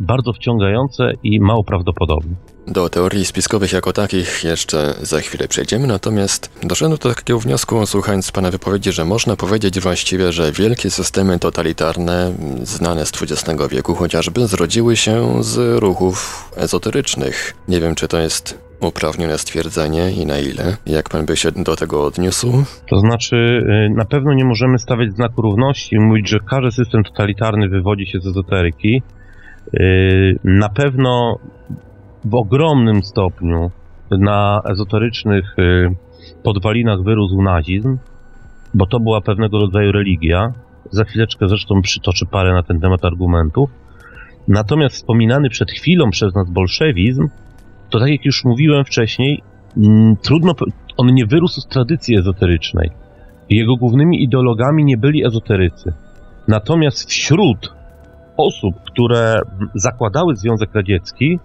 bardzo 0.00 0.32
wciągające 0.32 1.12
i 1.22 1.40
mało 1.40 1.64
prawdopodobne. 1.64 2.34
Do 2.66 2.88
teorii 2.88 3.24
spiskowych 3.24 3.72
jako 3.72 3.92
takich 3.92 4.44
jeszcze 4.44 4.94
za 5.02 5.20
chwilę 5.20 5.48
przejdziemy, 5.48 5.86
natomiast 5.86 6.60
doszedłem 6.62 6.98
do 6.98 7.14
takiego 7.14 7.40
wniosku, 7.40 7.86
słuchając 7.86 8.32
Pana 8.32 8.50
wypowiedzi, 8.50 8.92
że 8.92 9.04
można 9.04 9.36
powiedzieć 9.36 9.80
właściwie, 9.80 10.32
że 10.32 10.52
wielkie 10.52 10.90
systemy 10.90 11.38
totalitarne, 11.38 12.32
znane 12.62 13.06
z 13.06 13.12
XX 13.22 13.62
wieku 13.70 13.94
chociażby, 13.94 14.46
zrodziły 14.46 14.96
się 14.96 15.42
z 15.44 15.80
ruchów 15.80 16.48
ezoterycznych. 16.56 17.54
Nie 17.68 17.80
wiem, 17.80 17.94
czy 17.94 18.08
to 18.08 18.18
jest 18.18 18.71
uprawnione 18.88 19.38
stwierdzenie 19.38 20.10
i 20.10 20.26
na 20.26 20.38
ile? 20.38 20.76
Jak 20.86 21.08
Pan 21.08 21.26
by 21.26 21.36
się 21.36 21.52
do 21.52 21.76
tego 21.76 22.04
odniósł? 22.04 22.64
To 22.88 22.98
znaczy, 22.98 23.36
y, 23.36 23.94
na 23.96 24.04
pewno 24.04 24.32
nie 24.32 24.44
możemy 24.44 24.78
stawiać 24.78 25.12
znaku 25.12 25.42
równości 25.42 25.96
i 25.96 26.00
mówić, 26.00 26.28
że 26.28 26.38
każdy 26.50 26.70
system 26.70 27.04
totalitarny 27.04 27.68
wywodzi 27.68 28.06
się 28.06 28.20
z 28.20 28.26
ezoteryki. 28.26 29.02
Y, 29.74 30.38
na 30.44 30.68
pewno 30.68 31.38
w 32.24 32.34
ogromnym 32.34 33.02
stopniu 33.02 33.70
na 34.10 34.62
ezoterycznych 34.70 35.58
y, 35.58 35.88
podwalinach 36.42 37.02
wyrósł 37.02 37.42
nazizm, 37.42 37.98
bo 38.74 38.86
to 38.86 39.00
była 39.00 39.20
pewnego 39.20 39.58
rodzaju 39.58 39.92
religia. 39.92 40.52
Za 40.90 41.04
chwileczkę 41.04 41.48
zresztą 41.48 41.82
przytoczę 41.82 42.26
parę 42.26 42.52
na 42.52 42.62
ten 42.62 42.80
temat 42.80 43.04
argumentów. 43.04 43.70
Natomiast 44.48 44.94
wspominany 44.94 45.50
przed 45.50 45.70
chwilą 45.70 46.10
przez 46.10 46.34
nas 46.34 46.50
bolszewizm, 46.50 47.28
to 47.92 47.98
tak 47.98 48.08
jak 48.08 48.24
już 48.24 48.44
mówiłem 48.44 48.84
wcześniej, 48.84 49.42
mm, 49.76 50.16
trudno, 50.16 50.52
on 50.96 51.14
nie 51.14 51.26
wyrósł 51.26 51.60
z 51.60 51.66
tradycji 51.66 52.16
ezoterycznej. 52.16 52.90
Jego 53.50 53.76
głównymi 53.76 54.22
ideologami 54.22 54.84
nie 54.84 54.96
byli 54.96 55.26
ezoterycy. 55.26 55.92
Natomiast 56.48 57.10
wśród 57.10 57.72
osób, 58.36 58.74
które 58.86 59.40
zakładały 59.74 60.36
Związek 60.36 60.74
Radziecki, 60.74 61.38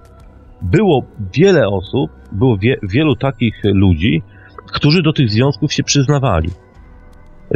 było 0.61 1.05
wiele 1.33 1.67
osób, 1.67 2.11
było 2.31 2.57
wie, 2.57 2.77
wielu 2.83 3.15
takich 3.15 3.61
ludzi, 3.63 4.21
którzy 4.73 5.01
do 5.01 5.13
tych 5.13 5.29
związków 5.29 5.73
się 5.73 5.83
przyznawali. 5.83 6.49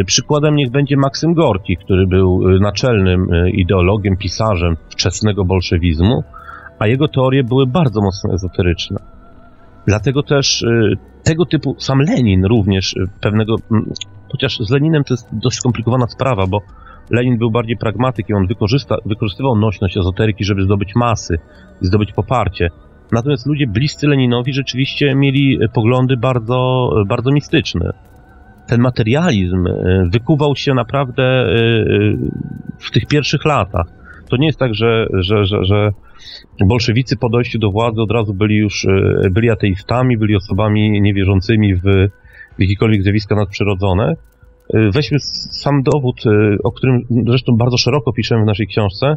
Przykładem 0.06 0.56
niech 0.56 0.72
będzie 0.72 0.98
Maksym 0.98 1.34
Gorki, 1.34 1.78
który 1.78 2.08
był 2.08 2.50
y, 2.50 2.60
naczelnym 2.60 3.34
y, 3.34 3.50
ideologiem, 3.50 4.18
pisarzem 4.18 4.78
wczesnego 4.90 5.46
bolszewizmu, 5.46 6.24
a 6.82 6.88
jego 6.88 7.08
teorie 7.08 7.44
były 7.44 7.68
bardzo 7.68 8.02
mocno 8.02 8.34
ezoteryczne. 8.34 8.98
Dlatego 9.88 10.24
też 10.24 10.62
y, 10.62 10.98
tego 11.24 11.46
typu, 11.46 11.76
sam 11.80 12.00
Lenin 12.00 12.46
również 12.46 12.96
pewnego, 13.22 13.56
chociaż 14.32 14.58
z 14.60 14.70
Leninem 14.70 15.04
to 15.04 15.14
jest 15.14 15.28
dość 15.32 15.58
skomplikowana 15.58 16.08
sprawa, 16.08 16.48
bo 16.48 16.60
Lenin 17.10 17.38
był 17.38 17.52
bardziej 17.52 17.78
pragmatykiem, 17.78 18.38
on 18.38 18.48
wykorzysta, 18.48 18.96
wykorzystywał 19.06 19.56
nośność 19.56 19.98
ezoteryki, 19.98 20.44
żeby 20.44 20.64
zdobyć 20.64 20.96
masy, 20.96 21.38
zdobyć 21.82 22.14
poparcie. 22.14 22.70
Natomiast 23.12 23.48
ludzie 23.48 23.68
bliscy 23.68 24.08
Leninowi 24.08 24.54
rzeczywiście 24.54 25.16
mieli 25.16 25.60
poglądy 25.74 26.18
bardzo, 26.18 26.90
bardzo 27.08 27.32
mistyczne. 27.32 27.94
Ten 28.68 28.82
materializm 28.82 29.66
wykuwał 30.12 30.56
się 30.56 30.74
naprawdę 30.74 31.46
w 32.80 32.92
tych 32.92 33.08
pierwszych 33.08 33.46
latach. 33.46 34.01
To 34.32 34.38
nie 34.38 34.48
jest 34.48 34.60
tak, 34.60 34.74
że, 34.74 35.08
że, 35.14 35.46
że, 35.46 35.66
że 35.66 35.92
bolszewicy 36.66 37.18
po 37.18 37.30
dojściu 37.30 37.60
do 37.60 37.72
władzy 37.72 38.02
od 38.02 38.12
razu 38.12 38.34
byli 38.34 38.56
już 38.56 38.88
byli 39.32 39.50
ateistami, 39.50 40.18
byli 40.18 40.36
osobami 40.36 41.02
niewierzącymi 41.02 41.76
w, 41.76 41.82
jakiekolwiek 42.60 43.04
zjawiska 43.04 43.36
nadprzyrodzone. 43.36 44.16
Weźmy 44.94 45.20
sam 45.20 45.84
dowód, 45.84 46.24
o 46.64 46.72
którym 46.72 47.02
zresztą 47.28 47.54
bardzo 47.58 47.78
szeroko 47.78 48.14
piszemy 48.14 48.44
w 48.44 48.46
naszej 48.46 48.68
książce, 48.68 49.16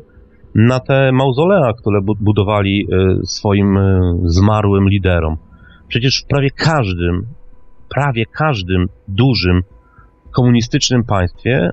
na 0.54 0.80
te 0.80 1.12
mauzolea, 1.12 1.72
które 1.72 2.00
budowali 2.20 2.86
e, 2.92 3.16
swoim 3.26 3.76
e, 3.76 4.00
zmarłym 4.24 4.88
liderom. 4.88 5.36
Przecież 5.88 6.22
w 6.22 6.26
prawie 6.26 6.50
każdym, 6.50 7.26
prawie 7.94 8.24
każdym 8.26 8.86
dużym 9.08 9.62
komunistycznym 10.34 11.04
państwie 11.04 11.56
e, 11.56 11.70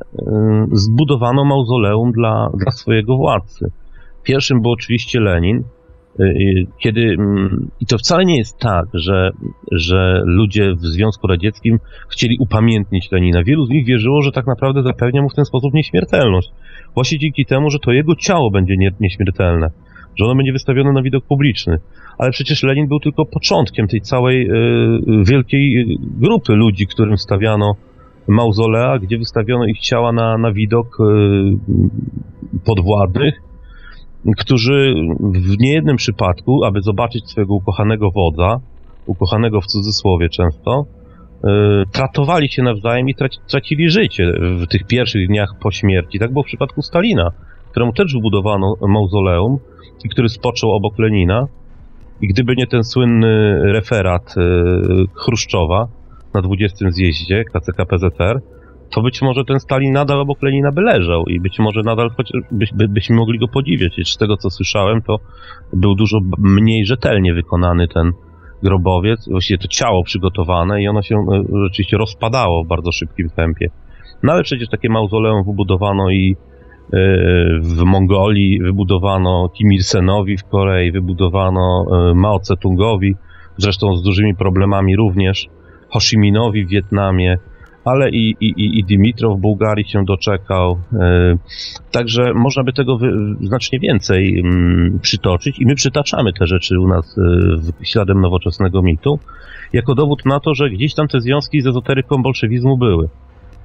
zbudowano 0.71 1.45
mauzoleum 1.45 2.11
dla, 2.11 2.49
dla 2.57 2.71
swojego 2.71 3.17
władcy. 3.17 3.71
Pierwszym 4.23 4.61
był 4.61 4.71
oczywiście 4.71 5.19
Lenin, 5.19 5.63
kiedy, 6.79 7.01
mm, 7.01 7.67
i 7.79 7.85
to 7.85 7.97
wcale 7.97 8.25
nie 8.25 8.37
jest 8.37 8.59
tak, 8.59 8.85
że, 8.93 9.31
że 9.71 10.21
ludzie 10.25 10.73
w 10.75 10.85
Związku 10.85 11.27
Radzieckim 11.27 11.79
chcieli 12.09 12.37
upamiętnić 12.39 13.11
Lenina. 13.11 13.43
Wielu 13.43 13.65
z 13.65 13.69
nich 13.69 13.85
wierzyło, 13.85 14.21
że 14.21 14.31
tak 14.31 14.47
naprawdę 14.47 14.83
zapewnia 14.83 15.21
mu 15.21 15.29
w 15.29 15.35
ten 15.35 15.45
sposób 15.45 15.73
nieśmiertelność 15.73 16.51
właśnie 16.93 17.19
dzięki 17.19 17.45
temu, 17.45 17.69
że 17.69 17.79
to 17.79 17.91
jego 17.91 18.15
ciało 18.15 18.51
będzie 18.51 18.77
nie, 18.77 18.91
nieśmiertelne, 18.99 19.71
że 20.15 20.25
ono 20.25 20.35
będzie 20.35 20.51
wystawione 20.51 20.91
na 20.91 21.01
widok 21.01 21.25
publiczny. 21.25 21.77
Ale 22.17 22.31
przecież 22.31 22.63
Lenin 22.63 22.87
był 22.87 22.99
tylko 22.99 23.25
początkiem 23.25 23.87
tej 23.87 24.01
całej 24.01 24.47
y, 24.47 25.23
wielkiej 25.23 25.97
grupy 25.99 26.53
ludzi, 26.53 26.87
którym 26.87 27.17
stawiano 27.17 27.75
mauzolea, 28.31 28.99
gdzie 28.99 29.17
wystawiono 29.17 29.65
ich 29.65 29.79
ciała 29.79 30.11
na, 30.11 30.37
na 30.37 30.51
widok 30.51 30.97
y, 30.99 31.03
podwładnych, 32.65 33.41
którzy 34.37 34.93
w 35.19 35.59
niejednym 35.59 35.95
przypadku, 35.95 36.63
aby 36.65 36.81
zobaczyć 36.81 37.29
swojego 37.29 37.53
ukochanego 37.53 38.11
wodza, 38.11 38.59
ukochanego 39.05 39.61
w 39.61 39.65
cudzysłowie 39.65 40.29
często, 40.29 40.85
E, 41.43 41.83
tratowali 41.91 42.49
się 42.49 42.63
nawzajem 42.63 43.09
i 43.09 43.15
traci, 43.15 43.39
tracili 43.47 43.89
życie 43.89 44.31
w 44.39 44.67
tych 44.67 44.87
pierwszych 44.87 45.27
dniach 45.27 45.49
po 45.61 45.71
śmierci. 45.71 46.19
Tak 46.19 46.31
było 46.31 46.43
w 46.43 46.45
przypadku 46.45 46.81
Stalina, 46.81 47.31
któremu 47.71 47.93
też 47.93 48.13
wybudowano 48.13 48.75
mauzoleum 48.87 49.57
i 50.03 50.09
który 50.09 50.29
spoczął 50.29 50.71
obok 50.71 50.99
Lenina. 50.99 51.47
I 52.21 52.27
gdyby 52.27 52.55
nie 52.55 52.67
ten 52.67 52.83
słynny 52.83 53.59
referat 53.71 54.35
e, 54.37 54.41
Chruszczowa 55.13 55.87
na 56.33 56.41
20 56.41 56.91
zjeździe 56.91 57.43
KCK-PZR, 57.53 58.39
to 58.95 59.01
być 59.01 59.21
może 59.21 59.45
ten 59.45 59.59
Stalin 59.59 59.93
nadal 59.93 60.19
obok 60.19 60.43
Lenina 60.43 60.71
by 60.71 60.81
leżał 60.81 61.25
i 61.25 61.39
być 61.39 61.59
może 61.59 61.81
nadal 61.85 62.09
choć, 62.17 62.31
by, 62.51 62.65
by, 62.73 62.87
byśmy 62.87 63.15
mogli 63.15 63.39
go 63.39 63.47
podziwiać. 63.47 63.93
Z 64.05 64.17
tego, 64.17 64.37
co 64.37 64.49
słyszałem, 64.49 65.01
to 65.01 65.17
był 65.73 65.95
dużo 65.95 66.19
mniej 66.37 66.85
rzetelnie 66.85 67.33
wykonany 67.33 67.87
ten, 67.87 68.11
grobowiec, 68.63 69.29
właściwie 69.29 69.57
to 69.57 69.67
ciało 69.67 70.03
przygotowane 70.03 70.81
i 70.81 70.87
ono 70.87 71.01
się 71.01 71.15
e, 71.15 71.43
rzeczywiście 71.63 71.97
rozpadało 71.97 72.63
w 72.63 72.67
bardzo 72.67 72.91
szybkim 72.91 73.29
tempie. 73.29 73.69
No 74.23 74.33
ale 74.33 74.43
przecież 74.43 74.69
takie 74.69 74.89
mauzoleum 74.89 75.43
wybudowano 75.43 76.09
i 76.09 76.35
e, 76.93 76.97
w 77.61 77.83
Mongolii, 77.85 78.59
wybudowano 78.59 79.49
Kim 79.49 79.73
Il-senowi 79.73 80.37
w 80.37 80.43
Korei, 80.43 80.91
wybudowano 80.91 81.85
e, 81.91 82.13
Mao 82.15 82.39
Tse-tungowi, 82.39 83.13
zresztą 83.57 83.95
z 83.95 84.03
dużymi 84.03 84.35
problemami 84.35 84.95
również, 84.95 85.47
Ho 85.91 85.99
Chi 85.99 86.17
Minowi 86.17 86.65
w 86.65 86.69
Wietnamie, 86.69 87.37
ale 87.85 88.09
i, 88.09 88.35
i, 88.39 88.79
i 88.79 88.83
Dimitrow 88.83 89.37
w 89.37 89.41
Bułgarii 89.41 89.85
się 89.85 90.05
doczekał. 90.05 90.79
E, 90.93 91.37
także 91.91 92.33
można 92.33 92.63
by 92.63 92.73
tego 92.73 92.99
znacznie 93.41 93.79
więcej 93.79 94.39
mm, 94.39 94.99
przytoczyć 95.01 95.59
i 95.59 95.65
my 95.65 95.75
przytaczamy 95.75 96.33
te 96.33 96.47
rzeczy 96.47 96.79
u 96.79 96.87
nas 96.87 97.17
e, 97.17 97.85
śladem 97.85 98.21
nowoczesnego 98.21 98.81
mitu, 98.81 99.19
jako 99.73 99.95
dowód 99.95 100.25
na 100.25 100.39
to, 100.39 100.55
że 100.55 100.69
gdzieś 100.69 100.93
tam 100.93 101.07
te 101.07 101.21
związki 101.21 101.61
z 101.61 101.67
ezoteryką 101.67 102.23
bolszewizmu 102.23 102.77
były. 102.77 103.09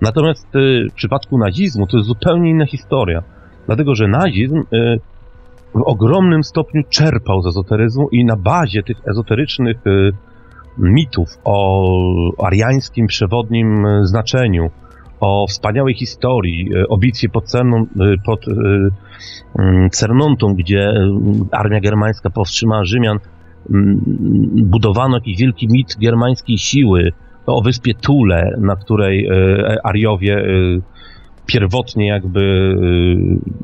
Natomiast 0.00 0.46
e, 0.56 0.58
w 0.90 0.94
przypadku 0.94 1.38
nazizmu 1.38 1.86
to 1.86 1.96
jest 1.96 2.08
zupełnie 2.08 2.50
inna 2.50 2.66
historia, 2.66 3.22
dlatego 3.66 3.94
że 3.94 4.08
nazizm 4.08 4.62
w 5.74 5.82
ogromnym 5.82 6.44
stopniu 6.44 6.82
czerpał 6.90 7.42
z 7.42 7.46
ezoteryzmu 7.46 8.08
i 8.08 8.24
na 8.24 8.36
bazie 8.36 8.82
tych 8.82 8.96
ezoterycznych 9.08 9.76
mitów 10.78 11.38
o 11.44 12.44
ariańskim 12.44 13.06
przewodnim 13.06 13.86
e, 13.86 14.06
znaczeniu, 14.06 14.70
o 15.20 15.46
wspaniałej 15.48 15.94
historii, 15.94 16.70
e, 16.74 16.88
o 16.88 16.98
bitwie 16.98 17.28
pod, 17.28 17.44
Cernon, 17.44 17.82
e, 17.82 18.14
pod 18.24 18.46
mm, 19.58 19.90
Cernuntą, 19.90 20.54
gdzie 20.54 20.92
armia 21.50 21.80
germańska 21.80 22.30
powstrzymała 22.30 22.84
Rzymian, 22.84 23.18
budowano 24.62 25.16
jakiś 25.16 25.38
wielki 25.38 25.68
mit 25.70 25.96
germańskiej 26.00 26.58
siły, 26.58 27.12
o 27.46 27.62
wyspie 27.62 27.94
Tule, 27.94 28.56
na 28.60 28.76
której 28.76 29.28
Ariowie 29.84 30.44
pierwotnie 31.46 32.06
jakby 32.06 32.74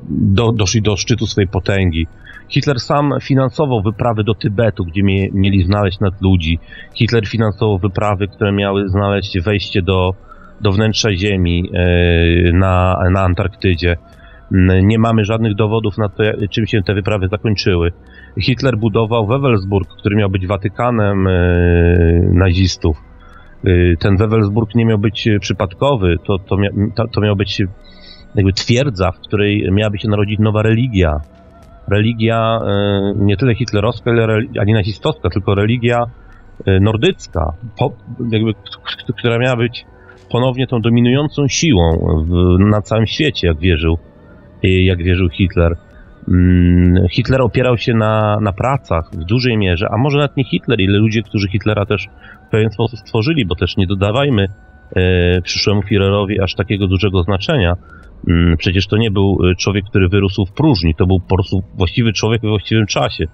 do, 0.09 0.53
doszli 0.53 0.83
do 0.83 0.97
szczytu 0.97 1.27
swojej 1.27 1.49
potęgi. 1.49 2.07
Hitler 2.49 2.81
sam 2.81 3.14
finansował 3.23 3.83
wyprawy 3.83 4.25
do 4.25 4.35
Tybetu, 4.35 4.85
gdzie 4.85 5.03
mie, 5.03 5.29
mieli 5.33 5.64
znaleźć 5.64 6.01
nad 6.01 6.23
ludzi. 6.23 6.59
Hitler 6.95 7.29
finansował 7.29 7.79
wyprawy, 7.79 8.29
które 8.29 8.53
miały 8.53 8.88
znaleźć 8.88 9.40
wejście 9.40 9.83
do, 9.83 10.14
do 10.61 10.73
wnętrza 10.73 11.12
Ziemi 11.12 11.71
na, 12.53 12.99
na 13.12 13.21
Antarktydzie. 13.21 13.97
Nie 14.83 14.99
mamy 14.99 15.25
żadnych 15.25 15.55
dowodów 15.55 15.99
na 15.99 16.09
to, 16.09 16.23
czym 16.51 16.66
się 16.66 16.83
te 16.83 16.95
wyprawy 16.95 17.29
zakończyły. 17.29 17.92
Hitler 18.40 18.79
budował 18.79 19.27
Wewelsburg, 19.27 19.88
który 19.99 20.16
miał 20.16 20.31
być 20.31 20.47
Watykanem 20.47 21.29
nazistów 22.33 22.97
Y, 22.97 23.12
ten 23.98 24.16
Wewelsburg 24.16 24.75
nie 24.75 24.85
miał 24.85 24.98
być 24.98 25.29
przypadkowy, 25.40 26.16
to, 26.27 26.38
to, 26.38 26.57
mia, 26.57 26.70
to, 27.12 27.20
miał 27.20 27.37
być 27.37 27.62
jakby 28.35 28.53
twierdza, 28.53 29.12
w 29.12 29.18
której 29.20 29.68
miałaby 29.72 29.98
się 29.98 30.09
narodzić 30.09 30.38
nowa 30.38 30.62
religia. 30.62 31.20
Religia 31.88 32.61
y, 32.61 33.25
nie 33.25 33.37
tyle 33.37 33.55
hitlerowska, 33.55 34.11
ani 34.61 34.72
nazistowska, 34.72 35.31
tylko 35.31 35.55
religia 35.55 36.05
y, 36.68 36.81
nordycka, 36.81 37.53
po, 37.79 37.92
jakby, 38.31 38.53
która 39.18 39.38
miała 39.38 39.57
być 39.57 39.85
ponownie 40.31 40.66
tą 40.66 40.81
dominującą 40.81 41.48
siłą 41.48 41.90
w, 42.29 42.59
na 42.59 42.83
całym 42.83 43.07
świecie, 43.07 43.46
jak 43.46 43.59
wierzył, 43.59 43.98
jak 44.62 45.03
wierzył 45.03 45.29
Hitler. 45.29 45.77
Mm, 46.29 47.09
Hitler 47.09 47.43
opierał 47.43 47.79
się 47.79 47.95
na, 47.95 48.39
na 48.41 48.53
pracach 48.53 49.11
w 49.13 49.25
dużej 49.25 49.57
mierze, 49.57 49.89
a 49.91 49.99
może 49.99 50.19
nawet 50.19 50.37
nie 50.37 50.45
Hitler, 50.45 50.81
ile 50.81 50.99
ludzie, 50.99 51.23
którzy 51.23 51.49
Hitlera 51.49 51.87
też 51.87 52.09
w 52.49 52.51
pewien 52.51 52.71
sposób 52.71 52.99
stworzyli, 52.99 53.47
bo 53.47 53.55
też 53.55 53.77
nie 53.77 53.87
dodawajmy 53.87 54.47
e, 54.97 55.43
przyszłemu 55.43 55.81
Führerowi 55.81 56.43
aż 56.43 56.55
takiego 56.55 56.87
dużego 56.87 57.23
znaczenia. 57.23 57.75
Mm, 58.29 58.57
przecież 58.57 58.87
to 58.87 58.97
nie 58.97 59.11
był 59.11 59.39
e, 59.51 59.55
człowiek, 59.55 59.85
który 59.85 60.09
wyrósł 60.09 60.47
w 60.47 60.53
próżni, 60.53 60.95
to 60.95 61.07
był 61.07 61.21
po 61.21 61.35
prostu 61.35 61.63
właściwy 61.75 62.13
człowiek 62.13 62.43
we 62.43 62.49
właściwym 62.49 62.87
czasie. 62.87 63.25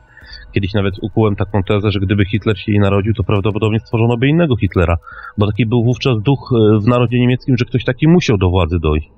Kiedyś 0.53 0.75
nawet 0.75 0.95
ukułem 1.03 1.37
taką 1.37 1.63
tezę, 1.63 1.91
że 1.91 2.01
gdyby 2.01 2.25
Hitler 2.25 2.59
się 2.59 2.73
nie 2.73 2.81
narodził, 2.81 3.15
to 3.15 3.25
prawdopodobnie 3.25 3.81
stworzono 3.81 4.17
by 4.17 4.29
innego 4.29 4.57
Hitlera, 4.57 4.97
bo 5.39 5.47
taki 5.47 5.67
był 5.67 5.85
wówczas 5.85 6.23
duch 6.23 6.53
e, 6.53 6.79
w 6.81 6.87
narodzie 6.87 7.21
niemieckim, 7.21 7.57
że 7.59 7.65
ktoś 7.65 7.85
taki 7.85 8.09
musiał 8.09 8.39
do 8.39 8.51
władzy 8.51 8.79
dojść. 8.81 9.09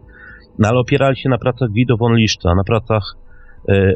No 0.59 0.69
ale 0.69 0.79
opierali 0.79 1.17
się 1.17 1.29
na 1.29 1.39
pracach 1.39 1.69
Guido 1.69 1.97
von 1.97 2.17
Liszta, 2.17 2.55
na 2.55 2.65
pracach 2.65 3.03
E, 3.15 3.30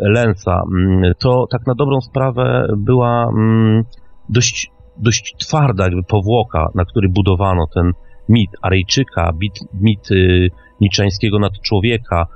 Lensa, 0.02 0.62
mm, 0.72 1.12
to 1.18 1.46
tak 1.50 1.66
na 1.66 1.74
dobrą 1.74 2.00
sprawę 2.00 2.66
była 2.76 3.28
mm, 3.28 3.84
dość, 4.28 4.70
dość 4.96 5.34
twarda 5.38 5.84
jakby 5.84 6.02
powłoka, 6.02 6.68
na 6.74 6.84
której 6.84 7.10
budowano 7.10 7.66
ten 7.74 7.92
mit 8.28 8.50
Arejczyka, 8.62 9.32
mit, 9.40 9.54
mit 9.80 10.10
y, 10.10 10.48
niczeńskiego 10.80 11.38
nadczłowieka, 11.38 12.26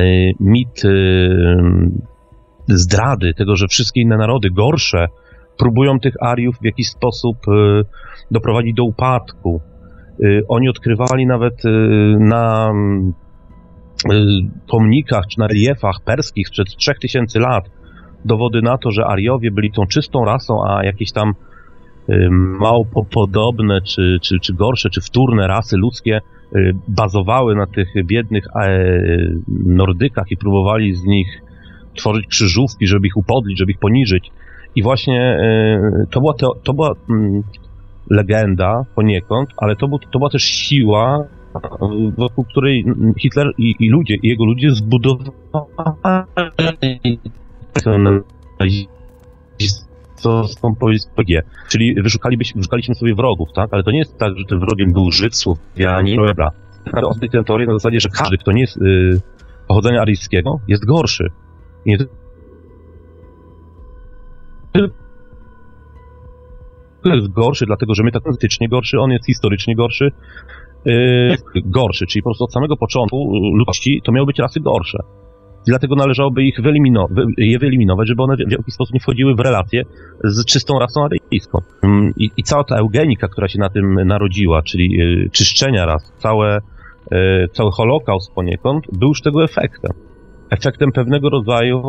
y, 0.00 0.32
mit 0.40 0.84
y, 0.84 1.90
zdrady, 2.68 3.34
tego, 3.34 3.56
że 3.56 3.68
wszystkie 3.68 4.00
inne 4.00 4.16
narody 4.16 4.50
gorsze 4.50 5.06
próbują 5.58 6.00
tych 6.00 6.14
Ariów 6.20 6.58
w 6.58 6.64
jakiś 6.64 6.88
sposób 6.88 7.36
doprowadzić 8.30 8.74
do 8.74 8.84
upadku. 8.84 9.60
Oni 10.48 10.68
odkrywali 10.68 11.26
nawet 11.26 11.54
na 12.18 12.72
Y, 13.20 13.29
pomnikach 14.68 15.26
czy 15.26 15.38
na 15.38 15.46
reliefach 15.46 16.00
perskich 16.04 16.48
sprzed 16.48 16.76
3000 16.76 17.40
lat 17.40 17.70
dowody 18.24 18.62
na 18.62 18.78
to, 18.78 18.90
że 18.90 19.06
Ariowie 19.06 19.50
byli 19.50 19.72
tą 19.72 19.86
czystą 19.86 20.24
rasą, 20.24 20.54
a 20.68 20.84
jakieś 20.84 21.12
tam 21.12 21.34
y, 22.08 22.28
mało 22.60 22.84
podobne, 23.14 23.80
czy, 23.80 24.18
czy, 24.22 24.40
czy 24.40 24.54
gorsze, 24.54 24.90
czy 24.90 25.00
wtórne 25.00 25.46
rasy 25.46 25.76
ludzkie 25.76 26.20
y, 26.56 26.72
bazowały 26.88 27.56
na 27.56 27.66
tych 27.66 27.88
biednych 28.06 28.44
e, 28.56 28.84
Nordykach 29.66 30.30
i 30.30 30.36
próbowali 30.36 30.94
z 30.94 31.04
nich 31.04 31.42
tworzyć 31.96 32.26
krzyżówki, 32.26 32.86
żeby 32.86 33.06
ich 33.06 33.16
upodlić, 33.16 33.58
żeby 33.58 33.72
ich 33.72 33.78
poniżyć. 33.78 34.30
I 34.76 34.82
właśnie 34.82 35.38
to 36.10 36.20
była, 36.20 36.34
to, 36.34 36.54
to 36.62 36.74
była 36.74 36.94
mm, 37.10 37.42
legenda 38.10 38.84
poniekąd, 38.94 39.50
ale 39.56 39.76
to, 39.76 39.88
był, 39.88 39.98
to 39.98 40.18
była 40.18 40.30
też 40.30 40.42
siła 40.42 41.24
wokół 42.18 42.44
której 42.44 42.84
Hitler 43.18 43.52
i, 43.58 43.74
i 43.78 43.90
ludzie, 43.90 44.14
i 44.14 44.28
jego 44.28 44.44
ludzie 44.44 44.70
zbudowali 44.70 45.30
co 50.14 50.48
są 50.48 50.74
PG. 51.16 51.42
Czyli 51.68 51.94
wyszukalibyśmy, 52.02 52.58
wyszukaliśmy 52.58 52.94
sobie 52.94 53.14
wrogów, 53.14 53.48
tak? 53.54 53.68
Ale 53.72 53.82
to 53.82 53.90
nie 53.90 53.98
jest 53.98 54.18
tak, 54.18 54.38
że 54.38 54.44
tym 54.44 54.60
wrogiem 54.60 54.92
był 54.92 55.12
Żyd, 55.12 55.36
Słowianin, 55.36 56.26
dobra. 56.26 56.50
Ale 56.92 57.06
on 57.06 57.20
tę 57.20 57.44
teorię 57.44 57.66
na 57.66 57.72
zasadzie, 57.72 58.00
że 58.00 58.08
każdy, 58.08 58.38
kto 58.38 58.52
nie 58.52 58.60
jest 58.60 58.76
y, 58.76 59.20
pochodzenia 59.68 60.00
aryjskiego, 60.00 60.60
jest 60.68 60.86
gorszy. 60.86 61.30
I 61.84 61.96
nie 67.04 67.14
jest 67.14 67.28
gorszy, 67.32 67.66
dlatego 67.66 67.94
że 67.94 68.02
my 68.02 68.12
tak 68.12 68.22
politycznie 68.22 68.68
gorszy, 68.68 68.98
on 69.00 69.10
jest 69.10 69.26
historycznie 69.26 69.76
gorszy, 69.76 70.12
yy, 70.84 71.36
gorszy, 71.64 72.06
czyli 72.06 72.22
po 72.22 72.28
prostu 72.28 72.44
od 72.44 72.52
samego 72.52 72.76
początku 72.76 73.32
ludzkości 73.54 74.00
to 74.04 74.12
miały 74.12 74.26
być 74.26 74.38
rasy 74.38 74.60
gorsze. 74.60 74.98
Dlatego 75.66 75.94
należałoby 75.94 76.42
ich 76.42 76.60
wyeliminować, 76.60 77.18
je 77.36 77.58
wyeliminować, 77.58 78.08
żeby 78.08 78.22
one 78.22 78.36
w 78.36 78.50
jakiś 78.50 78.74
sposób 78.74 78.94
nie 78.94 79.00
wchodziły 79.00 79.34
w 79.34 79.40
relacje 79.40 79.82
z 80.24 80.44
czystą 80.44 80.78
rasą 80.78 81.04
aryjską. 81.04 81.58
Mm, 81.82 82.12
I, 82.16 82.30
I, 82.36 82.42
cała 82.42 82.64
ta 82.64 82.76
eugenika, 82.76 83.28
która 83.28 83.48
się 83.48 83.58
na 83.58 83.68
tym 83.68 83.94
narodziła, 84.06 84.62
czyli 84.62 84.90
yy, 84.92 85.30
czyszczenia 85.32 85.86
ras, 85.86 86.12
całe, 86.18 86.60
cały 87.52 87.70
holokaust 87.72 88.34
poniekąd, 88.34 88.84
był 88.92 89.08
już 89.08 89.22
tego 89.22 89.44
efektem. 89.44 89.92
Efektem 90.50 90.92
pewnego 90.92 91.30
rodzaju 91.30 91.82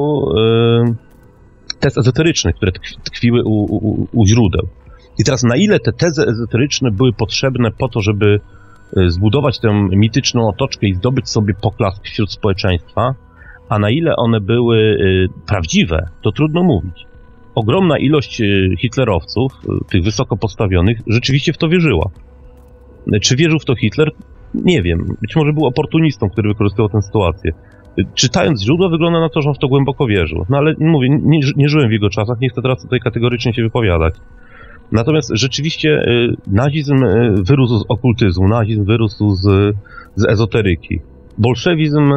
tez 1.79 1.97
ezoterycznych, 1.97 2.55
które 2.55 2.71
tkwiły 3.03 3.43
u, 3.43 3.51
u, 3.51 4.07
u 4.13 4.25
źródeł. 4.25 4.67
I 5.19 5.23
teraz 5.23 5.43
na 5.43 5.55
ile 5.55 5.79
te 5.79 5.93
tezy 5.93 6.25
ezoteryczne 6.27 6.91
były 6.91 7.13
potrzebne 7.13 7.71
po 7.71 7.87
to, 7.87 8.01
żeby 8.01 8.25
Y, 8.35 8.60
zbudować 9.07 9.59
tę 9.59 9.87
mityczną 9.91 10.47
otoczkę 10.47 10.87
i 10.87 10.93
zdobyć 10.93 11.29
sobie 11.29 11.53
poklask 11.61 12.03
wśród 12.03 12.31
społeczeństwa, 12.31 13.15
a 13.69 13.79
na 13.79 13.89
ile 13.89 14.15
one 14.15 14.41
były 14.41 14.77
y, 14.77 15.27
prawdziwe, 15.47 16.07
to 16.21 16.31
trudno 16.31 16.63
mówić. 16.63 17.05
Ogromna 17.55 17.97
ilość 17.97 18.41
y, 18.41 18.69
hitlerowców, 18.79 19.51
tych 19.89 20.03
wysoko 20.03 20.37
postawionych, 20.37 20.99
rzeczywiście 21.07 21.53
w 21.53 21.57
to 21.57 21.69
wierzyła. 21.69 22.09
Czy 23.21 23.35
wierzył 23.35 23.59
w 23.59 23.65
to 23.65 23.75
Hitler? 23.75 24.11
Nie 24.53 24.81
wiem. 24.81 25.05
Być 25.21 25.35
może 25.35 25.53
był 25.53 25.65
oportunistą, 25.65 26.29
który 26.29 26.49
wykorzystywał 26.49 26.89
tę 26.89 27.01
sytuację. 27.01 27.51
Czytając 28.13 28.63
źródła, 28.63 28.89
wygląda 28.89 29.19
na 29.19 29.29
to, 29.29 29.41
że 29.41 29.49
on 29.49 29.55
w 29.55 29.59
to 29.59 29.67
głęboko 29.67 30.07
wierzył. 30.07 30.45
No 30.49 30.57
ale 30.57 30.75
mówię, 30.79 31.09
nie, 31.09 31.39
nie 31.55 31.69
żyłem 31.69 31.89
w 31.89 31.91
jego 31.91 32.09
czasach, 32.09 32.39
nie 32.41 32.49
chcę 32.49 32.61
teraz 32.61 32.81
tutaj 32.81 32.99
kategorycznie 32.99 33.53
się 33.53 33.63
wypowiadać. 33.63 34.15
Natomiast 34.91 35.31
rzeczywiście 35.33 35.89
y, 35.89 36.35
nazizm 36.47 37.03
y, 37.03 37.33
wyrósł 37.43 37.79
z 37.79 37.85
okultyzmu, 37.89 38.47
nazizm 38.47 38.85
wyrósł 38.85 39.35
z, 39.35 39.75
z 40.15 40.25
ezoteryki. 40.25 41.01
Bolszewizm 41.37 42.13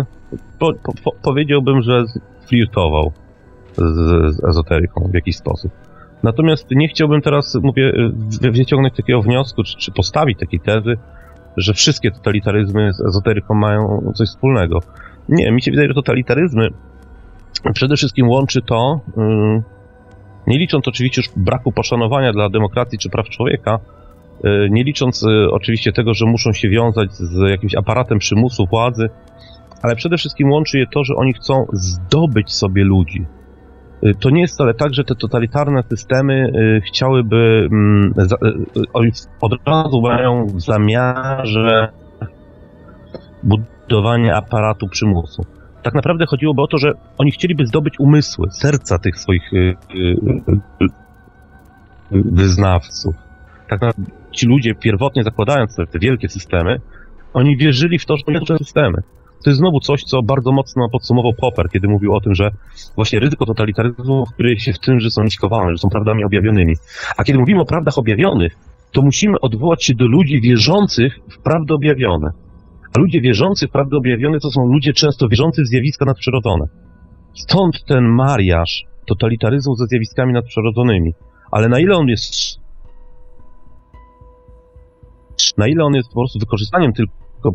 po, 0.59 0.73
po, 1.05 1.11
powiedziałbym, 1.23 1.83
że 1.83 2.05
flirtował 2.47 3.13
z, 3.77 4.35
z 4.37 4.45
ezoteryką 4.45 5.09
w 5.13 5.15
jakiś 5.15 5.37
sposób. 5.37 5.73
Natomiast 6.23 6.67
nie 6.71 6.89
chciałbym 6.89 7.21
teraz, 7.21 7.55
mówię, 7.63 7.93
y, 8.45 8.51
wyciągnąć 8.51 8.97
takiego 8.97 9.23
wniosku, 9.23 9.63
czy, 9.63 9.77
czy 9.77 9.93
postawić 9.93 10.39
takiej 10.39 10.61
tezy, 10.61 10.97
że 11.57 11.75
wszystkie 11.75 12.11
totalitaryzmy 12.11 12.93
z 12.93 13.01
ezoteryką 13.01 13.55
mają 13.55 14.13
coś 14.15 14.29
wspólnego. 14.29 14.79
Nie, 15.29 15.53
mi 15.53 15.63
się 15.63 15.71
wydaje, 15.71 15.89
że 15.89 15.95
totalitaryzmy 15.95 16.69
przede 17.75 17.97
wszystkim 17.97 18.29
łączy 18.29 18.63
to, 18.63 19.01
nie 20.47 20.59
licząc 20.59 20.89
oczywiście 20.89 21.21
już 21.21 21.31
braku 21.37 21.73
poszanowania 21.73 22.33
dla 22.33 22.51
demokracji 22.51 22.99
czy 22.99 23.11
praw 23.11 23.29
człowieka, 23.29 23.79
e, 24.45 24.69
nie 24.71 24.85
licząc 24.85 25.25
e, 25.25 25.51
oczywiście 25.51 25.93
tego, 25.93 26.15
że 26.15 26.27
muszą 26.27 26.53
się 26.53 26.69
wiązać 26.69 27.13
z 27.13 27.51
jakimś 27.51 27.75
aparatem 27.75 28.19
przymusu 28.19 28.67
władzy, 28.67 29.09
ale 29.83 29.97
przede 29.97 30.17
wszystkim 30.17 30.51
łączy 30.51 30.79
je 30.79 30.87
to, 30.87 31.05
że 31.05 31.15
oni 31.15 31.33
chcą 31.33 31.67
zdobyć 31.73 32.53
sobie 32.53 32.85
ludzi. 32.85 33.27
E, 34.03 34.15
to 34.15 34.31
nie 34.31 34.41
jest 34.41 34.55
wcale 34.55 34.75
tak, 34.75 34.95
że 34.95 35.05
te 35.05 35.15
totalitarne 35.15 35.83
systemy 35.83 36.53
chciałyby, 36.87 37.69
mm, 37.73 38.15
od 39.41 39.53
razu 39.67 40.01
mają 40.01 40.47
w 40.47 40.61
zamiarze 40.61 41.89
budowanie 43.43 44.35
aparatu 44.35 44.89
przymusu 44.89 45.54
tak 45.85 45.95
naprawdę 45.95 46.27
chodziłoby 46.27 46.63
o 46.63 46.67
to, 46.67 46.79
że 46.79 46.93
oni 47.19 47.31
chcieliby 47.31 47.67
zdobyć 47.67 48.01
umysły, 48.01 48.51
serca 48.51 48.99
tych 48.99 49.19
swoich 49.19 49.53
y, 49.53 49.57
y, 49.57 49.77
y, 52.13 52.23
wyznawców. 52.33 53.15
Tak 53.69 53.81
naprawdę 53.81 54.13
ci 54.33 54.47
ludzie 54.47 54.75
pierwotnie 54.75 55.23
zakładając 55.23 55.77
te, 55.77 55.87
te 55.87 55.99
wielkie 55.99 56.29
systemy, 56.29 56.81
oni 57.35 57.57
wierzyli 57.57 57.99
w 57.99 58.07
to, 58.07 58.17
że 58.17 58.41
to 58.47 58.59
systemy. 58.59 58.99
To 59.45 59.51
jest 59.51 59.59
znowu 59.59 59.81
coś, 59.81 60.05
co 60.05 60.23
bardzo 60.23 60.53
mocno 60.53 60.89
podsumował 60.89 61.33
Popper, 61.33 61.71
kiedy 61.71 61.89
mówił 61.89 62.15
o 62.15 62.21
tym, 62.21 62.35
że 62.35 62.51
właśnie 62.97 63.21
ryzyko 63.21 63.47
totalitaryzmu 63.47 64.25
kryje 64.37 64.61
się 64.61 64.73
w 64.73 64.79
tym, 64.79 65.01
że 65.01 65.11
są 65.11 65.23
niskowane, 65.23 65.73
że 65.73 65.79
są 65.79 65.89
prawdami 65.89 66.25
objawionymi. 66.25 66.75
A 67.17 67.25
kiedy 67.25 67.39
mówimy 67.39 67.61
o 67.61 67.65
prawdach 67.65 67.99
objawionych, 67.99 68.57
to 68.93 69.03
musimy 69.03 69.41
odwołać 69.41 69.85
się 69.85 69.95
do 69.95 70.07
ludzi 70.07 70.41
wierzących 70.41 71.19
w 71.31 71.39
prawdy 71.39 71.75
objawione 71.75 72.44
A 72.97 73.01
ludzie 73.01 73.21
wierzący 73.21 73.69
w 73.69 73.71
prawdę 73.71 73.97
objawione 73.97 74.41
to 74.41 74.51
są 74.51 74.67
ludzie 74.67 74.93
często 74.93 75.29
wierzący 75.29 75.63
w 75.63 75.67
zjawiska 75.67 76.05
nadprzyrodzone. 76.05 76.65
Stąd 77.35 77.85
ten 77.85 78.05
mariaż 78.05 78.85
totalitaryzmu 79.07 79.75
ze 79.75 79.87
zjawiskami 79.87 80.33
nadprzyrodzonymi. 80.33 81.15
Ale 81.51 81.69
na 81.69 81.81
ile 81.81 81.97
on 81.97 82.09
jest 82.09 82.35
na 85.59 85.67
ile 85.67 85.85
on 85.85 85.95
jest 85.95 86.09
po 86.09 86.15
prostu 86.15 86.39
wykorzystaniem 86.39 86.93
tylko 86.93 87.51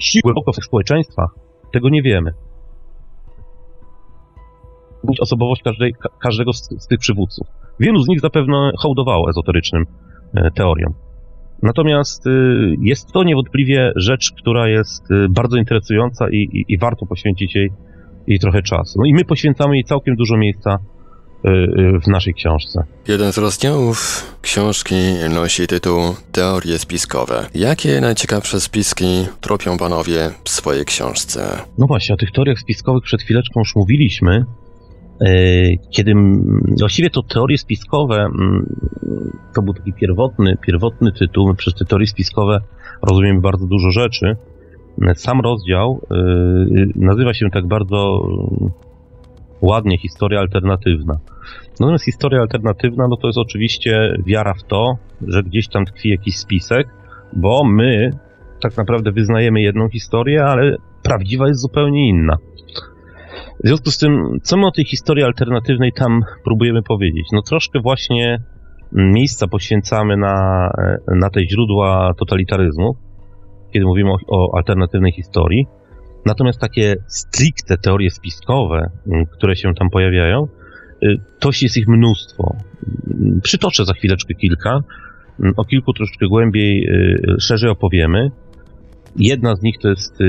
siły 0.00 0.22
głęboko 0.22 0.52
w 0.52 0.64
społeczeństwach, 0.64 1.34
tego 1.72 1.88
nie 1.88 2.02
wiemy. 2.02 2.34
Osobowość 5.20 5.62
każdej, 5.62 5.94
każdego 6.22 6.52
z, 6.52 6.68
z, 6.78 6.86
tych 6.86 6.98
przywódców. 6.98 7.46
Wielu 7.80 8.02
z 8.02 8.08
nich 8.08 8.20
zapewne 8.20 8.70
hołdowało 8.78 9.30
ezoterycznym 9.30 9.86
e, 10.34 10.50
teoriom. 10.50 10.94
Natomiast 11.62 12.26
y, 12.26 12.30
jest 12.80 13.12
to 13.12 13.24
niewątpliwie 13.24 13.92
rzecz, 13.96 14.32
która 14.32 14.68
jest 14.68 15.10
y, 15.10 15.26
bardzo 15.30 15.56
interesująca 15.56 16.30
i, 16.30 16.36
i, 16.36 16.64
i 16.68 16.78
warto 16.78 17.06
poświęcić 17.06 17.54
jej, 17.54 17.70
jej 18.26 18.38
trochę 18.38 18.62
czasu. 18.62 18.98
No 18.98 19.06
i 19.06 19.14
my 19.14 19.24
poświęcamy 19.24 19.74
jej 19.74 19.84
całkiem 19.84 20.16
dużo 20.16 20.36
miejsca 20.36 20.78
y, 21.44 21.50
w 22.04 22.06
naszej 22.06 22.34
książce. 22.34 22.84
Jeden 23.08 23.32
z 23.32 23.38
rozdziałów 23.38 24.24
książki 24.42 24.94
nosi 25.34 25.66
tytuł 25.66 26.00
Teorie 26.32 26.78
spiskowe. 26.78 27.46
Jakie 27.54 28.00
najciekawsze 28.00 28.60
spiski 28.60 29.26
tropią 29.40 29.78
panowie 29.78 30.30
w 30.44 30.50
swojej 30.50 30.84
książce? 30.84 31.58
No 31.78 31.86
właśnie, 31.86 32.14
o 32.14 32.18
tych 32.18 32.32
teoriach 32.32 32.58
spiskowych 32.58 33.04
przed 33.04 33.22
chwileczką 33.22 33.60
już 33.60 33.76
mówiliśmy. 33.76 34.44
E, 35.20 35.26
kiedy 35.90 36.14
właściwie 36.78 37.10
to 37.10 37.22
teorie 37.22 37.58
spiskowe, 37.58 38.28
to 39.54 39.62
był 39.62 39.74
taki 39.74 39.92
pierwotny, 39.92 40.56
pierwotny 40.66 41.12
tytuł. 41.12 41.48
My 41.48 41.54
przez 41.54 41.74
te 41.74 41.84
teorie 41.84 42.06
spiskowe 42.06 42.60
rozumiemy 43.02 43.40
bardzo 43.40 43.66
dużo 43.66 43.90
rzeczy. 43.90 44.36
Sam 45.14 45.40
rozdział 45.40 46.00
e, 46.10 46.14
nazywa 46.96 47.34
się 47.34 47.50
tak 47.50 47.68
bardzo 47.68 48.28
ładnie 49.62 49.98
historia 49.98 50.40
alternatywna. 50.40 51.18
Natomiast 51.80 52.04
historia 52.04 52.40
alternatywna, 52.40 53.08
no 53.08 53.16
to 53.16 53.26
jest 53.26 53.38
oczywiście 53.38 54.16
wiara 54.26 54.54
w 54.54 54.62
to, 54.62 54.96
że 55.28 55.42
gdzieś 55.42 55.68
tam 55.68 55.84
tkwi 55.84 56.08
jakiś 56.08 56.36
spisek, 56.36 56.88
bo 57.32 57.64
my 57.64 58.10
tak 58.60 58.76
naprawdę 58.76 59.12
wyznajemy 59.12 59.60
jedną 59.60 59.88
historię, 59.88 60.44
ale 60.44 60.76
prawdziwa 61.02 61.48
jest 61.48 61.60
zupełnie 61.60 62.08
inna. 62.08 62.36
W 63.64 63.66
związku 63.66 63.90
z 63.90 63.98
tym, 63.98 64.38
co 64.42 64.56
my 64.56 64.66
o 64.66 64.70
tej 64.70 64.84
historii 64.84 65.24
alternatywnej 65.24 65.92
tam 65.92 66.20
próbujemy 66.44 66.82
powiedzieć? 66.82 67.26
No 67.32 67.42
troszkę 67.42 67.80
właśnie 67.80 68.38
miejsca 68.92 69.48
poświęcamy 69.48 70.16
na, 70.16 70.68
na 71.16 71.30
te 71.30 71.46
źródła 71.48 72.12
totalitaryzmu, 72.18 72.96
kiedy 73.72 73.86
mówimy 73.86 74.10
o, 74.10 74.16
o 74.28 74.56
alternatywnej 74.56 75.12
historii. 75.12 75.66
Natomiast 76.26 76.60
takie 76.60 76.94
stricte 77.06 77.76
teorie 77.76 78.10
spiskowe, 78.10 78.90
które 79.32 79.56
się 79.56 79.74
tam 79.74 79.90
pojawiają, 79.90 80.48
y, 81.02 81.16
to 81.38 81.48
jest 81.62 81.76
ich 81.76 81.88
mnóstwo. 81.88 82.56
Przytoczę 83.42 83.84
za 83.84 83.92
chwileczkę 83.92 84.34
kilka. 84.34 84.80
O 85.56 85.64
kilku 85.64 85.92
troszeczkę 85.92 86.26
głębiej, 86.26 86.86
y, 86.88 87.40
szerzej 87.40 87.70
opowiemy. 87.70 88.30
Jedna 89.16 89.56
z 89.56 89.62
nich 89.62 89.78
to 89.82 89.88
jest 89.88 90.20
y, 90.20 90.24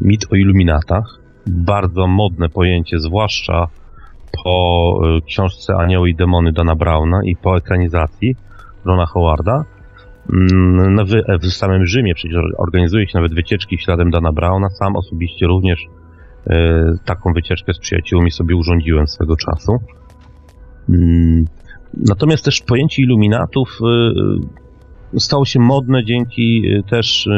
mit 0.00 0.26
o 0.32 0.36
iluminatach 0.36 1.25
bardzo 1.46 2.06
modne 2.06 2.48
pojęcie, 2.48 2.98
zwłaszcza 2.98 3.68
po 4.44 5.00
y, 5.18 5.22
książce 5.22 5.74
Anioły 5.76 6.10
i 6.10 6.14
Demony 6.14 6.52
Dana 6.52 6.76
Browna 6.76 7.20
i 7.24 7.36
po 7.36 7.56
ekranizacji 7.56 8.36
Rona 8.84 9.06
Howarda. 9.06 9.64
Mm, 10.32 10.94
no, 10.94 11.04
w, 11.04 11.40
w 11.42 11.52
samym 11.52 11.86
Rzymie 11.86 12.14
przecież 12.14 12.36
organizuje 12.58 13.08
się 13.08 13.18
nawet 13.18 13.34
wycieczki 13.34 13.78
śladem 13.78 14.10
Dana 14.10 14.32
Browna. 14.32 14.70
Sam 14.70 14.96
osobiście 14.96 15.46
również 15.46 15.80
y, 15.82 16.52
taką 17.04 17.32
wycieczkę 17.32 17.74
z 17.74 17.78
przyjaciółmi 17.78 18.30
sobie 18.30 18.56
urządziłem 18.56 19.06
swego 19.06 19.36
czasu. 19.36 19.72
Mm, 20.88 21.44
natomiast 21.94 22.44
też 22.44 22.60
pojęcie 22.60 23.02
iluminatów 23.02 23.78
y, 25.14 25.20
stało 25.20 25.44
się 25.44 25.60
modne 25.60 26.04
dzięki 26.04 26.62
też 26.90 27.28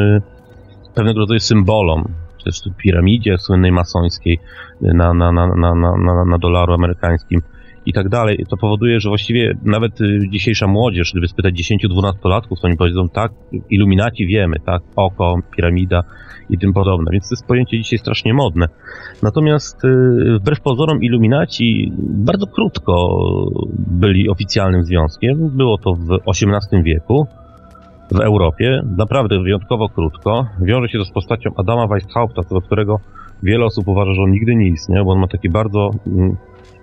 pewnego 0.95 1.19
rodzaju 1.19 1.39
symbolom 1.39 2.13
też 2.43 2.61
piramidzie 2.77 3.37
słynnej 3.37 3.71
masońskiej 3.71 4.39
na, 4.81 5.13
na, 5.13 5.31
na, 5.31 5.47
na, 5.47 5.75
na, 5.75 6.25
na 6.25 6.37
dolaru 6.37 6.73
amerykańskim 6.73 7.41
i 7.85 7.93
tak 7.93 8.09
dalej. 8.09 8.45
To 8.49 8.57
powoduje, 8.57 8.99
że 8.99 9.09
właściwie 9.09 9.53
nawet 9.63 10.01
y, 10.01 10.19
dzisiejsza 10.29 10.67
młodzież, 10.67 11.11
gdyby 11.11 11.27
spytać 11.27 11.53
10-12-latków, 11.53 12.59
to 12.61 12.67
oni 12.67 12.77
powiedzą 12.77 13.09
tak, 13.09 13.31
iluminaci 13.69 14.25
wiemy, 14.25 14.57
tak, 14.65 14.81
oko, 14.95 15.39
piramida 15.55 16.03
i 16.49 16.57
tym 16.57 16.73
podobne, 16.73 17.11
więc 17.11 17.29
to 17.29 17.33
jest 17.33 17.47
pojęcie 17.47 17.77
dzisiaj 17.77 17.99
strasznie 17.99 18.33
modne. 18.33 18.67
Natomiast 19.23 19.85
y, 19.85 19.89
wbrew 20.39 20.61
pozorom 20.61 21.03
iluminaci 21.03 21.91
bardzo 21.99 22.47
krótko 22.47 22.93
byli 23.77 24.29
oficjalnym 24.29 24.83
związkiem. 24.83 25.49
Było 25.57 25.77
to 25.77 25.95
w 25.95 26.19
XVIII 26.27 26.83
wieku 26.83 27.27
w 28.11 28.19
Europie, 28.19 28.81
naprawdę 28.97 29.39
wyjątkowo 29.39 29.89
krótko. 29.89 30.45
Wiąże 30.61 30.89
się 30.89 30.97
to 30.97 31.05
z 31.05 31.11
postacią 31.11 31.49
Adama 31.57 31.87
Weishaupta, 31.87 32.43
co 32.43 32.55
do 32.55 32.61
którego 32.61 32.99
wiele 33.43 33.65
osób 33.65 33.87
uważa, 33.87 34.13
że 34.13 34.21
on 34.21 34.31
nigdy 34.31 34.55
nie 34.55 34.67
istniał, 34.67 35.05
bo 35.05 35.11
on 35.11 35.19
ma 35.19 35.27
takie 35.27 35.49
bardzo 35.49 35.89
mm, 36.07 36.35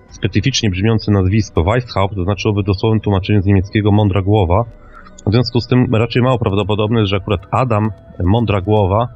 specyficznie 0.09 0.71
brzmiące 0.71 1.13
nazwisko. 1.13 1.65
Weishaupt 1.65 2.15
znaczyłoby 2.25 2.63
dosłownym 2.63 3.01
tłumaczeniu 3.01 3.43
z 3.43 3.47
niemieckiego 3.47 3.93
mądra 3.93 4.23
głowa. 4.23 4.65
W 5.27 5.33
związku 5.33 5.61
z 5.61 5.67
tym 5.67 5.95
raczej 5.95 6.23
mało 6.23 6.39
prawdopodobne 6.39 7.07
że 7.07 7.17
akurat 7.17 7.41
Adam, 7.51 7.91
mądra 8.25 8.61
głowa, 8.61 9.09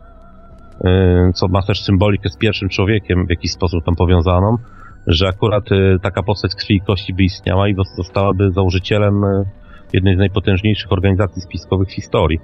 yy, 0.84 1.32
co 1.34 1.48
ma 1.48 1.62
też 1.62 1.82
symbolikę 1.82 2.28
z 2.28 2.36
pierwszym 2.36 2.68
człowiekiem 2.68 3.26
w 3.26 3.30
jakiś 3.30 3.52
sposób 3.52 3.84
tam 3.84 3.96
powiązaną, 3.96 4.56
że 5.06 5.28
akurat 5.28 5.70
yy, 5.70 5.98
taka 6.02 6.22
postać 6.22 6.54
krwi 6.54 6.74
i 6.74 6.80
kości 6.80 7.14
by 7.14 7.22
istniała 7.22 7.68
i 7.68 7.74
zostałaby 7.96 8.50
założycielem 8.50 9.24
jednej 9.92 10.14
z 10.14 10.18
najpotężniejszych 10.18 10.92
organizacji 10.92 11.42
spiskowych 11.42 11.88
w 11.88 11.92
historii. 11.92 12.40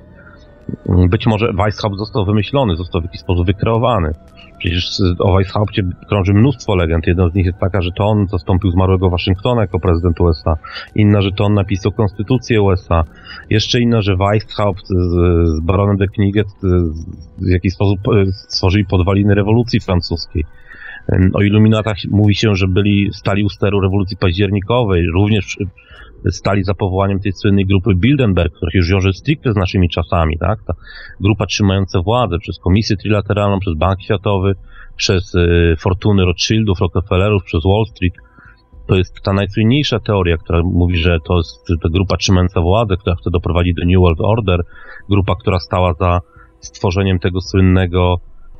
Być 1.10 1.26
może 1.26 1.52
Weishaupt 1.52 1.98
został 1.98 2.24
wymyślony, 2.24 2.76
został 2.76 3.00
w 3.00 3.04
jakiś 3.04 3.20
sposób 3.20 3.46
wykreowany. 3.46 4.12
Przecież 4.58 5.02
o 5.18 5.36
Weishaupcie 5.36 5.82
krąży 6.08 6.32
mnóstwo 6.32 6.76
legend. 6.76 7.06
Jedna 7.06 7.28
z 7.28 7.34
nich 7.34 7.46
jest 7.46 7.58
taka, 7.58 7.82
że 7.82 7.90
to 7.92 8.04
on 8.04 8.26
zastąpił 8.26 8.70
zmarłego 8.70 9.10
Waszyngtona 9.10 9.60
jako 9.60 9.80
prezydent 9.80 10.20
USA. 10.20 10.56
Inna, 10.94 11.22
że 11.22 11.32
to 11.32 11.44
on 11.44 11.54
napisał 11.54 11.92
konstytucję 11.92 12.62
USA. 12.62 13.04
Jeszcze 13.50 13.80
inna, 13.80 14.02
że 14.02 14.16
Weishaupt 14.16 14.86
z, 14.86 14.94
z 15.48 15.60
baronem 15.60 15.96
de 15.96 16.06
Kniget 16.06 16.46
w 17.38 17.48
jakiś 17.48 17.72
sposób 17.72 17.98
e, 18.08 18.26
stworzyli 18.32 18.84
podwaliny 18.84 19.34
rewolucji 19.34 19.80
francuskiej. 19.80 20.44
O 21.34 21.42
iluminatach 21.42 21.96
mówi 22.10 22.34
się, 22.34 22.54
że 22.54 22.68
byli 22.68 23.10
stali 23.12 23.44
u 23.44 23.48
steru 23.48 23.80
rewolucji 23.80 24.16
październikowej, 24.16 25.06
również 25.06 25.58
stali 26.30 26.64
za 26.64 26.74
powołaniem 26.74 27.20
tej 27.20 27.32
słynnej 27.32 27.66
grupy 27.66 27.94
Bilderberg, 27.94 28.54
która 28.54 28.70
już 28.74 28.90
wiąże 28.90 29.12
stricte 29.12 29.52
z 29.52 29.56
naszymi 29.56 29.88
czasami, 29.88 30.38
tak? 30.38 30.58
Ta 30.66 30.74
grupa 31.20 31.46
trzymająca 31.46 32.00
władzę 32.02 32.38
przez 32.38 32.58
Komisję 32.58 32.96
Trilateralną, 32.96 33.58
przez 33.58 33.74
Bank 33.74 34.02
Światowy, 34.02 34.54
przez 34.96 35.34
y, 35.34 35.74
fortuny 35.78 36.24
Rothschildów, 36.24 36.80
Rockefellerów, 36.80 37.44
przez 37.44 37.62
Wall 37.64 37.84
Street. 37.86 38.14
To 38.86 38.96
jest 38.96 39.22
ta 39.22 39.32
najsłynniejsza 39.32 40.00
teoria, 40.00 40.36
która 40.36 40.62
mówi, 40.62 40.96
że 40.96 41.18
to 41.24 41.36
jest 41.36 41.82
ta 41.82 41.88
grupa 41.88 42.16
trzymająca 42.16 42.60
władzę, 42.60 42.96
która 42.96 43.16
chce 43.16 43.30
doprowadzić 43.30 43.74
do 43.74 43.84
New 43.84 44.00
World 44.00 44.20
Order, 44.20 44.60
grupa, 45.08 45.34
która 45.40 45.58
stała 45.58 45.94
za 45.94 46.20
stworzeniem 46.60 47.18
tego 47.18 47.40
słynnego 47.40 48.16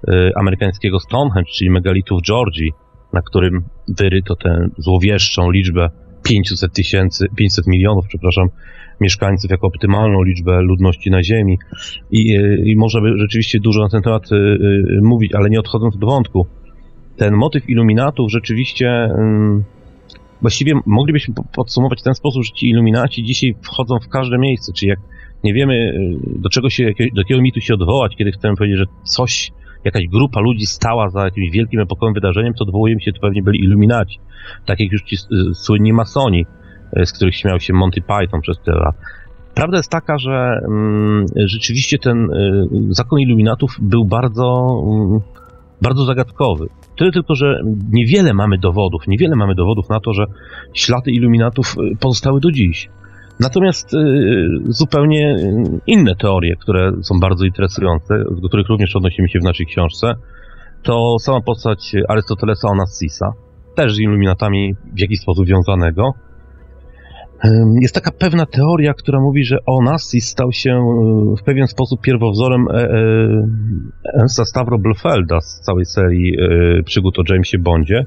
y, 0.09 0.33
amerykańskiego 0.37 1.01
Stonehenge, 1.01 1.51
czyli 1.51 1.71
megalitu 1.71 2.19
w 2.19 2.23
Georgii, 2.23 2.73
na 3.13 3.23
którym 3.23 3.65
wyryto 3.99 4.37
tę 4.37 4.69
złowieszczą 4.79 5.51
liczbę 5.51 5.91
500 6.29 6.73
tysięcy, 6.73 7.27
500 7.37 7.67
milionów, 7.67 8.05
przepraszam, 8.09 8.49
mieszkańców 9.01 9.51
jako 9.51 9.67
optymalną 9.67 10.23
liczbę 10.23 10.63
ludności 10.63 11.11
na 11.11 11.23
Ziemi. 11.23 11.59
I, 12.11 12.39
i 12.65 12.77
można 12.77 13.01
by 13.01 13.19
rzeczywiście 13.19 13.61
dużo 13.61 13.83
na 13.83 13.89
ten 13.89 14.03
temat 14.03 14.33
y, 14.33 14.37
mówić, 15.03 15.35
ale 15.35 15.51
nie 15.51 15.61
odchodząc 15.61 15.99
do 15.99 16.07
wątku. 16.07 16.47
Ten 17.17 17.35
motyw 17.35 17.69
iluminatów 17.69 18.31
rzeczywiście 18.31 19.05
y, 19.05 19.65
właściwie 20.43 20.73
moglibyśmy 20.87 21.35
podsumować 21.55 22.01
w 22.01 22.05
ten 22.05 22.15
sposób, 22.15 22.45
że 22.45 22.53
ci 22.53 22.69
iluminaci 22.69 23.25
dzisiaj 23.25 23.55
wchodzą 23.63 23.99
w 23.99 24.09
każde 24.09 24.39
miejsce, 24.39 24.73
czyli 24.73 24.91
jak 24.91 24.99
nie 25.45 25.55
wiemy 25.55 25.99
do 26.27 26.49
czego 26.49 26.71
się, 26.71 26.85
do 27.15 27.21
jakiego 27.21 27.43
mitu 27.43 27.61
się 27.61 27.75
odwołać, 27.75 28.17
kiedy 28.17 28.33
chcemy 28.33 28.57
powiedzieć, 28.57 28.79
że 28.79 28.87
coś 29.05 29.53
jakaś 29.87 30.07
grupa 30.09 30.41
ludzi 30.41 30.67
stała 30.67 31.11
za 31.11 31.25
jakimś 31.25 31.51
wielkim 31.51 31.81
epokowym 31.81 32.15
wydarzeniem, 32.15 32.55
to 32.55 32.65
odwołujemy 32.65 33.01
się, 33.01 33.13
to 33.13 33.21
pewnie 33.21 33.43
byli 33.43 33.65
iluminaci. 33.65 34.19
Tak 34.67 34.81
jak 34.81 34.93
już 34.93 35.03
ci 35.03 35.17
słynni 35.55 35.93
masoni, 35.93 36.47
e, 36.93 37.07
z 37.07 37.13
których 37.13 37.37
śmiał 37.37 37.61
się 37.61 37.73
Monty 37.73 38.01
Python 38.01 38.41
przez 38.41 38.59
tyle 38.59 38.77
lat. 38.77 38.97
Prawda 39.55 39.77
jest 39.77 39.91
taka, 39.91 40.19
że 40.19 40.61
mm, 40.69 41.27
rzeczywiście 41.37 41.99
ten 41.99 42.31
y, 42.31 42.69
zakon 42.91 43.21
iluminatów 43.21 43.77
był 43.81 44.05
bardzo, 44.05 44.77
mm, 44.87 45.21
bardzo 45.83 46.05
zagadkowy. 46.05 46.67
Tyle 46.99 47.13
tylko, 47.13 47.35
że 47.35 47.61
niewiele 47.93 48.35
mamy 48.35 48.59
dowodów, 48.59 49.07
niewiele 49.07 49.37
mamy 49.37 49.55
dowodów 49.55 49.89
na 49.89 50.01
to, 50.01 50.13
że 50.13 50.27
ślady 50.75 51.11
iluminatów 51.11 51.77
pozostały 52.01 52.41
do 52.41 52.51
dziś. 52.51 52.89
Natomiast 53.41 53.95
y, 53.95 53.99
zupełnie 54.65 55.37
inne 55.87 56.15
teorie, 56.15 56.57
które 56.57 56.93
są 57.03 57.21
bardzo 57.21 57.45
interesujące, 57.45 58.25
do 58.43 58.49
których 58.49 58.69
również 58.69 58.97
odnosimy 58.97 59.29
się 59.29 59.39
w 59.39 59.45
naszej 59.45 59.67
książce, 59.67 60.15
to 60.83 61.19
sama 61.19 61.41
postać 61.41 61.93
Arystotelesa 62.09 62.69
Onassisa, 62.69 63.33
też 63.75 63.95
z 63.95 63.99
iluminatami 63.99 64.75
w 64.95 65.01
jakiś 65.01 65.21
sposób 65.21 65.47
związanego. 65.47 66.15
Jest 67.81 67.95
taka 67.95 68.11
pewna 68.13 68.47
teoria, 68.47 68.95
która 68.95 69.21
mówi, 69.21 69.45
że 69.45 69.59
Onassis 69.67 70.29
stał 70.29 70.53
się 70.53 70.71
y, 70.71 71.37
w 71.37 71.43
pewien 71.43 71.67
sposób 71.67 72.01
pierwowzorem 72.01 72.67
e, 72.69 72.75
e, 72.75 72.89
Ernsta 74.19 74.45
Stavro 74.45 74.79
Blofelda 74.79 75.41
z 75.41 75.61
całej 75.61 75.85
serii 75.85 76.37
e, 76.41 76.83
przygód 76.83 77.19
o 77.19 77.23
Jamesie 77.29 77.59
Bondzie. 77.59 78.07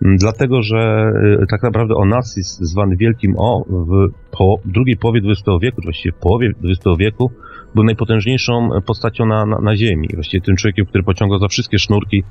Dlatego, 0.00 0.62
że 0.62 1.12
tak 1.50 1.62
naprawdę 1.62 1.94
Onassis, 1.94 2.58
zwany 2.60 2.96
Wielkim 2.96 3.34
O, 3.38 3.64
w 3.68 4.08
po, 4.30 4.56
drugiej 4.64 4.96
połowie 4.96 5.20
XX 5.24 5.48
wieku, 5.62 5.80
właściwie 5.84 6.12
w 6.12 6.18
połowie 6.18 6.50
XX 6.64 6.84
wieku, 6.98 7.30
był 7.74 7.84
najpotężniejszą 7.84 8.68
postacią 8.86 9.26
na, 9.26 9.46
na, 9.46 9.58
na 9.58 9.76
Ziemi. 9.76 10.08
Właściwie 10.14 10.40
tym 10.40 10.56
człowiekiem, 10.56 10.86
który 10.86 11.04
pociągał 11.04 11.38
za 11.38 11.48
wszystkie 11.48 11.78
sznurki 11.78 12.24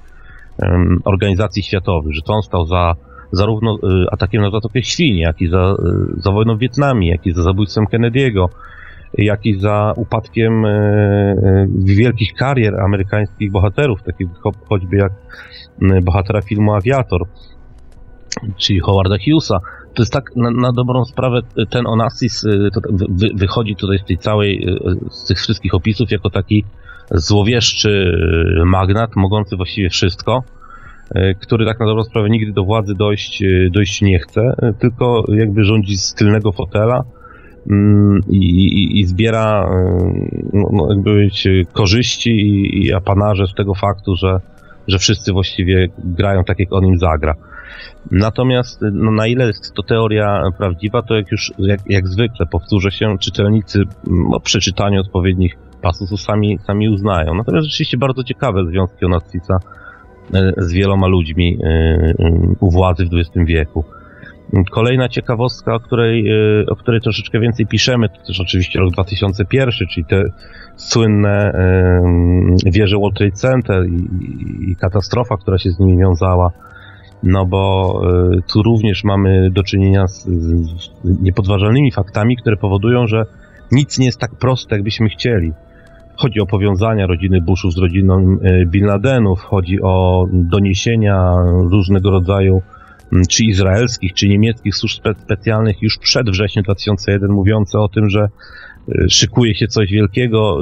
um, 0.58 1.00
organizacji 1.06 1.64
światowych, 1.64 2.14
że 2.14 2.22
to 2.22 2.34
on 2.34 2.42
stał 2.42 2.66
za 2.66 2.96
zarówno 3.34 3.76
y, 3.76 4.06
atakiem 4.12 4.42
na 4.42 4.52
Zatokę 4.52 4.84
Świń, 4.84 5.18
jak 5.18 5.42
i 5.42 5.48
za, 5.48 5.76
y, 6.18 6.22
za 6.22 6.32
wojną 6.32 6.56
w 6.56 6.60
Wietnamie, 6.60 7.10
jak 7.10 7.26
i 7.26 7.32
za 7.32 7.44
zabójstwem 7.44 7.86
Kennedy'ego, 7.86 8.48
jak 9.18 9.46
i 9.46 9.60
za 9.60 9.94
upadkiem 9.96 10.66
y, 10.66 11.68
wielkich 11.86 12.34
karier 12.34 12.80
amerykańskich 12.80 13.52
bohaterów, 13.52 14.04
takich 14.04 14.28
choćby 14.70 14.98
jak 14.98 15.12
bohatera 16.04 16.42
filmu 16.42 16.74
Aviator, 16.74 17.22
czyli 18.58 18.80
Howarda 18.80 19.16
Hughesa. 19.26 19.60
To 19.94 20.02
jest 20.02 20.14
tak 20.14 20.36
na, 20.36 20.52
na 20.52 20.72
dobrą 20.72 21.06
sprawę 21.06 21.40
ten 21.70 21.88
Onassis 21.88 22.46
wy, 23.10 23.30
wychodzi 23.36 23.76
tutaj 23.76 24.00
z 24.00 24.06
tej 24.06 24.18
całej, 24.18 24.68
z 25.12 25.26
tych 25.28 25.38
wszystkich 25.38 25.74
opisów 25.74 26.12
jako 26.12 26.30
taki 26.30 26.64
złowieszczy 27.12 28.18
magnat, 28.66 29.16
mogący 29.16 29.56
właściwie 29.56 29.90
wszystko, 29.90 30.44
który 31.42 31.66
tak 31.66 31.80
na 31.80 31.86
dobrą 31.86 32.04
sprawę 32.04 32.30
nigdy 32.30 32.54
do 32.54 32.64
władzy 32.64 32.96
dojść, 32.96 33.44
dojść 33.72 34.02
nie 34.02 34.20
chce, 34.20 34.56
tylko 34.80 35.26
jakby 35.28 35.64
rządzi 35.64 35.98
z 35.98 36.14
tylnego 36.14 36.52
fotela 36.52 37.04
mm, 37.72 38.20
i, 38.30 38.38
i, 38.38 39.00
i 39.00 39.06
zbiera 39.06 39.70
no, 40.54 40.70
no 40.72 40.94
jakby 40.94 41.30
korzyści 41.74 42.32
i, 42.32 42.86
i 42.86 42.94
apanarze 42.94 43.48
z 43.48 43.54
tego 43.54 43.74
faktu, 43.74 44.16
że, 44.16 44.38
że 44.88 45.00
wszyscy 45.00 45.34
właściwie 45.34 45.88
grają 45.98 46.44
tak, 46.44 46.60
jak 46.60 46.74
on 46.74 46.86
im 46.86 46.98
zagra. 46.98 47.36
Natomiast 48.12 48.82
no, 48.92 49.12
na 49.12 49.28
ile 49.28 49.48
jest 49.48 49.74
to 49.74 49.84
teoria 49.84 50.44
prawdziwa, 50.58 51.02
to 51.02 51.16
jak 51.16 51.32
już 51.32 51.52
jak, 51.58 51.80
jak 51.90 52.08
zwykle 52.08 52.46
powtórzę 52.46 52.92
się, 52.92 53.18
czytelnicy 53.20 53.84
no, 54.08 54.40
przeczytaniu 54.40 55.02
odpowiednich 55.02 55.56
pasusów 55.82 56.22
sami, 56.22 56.60
sami 56.68 56.90
uznają. 56.90 57.34
Natomiast 57.34 57.68
rzeczywiście 57.68 57.98
bardzo 57.98 58.24
ciekawe 58.24 58.66
związki 58.66 59.06
Onastica 59.06 59.60
E, 60.34 60.54
z 60.58 60.72
wieloma 60.74 61.08
ludźmi 61.08 61.60
e, 61.64 61.68
e, 61.68 62.14
u 62.60 62.72
władzy 62.72 63.06
w 63.06 63.10
XX 63.14 63.46
wieku. 63.46 63.84
Kolejna 64.72 65.10
ciekawostka, 65.10 65.76
o 65.76 65.80
której, 65.80 66.26
o 66.68 66.76
której 66.76 67.02
troszeczkę 67.02 67.40
więcej 67.40 67.68
piszemy, 67.68 68.10
to 68.10 68.16
też 68.28 68.40
oczywiście 68.40 68.80
rok 68.80 68.94
2001, 68.94 69.88
czyli 69.88 70.06
te 70.06 70.24
słynne 70.76 71.52
wieże 72.66 72.98
World 72.98 73.18
Trade 73.18 73.32
Center 73.32 73.86
i, 73.90 74.72
i 74.72 74.76
katastrofa, 74.76 75.38
która 75.38 75.58
się 75.58 75.70
z 75.72 75.80
nimi 75.80 75.98
wiązała. 75.98 76.52
No 77.24 77.46
bo 77.46 78.02
tu 78.54 78.64
również 78.64 79.04
mamy 79.04 79.52
do 79.52 79.64
czynienia 79.64 80.08
z, 80.08 80.26
z 80.26 80.90
niepodważalnymi 81.22 81.92
faktami, 81.92 82.38
które 82.38 82.58
powodują, 82.58 83.08
że 83.08 83.26
nic 83.72 84.00
nie 84.00 84.06
jest 84.06 84.20
tak 84.20 84.36
proste, 84.36 84.76
jakbyśmy 84.76 85.10
chcieli. 85.10 85.52
Chodzi 86.16 86.40
o 86.40 86.46
powiązania 86.46 87.08
rodziny 87.08 87.42
Bushów 87.42 87.74
z 87.74 87.78
rodziną 87.78 88.38
e, 88.44 88.66
Bin 88.66 88.86
Ladenów, 88.86 89.42
chodzi 89.42 89.82
o 89.82 90.26
doniesienia 90.34 91.36
różnego 91.72 92.12
rodzaju 92.12 92.62
czy 93.30 93.46
izraelskich, 93.46 94.14
czy 94.14 94.28
niemieckich 94.28 94.76
służb 94.76 95.04
specjalnych 95.24 95.82
już 95.82 95.98
przed 95.98 96.30
wrześniem 96.30 96.64
2001 96.64 97.32
mówiące 97.32 97.80
o 97.80 97.88
tym, 97.88 98.10
że 98.10 98.22
e, 98.22 99.10
szykuje 99.10 99.56
się 99.56 99.68
coś 99.68 99.92
wielkiego 99.92 100.60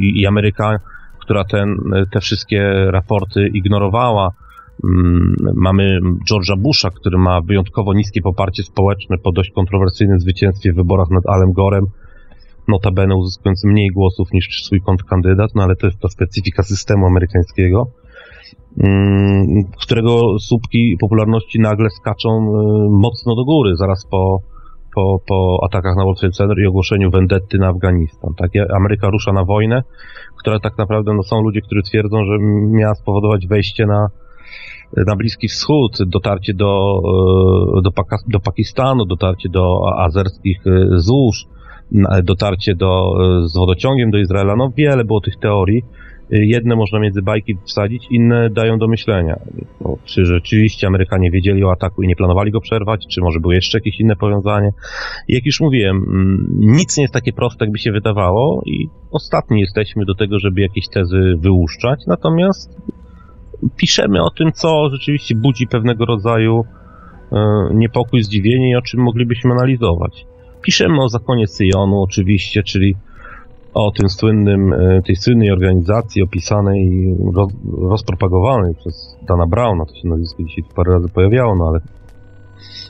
i 0.00 0.26
Ameryka, 0.26 0.78
która 1.18 1.44
ten, 1.44 1.76
te 2.10 2.20
wszystkie 2.20 2.90
raporty 2.90 3.48
ignorowała. 3.54 4.30
Mamy 5.54 5.98
George'a 6.30 6.56
Busha, 6.58 6.90
który 6.90 7.18
ma 7.18 7.40
wyjątkowo 7.40 7.94
niskie 7.94 8.22
poparcie 8.22 8.62
społeczne 8.62 9.18
po 9.18 9.32
dość 9.32 9.50
kontrowersyjnym 9.50 10.20
zwycięstwie 10.20 10.72
w 10.72 10.76
wyborach 10.76 11.10
nad 11.10 11.26
Alem 11.26 11.52
Gorem 11.52 11.86
notabene 12.68 13.16
uzyskując 13.16 13.64
mniej 13.64 13.90
głosów 13.90 14.32
niż 14.32 14.64
swój 14.64 14.80
kontrkandydat, 14.80 15.50
no 15.54 15.62
ale 15.62 15.76
to 15.76 15.86
jest 15.86 16.00
ta 16.00 16.08
specyfika 16.08 16.62
systemu 16.62 17.06
amerykańskiego, 17.06 17.86
mm, 18.78 19.46
którego 19.82 20.38
słupki 20.38 20.96
popularności 21.00 21.60
nagle 21.60 21.90
skaczą 21.90 22.28
y, 22.28 22.88
mocno 22.90 23.34
do 23.34 23.44
góry, 23.44 23.76
zaraz 23.76 24.06
po, 24.10 24.40
po, 24.94 25.18
po 25.28 25.58
atakach 25.64 25.96
na 25.96 26.02
World 26.02 26.20
Trade 26.20 26.32
Center 26.32 26.58
i 26.58 26.66
ogłoszeniu 26.66 27.10
vendetty 27.10 27.58
na 27.58 27.68
Afganistan. 27.68 28.34
Tak? 28.36 28.50
Ameryka 28.76 29.10
rusza 29.10 29.32
na 29.32 29.44
wojnę, 29.44 29.82
która 30.38 30.60
tak 30.60 30.78
naprawdę, 30.78 31.14
no 31.14 31.22
są 31.22 31.42
ludzie, 31.42 31.60
którzy 31.60 31.82
twierdzą, 31.82 32.24
że 32.24 32.38
miała 32.70 32.94
spowodować 32.94 33.46
wejście 33.46 33.86
na, 33.86 34.08
na 35.06 35.16
Bliski 35.16 35.48
Wschód, 35.48 35.98
dotarcie 36.06 36.54
do, 36.54 37.02
y, 37.78 37.82
do, 37.82 37.90
do 38.28 38.40
Pakistanu, 38.40 39.04
dotarcie 39.04 39.48
do 39.48 39.80
azerskich 39.98 40.66
y, 40.66 40.88
złóż, 40.96 41.46
dotarcie 42.24 42.74
do, 42.74 43.14
e, 43.44 43.48
z 43.48 43.56
wodociągiem 43.56 44.10
do 44.10 44.18
Izraela. 44.18 44.56
No 44.56 44.72
wiele 44.76 45.04
było 45.04 45.20
tych 45.20 45.36
teorii. 45.36 45.82
E, 46.32 46.46
jedne 46.46 46.76
można 46.76 46.98
między 46.98 47.22
bajki 47.22 47.56
wsadzić, 47.64 48.06
inne 48.10 48.50
dają 48.50 48.78
do 48.78 48.88
myślenia. 48.88 49.36
No, 49.80 49.96
czy 50.04 50.24
rzeczywiście 50.24 50.86
Amerykanie 50.86 51.30
wiedzieli 51.30 51.64
o 51.64 51.72
ataku 51.72 52.02
i 52.02 52.08
nie 52.08 52.16
planowali 52.16 52.50
go 52.50 52.60
przerwać, 52.60 53.06
czy 53.10 53.20
może 53.20 53.40
było 53.40 53.52
jeszcze 53.52 53.78
jakieś 53.78 54.00
inne 54.00 54.16
powiązanie. 54.16 54.70
Jak 55.28 55.46
już 55.46 55.60
mówiłem, 55.60 56.04
nic 56.58 56.96
nie 56.96 57.02
jest 57.02 57.14
takie 57.14 57.32
proste, 57.32 57.64
jakby 57.64 57.78
się 57.78 57.92
wydawało 57.92 58.62
i 58.66 58.88
ostatni 59.10 59.60
jesteśmy 59.60 60.04
do 60.04 60.14
tego, 60.14 60.38
żeby 60.38 60.60
jakieś 60.60 60.88
tezy 60.88 61.34
wyłuszczać, 61.38 62.00
natomiast 62.06 62.70
piszemy 63.76 64.22
o 64.22 64.30
tym, 64.30 64.52
co 64.52 64.90
rzeczywiście 64.90 65.34
budzi 65.34 65.66
pewnego 65.66 66.04
rodzaju 66.04 66.64
e, 67.32 67.36
niepokój, 67.74 68.22
zdziwienie 68.22 68.70
i 68.70 68.76
o 68.76 68.82
czym 68.82 69.00
moglibyśmy 69.00 69.52
analizować. 69.52 70.26
Piszemy 70.62 71.02
o 71.02 71.08
zakonie 71.08 71.46
Syjonu 71.46 72.02
oczywiście, 72.02 72.62
czyli 72.62 72.96
o 73.74 73.90
tym 73.90 74.08
słynnym, 74.08 74.72
e, 74.72 75.02
tej 75.02 75.16
słynnej 75.16 75.50
organizacji 75.50 76.22
opisanej 76.22 76.80
i 76.80 77.16
roz, 77.34 77.52
rozpropagowanej 77.78 78.74
przez 78.74 79.16
Dana 79.28 79.46
Browna, 79.46 79.84
to 79.84 79.94
się 79.94 80.08
nazwisko 80.08 80.42
dzisiaj 80.42 80.64
parę 80.76 80.92
razy 80.92 81.08
pojawiało, 81.08 81.56
no 81.56 81.68
ale 81.68 81.80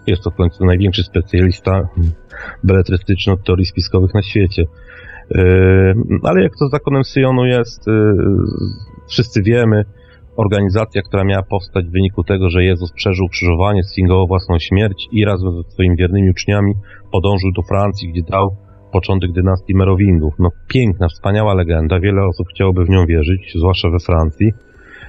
jest 0.07 0.23
to 0.23 0.31
w 0.31 0.35
końcu 0.35 0.65
największy 0.65 1.03
specjalista 1.03 1.89
beletrystyczny 2.65 3.33
od 3.33 3.45
teorii 3.45 3.67
spiskowych 3.67 4.15
na 4.15 4.23
świecie. 4.23 4.65
E, 5.35 5.43
ale 6.23 6.43
jak 6.43 6.53
to 6.59 6.69
z 6.69 6.71
zakonem 6.71 7.05
Syjonu 7.05 7.45
jest, 7.45 7.87
wszyscy 9.09 9.43
wiemy, 9.43 9.85
organizacja, 10.37 11.03
która 11.03 11.25
miała 11.25 11.43
powstać 11.43 11.87
w 11.87 11.93
wyniku 11.93 12.25
tego, 12.25 12.51
że 12.51 12.65
Jezus 12.65 12.93
przeżył 12.93 13.29
krzyżowanie, 13.29 13.83
sfingował 13.85 14.27
własną 14.27 14.59
śmierć 14.59 15.09
i 15.13 15.25
razem 15.25 15.53
ze 15.53 15.71
swoimi 15.71 15.97
wiernymi 15.97 16.31
uczniami 16.31 16.73
podążył 17.13 17.53
do 17.53 17.63
Francji, 17.63 18.09
gdzie 18.09 18.23
dał 18.23 18.57
początek 18.93 19.33
dynastii 19.33 19.75
Merowingów. 19.75 20.35
No 20.39 20.51
piękna, 20.69 21.09
wspaniała 21.09 21.55
legenda, 21.55 22.01
wiele 22.01 22.25
osób 22.25 22.47
chciałoby 22.55 22.85
w 22.85 22.91
nią 22.91 23.07
wierzyć, 23.07 23.53
zwłaszcza 23.55 23.91
we 23.91 23.99
Francji. 23.99 24.53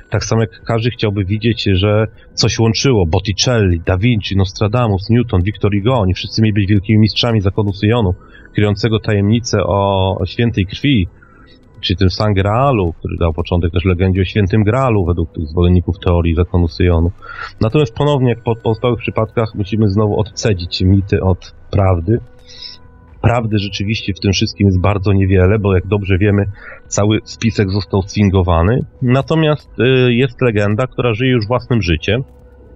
Tak 0.10 0.26
samo 0.26 0.42
jak 0.42 0.62
każdy 0.66 0.90
chciałby 0.90 1.26
widzieć, 1.26 1.64
że 1.64 2.06
coś 2.34 2.60
łączyło 2.60 3.06
Botticelli, 3.06 3.82
Da 3.86 3.98
Vinci, 3.98 4.38
Nostradamus, 4.38 5.10
Newton, 5.10 5.42
Victor 5.42 5.72
Hugo, 5.76 5.94
oni 5.94 6.14
wszyscy 6.14 6.42
mieli 6.42 6.54
być 6.54 6.68
wielkimi 6.70 7.00
mistrzami 7.00 7.42
zakonu 7.42 7.74
Syjonu, 7.74 8.14
kryjącego 8.54 9.00
tajemnicę 9.00 9.64
o 9.64 10.18
świętej 10.26 10.66
krwi, 10.66 11.08
czy 11.82 11.96
tym 11.96 12.10
San 12.10 12.34
Graalu, 12.34 12.94
który 12.94 13.18
dał 13.18 13.34
początek 13.34 13.72
też 13.72 13.86
legendzie 13.86 14.22
o 14.22 14.26
świętym 14.26 14.64
Graalu 14.64 15.06
według 15.06 15.34
tych 15.34 15.48
zwolenników 15.48 16.00
teorii 16.00 16.36
zakonu 16.36 16.68
Syjonu. 16.68 17.12
Natomiast 17.62 17.96
ponownie, 17.96 18.30
jak 18.30 18.44
po 18.44 18.56
pozostałych 18.56 19.00
przypadkach, 19.00 19.56
musimy 19.56 19.90
znowu 19.90 20.20
odcedzić 20.20 20.82
mity 20.82 21.24
od 21.24 21.56
prawdy. 21.72 22.20
Prawdy 23.22 23.60
rzeczywiście 23.60 24.14
w 24.14 24.20
tym 24.20 24.32
wszystkim 24.32 24.68
jest 24.68 24.80
bardzo 24.80 25.14
niewiele, 25.14 25.60
bo 25.60 25.76
jak 25.76 25.88
dobrze 25.88 26.18
wiemy, 26.18 26.46
cały 26.88 27.20
spisek 27.24 27.72
został 27.72 28.02
sfingowany. 28.02 28.80
Natomiast 29.02 29.70
y, 29.80 30.14
jest 30.14 30.42
legenda, 30.42 30.88
która 30.88 31.14
żyje 31.14 31.32
już 31.32 31.48
własnym 31.48 31.82
życiem. 31.82 32.24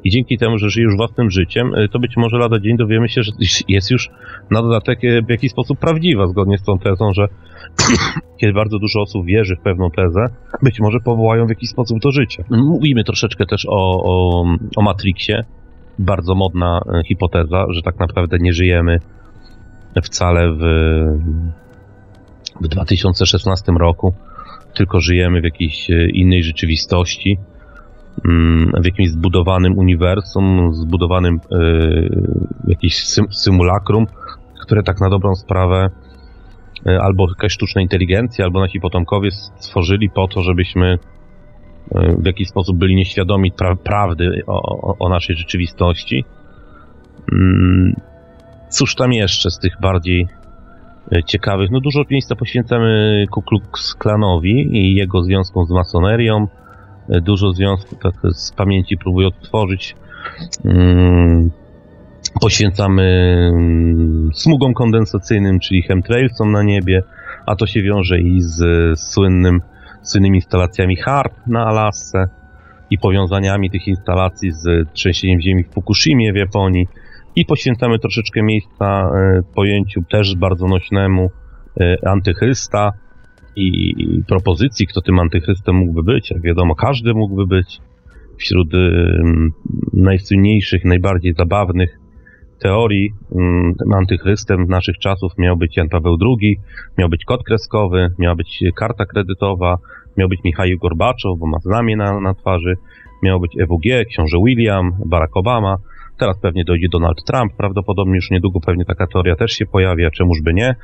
I 0.04 0.10
dzięki 0.10 0.38
temu, 0.38 0.58
że 0.58 0.70
żyje 0.70 0.86
już 0.86 0.96
własnym 0.96 1.32
życiem, 1.32 1.76
y, 1.76 1.90
to 1.90 2.00
być 2.00 2.18
może 2.18 2.38
lada 2.38 2.60
dzień 2.60 2.78
dowiemy 2.78 3.10
się, 3.10 3.24
że 3.24 3.32
jest 3.68 3.92
już 3.92 4.10
na 4.52 4.62
dodatek 4.62 5.04
y, 5.04 5.22
w 5.22 5.30
jakiś 5.30 5.52
sposób 5.52 5.80
prawdziwa, 5.80 6.28
zgodnie 6.28 6.58
z 6.58 6.64
tą 6.64 6.80
tezą, 6.80 7.14
że 7.14 7.28
kiedy 8.40 8.54
bardzo 8.54 8.80
dużo 8.80 9.02
osób 9.02 9.26
wierzy 9.26 9.56
w 9.56 9.60
pewną 9.60 9.92
tezę, 9.92 10.26
być 10.62 10.80
może 10.80 11.00
powołają 11.00 11.46
w 11.46 11.50
jakiś 11.50 11.70
sposób 11.70 12.00
do 12.00 12.12
życia. 12.12 12.44
Mówimy 12.50 13.04
troszeczkę 13.04 13.46
też 13.46 13.66
o, 13.70 14.04
o, 14.04 14.46
o 14.76 14.82
Matrixie. 14.82 15.44
Bardzo 16.00 16.36
modna 16.36 16.82
e, 16.94 17.04
hipoteza, 17.04 17.66
że 17.70 17.82
tak 17.82 18.00
naprawdę 18.00 18.38
nie 18.40 18.54
żyjemy 18.54 19.00
wcale 20.04 20.54
w, 20.54 20.62
w 22.62 22.68
2016 22.68 23.72
roku, 23.72 24.14
tylko 24.74 25.02
żyjemy 25.02 25.42
w 25.42 25.44
jakiejś 25.44 25.90
innej 26.14 26.44
rzeczywistości, 26.44 27.38
w 28.82 28.86
jakimś 28.86 29.10
zbudowanym 29.10 29.78
uniwersum, 29.78 30.74
zbudowanym 30.74 31.40
w 32.64 32.70
jakimś 32.70 32.96
symulakrum, 33.32 34.06
które 34.62 34.84
tak 34.84 35.02
na 35.02 35.10
dobrą 35.10 35.36
sprawę 35.36 35.90
E, 36.88 37.02
albo 37.02 37.30
jakaś 37.30 37.52
sztuczna 37.54 37.82
inteligencja, 37.82 38.46
albo 38.46 38.60
nasi 38.60 38.80
potomkowie 38.80 39.32
stworzyli 39.32 40.10
po 40.10 40.28
to, 40.28 40.42
żebyśmy 40.42 41.00
e, 41.96 42.16
w 42.20 42.26
jakiś 42.26 42.48
sposób 42.48 42.78
byli 42.78 42.96
nieświadomi 42.96 43.52
pra 43.52 43.76
prawdy 43.76 44.42
o, 44.48 44.98
o, 45.00 45.10
naszej 45.10 45.36
rzeczywistości. 45.36 46.26
Mm, 47.32 47.96
cóż 48.70 48.96
tam 48.96 49.14
jeszcze 49.14 49.52
z 49.52 49.60
tych 49.60 49.74
bardziej 49.82 50.28
ciekawych? 51.26 51.72
No 51.72 51.80
dużo 51.80 52.04
miejsca 52.12 52.36
poświęcamy 52.36 53.26
Ku 53.32 53.42
Klux 53.42 53.96
Klanowi 53.96 54.78
i 54.78 54.96
jego 54.96 55.24
związkom 55.24 55.66
z 55.66 55.72
masonerią. 55.72 56.48
Dużo 57.10 57.54
związków 57.54 58.00
tak 58.00 58.14
z 58.34 58.52
pamięci 58.52 58.98
próbuję 58.98 59.28
odtworzyć. 59.28 59.96
Mm, 60.66 61.52
poświęcamy 62.42 63.04
mm, 63.54 64.30
smugom 64.34 64.74
kondensacyjnym, 64.74 65.60
czyli 65.60 65.82
chemtrailsom 65.82 66.52
na 66.52 66.64
niebie, 66.64 67.04
a 67.46 67.56
to 67.56 67.68
się 67.68 67.82
wiąże 67.82 68.20
i 68.20 68.42
z 68.42 68.60
słynnym, 69.00 69.62
słynnymi 70.02 70.38
instalacjami 70.38 70.96
HARP 70.96 71.34
na 71.48 71.66
Alasce 71.66 72.28
i 72.90 72.98
powiązaniami 72.98 73.72
tych 73.72 73.88
instalacji 73.88 74.52
z 74.52 74.94
trzęsieniem 74.94 75.42
ziemi 75.42 75.64
w 75.64 75.74
Fukushimie 75.74 76.34
w 76.34 76.36
Japonii 76.36 76.88
i 77.36 77.46
poświęcamy 77.46 78.00
troszeczkę 78.00 78.44
miejsca 78.44 78.86
e, 78.86 79.42
pojęciu 79.56 80.02
też 80.12 80.36
bardzo 80.36 80.68
nośnemu 80.68 81.32
e, 81.80 81.96
antychrysta 82.06 82.92
i 83.56 83.96
propozycji, 84.28 84.88
kto 84.88 85.02
tym 85.02 85.20
antychrystem 85.20 85.76
mógłby 85.76 86.04
być. 86.04 86.32
Jak 86.32 86.42
wiadomo, 86.42 86.76
każdy 86.76 87.14
mógłby 87.14 87.48
być. 87.48 87.80
Wśród 88.38 88.70
najsłynniejszych, 89.94 90.86
najbardziej 90.86 91.34
zabawnych 91.34 92.00
teorii 92.60 93.14
antychrystem 93.94 94.66
naszych 94.68 94.98
czasów 94.98 95.38
miał 95.38 95.58
być 95.58 95.78
Jan 95.78 95.90
Paweł 95.90 96.18
II, 96.22 96.60
miał 96.98 97.10
być 97.10 97.26
kod 97.26 97.44
kreskowy, 97.44 98.10
miała 98.20 98.36
być 98.36 98.64
karta 98.76 99.06
kredytowa, 99.06 99.78
miał 100.18 100.30
być 100.30 100.44
Michał 100.44 100.68
Gorbaczow, 100.82 101.40
bo 101.40 101.48
ma 101.48 101.60
znamie 101.60 101.98
na, 101.98 102.20
na 102.20 102.34
twarzy, 102.34 102.76
miał 103.24 103.40
być 103.40 103.58
EWG, 103.60 104.06
książę 104.10 104.38
William, 104.46 104.92
Barack 105.06 105.38
Obama, 105.38 105.78
teraz 106.22 106.40
pewnie 106.40 106.64
dojdzie 106.64 106.88
Donald 106.92 107.24
Trump, 107.26 107.54
prawdopodobnie 107.58 108.16
już 108.16 108.32
niedługo 108.32 108.60
pewnie 108.60 108.86
taka 108.86 109.08
teoria 109.08 109.36
też 109.36 109.52
się 109.52 109.66
pojawia, 109.66 110.12
czemuż 110.12 110.42
by 110.42 110.54
nie. 110.54 110.76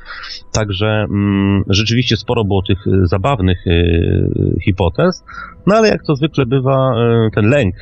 Także 0.52 0.86
mm, 0.86 1.64
rzeczywiście 1.68 2.16
sporo 2.16 2.44
było 2.44 2.62
tych 2.62 2.86
y, 2.86 3.06
zabawnych 3.06 3.66
y, 3.66 4.58
hipotez, 4.64 5.24
no 5.66 5.74
ale 5.74 5.88
jak 5.88 6.02
to 6.06 6.16
zwykle 6.16 6.46
bywa, 6.46 6.92
y, 7.26 7.30
ten 7.34 7.50
lęk 7.50 7.74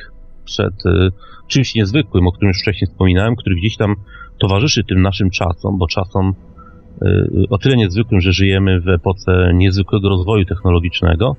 przed 0.45 0.85
y, 0.85 1.11
czymś 1.47 1.75
niezwykłym, 1.75 2.27
o 2.27 2.31
którym 2.31 2.47
już 2.47 2.61
wcześniej 2.61 2.87
wspominałem, 2.87 3.35
który 3.35 3.55
gdzieś 3.55 3.77
tam 3.77 3.95
towarzyszy 4.39 4.83
tym 4.83 5.01
naszym 5.01 5.29
czasom, 5.29 5.77
bo 5.77 5.87
czasom 5.87 6.33
y, 7.01 7.45
o 7.49 7.57
tyle 7.57 7.75
niezwykłym, 7.77 8.21
że 8.21 8.31
żyjemy 8.31 8.81
w 8.81 8.87
epoce 8.87 9.51
niezwykłego 9.53 10.09
rozwoju 10.09 10.45
technologicznego 10.45 11.35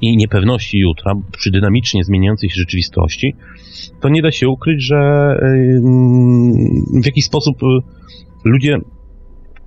i 0.00 0.16
niepewności 0.16 0.78
jutra, 0.78 1.14
przy 1.32 1.50
dynamicznie 1.50 2.04
zmieniającej 2.04 2.50
się 2.50 2.56
rzeczywistości, 2.56 3.34
to 4.00 4.08
nie 4.08 4.22
da 4.22 4.30
się 4.30 4.48
ukryć, 4.48 4.82
że 4.82 4.96
y, 5.42 5.80
w 7.02 7.06
jakiś 7.06 7.24
sposób 7.24 7.58
ludzie 8.44 8.78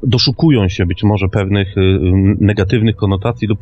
doszukują 0.04 0.68
się 0.68 0.86
być 0.86 1.04
może 1.04 1.28
pewnych 1.28 1.76
negatywnych 2.40 2.96
konotacji 2.96 3.48
lub 3.48 3.60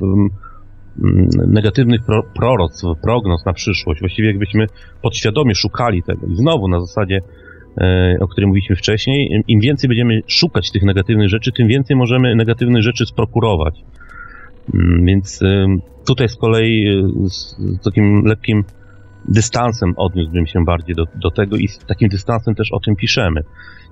Mm, 1.00 1.30
negatywnych 1.48 2.02
pro, 2.06 2.24
proroctw, 2.24 2.84
prognoz 3.04 3.46
na 3.46 3.54
przyszłość. 3.54 4.00
Właściwie 4.00 4.28
jakbyśmy 4.28 4.68
podświadomie 5.02 5.56
szukali 5.56 6.04
tego. 6.04 6.28
I 6.28 6.36
znowu 6.36 6.68
na 6.68 6.80
zasadzie, 6.82 7.22
e, 7.78 8.18
o 8.22 8.28
której 8.28 8.48
mówiliśmy 8.48 8.76
wcześniej, 8.76 9.44
im 9.48 9.60
więcej 9.60 9.88
będziemy 9.88 10.22
szukać 10.28 10.72
tych 10.72 10.84
negatywnych 10.84 11.30
rzeczy, 11.30 11.52
tym 11.52 11.68
więcej 11.68 11.96
możemy 11.96 12.36
negatywnych 12.36 12.84
rzeczy 12.84 13.06
sprokurować. 13.06 13.84
Mm, 14.74 15.06
więc 15.06 15.40
tutaj 16.08 16.30
z 16.30 16.36
kolei 16.36 16.88
e, 16.88 17.30
z 17.30 17.56
takim 17.84 18.24
lekkim 18.26 18.64
dystansem 19.26 19.94
odniósłbym 19.98 20.48
się 20.48 20.66
bardziej 20.66 20.96
do, 20.96 21.06
do 21.16 21.32
tego 21.32 21.58
i 21.58 21.68
z 21.68 21.78
takim 21.80 22.10
dystansem 22.10 22.56
też 22.56 22.72
o 22.72 22.80
tym 22.80 22.96
piszemy. 22.96 23.42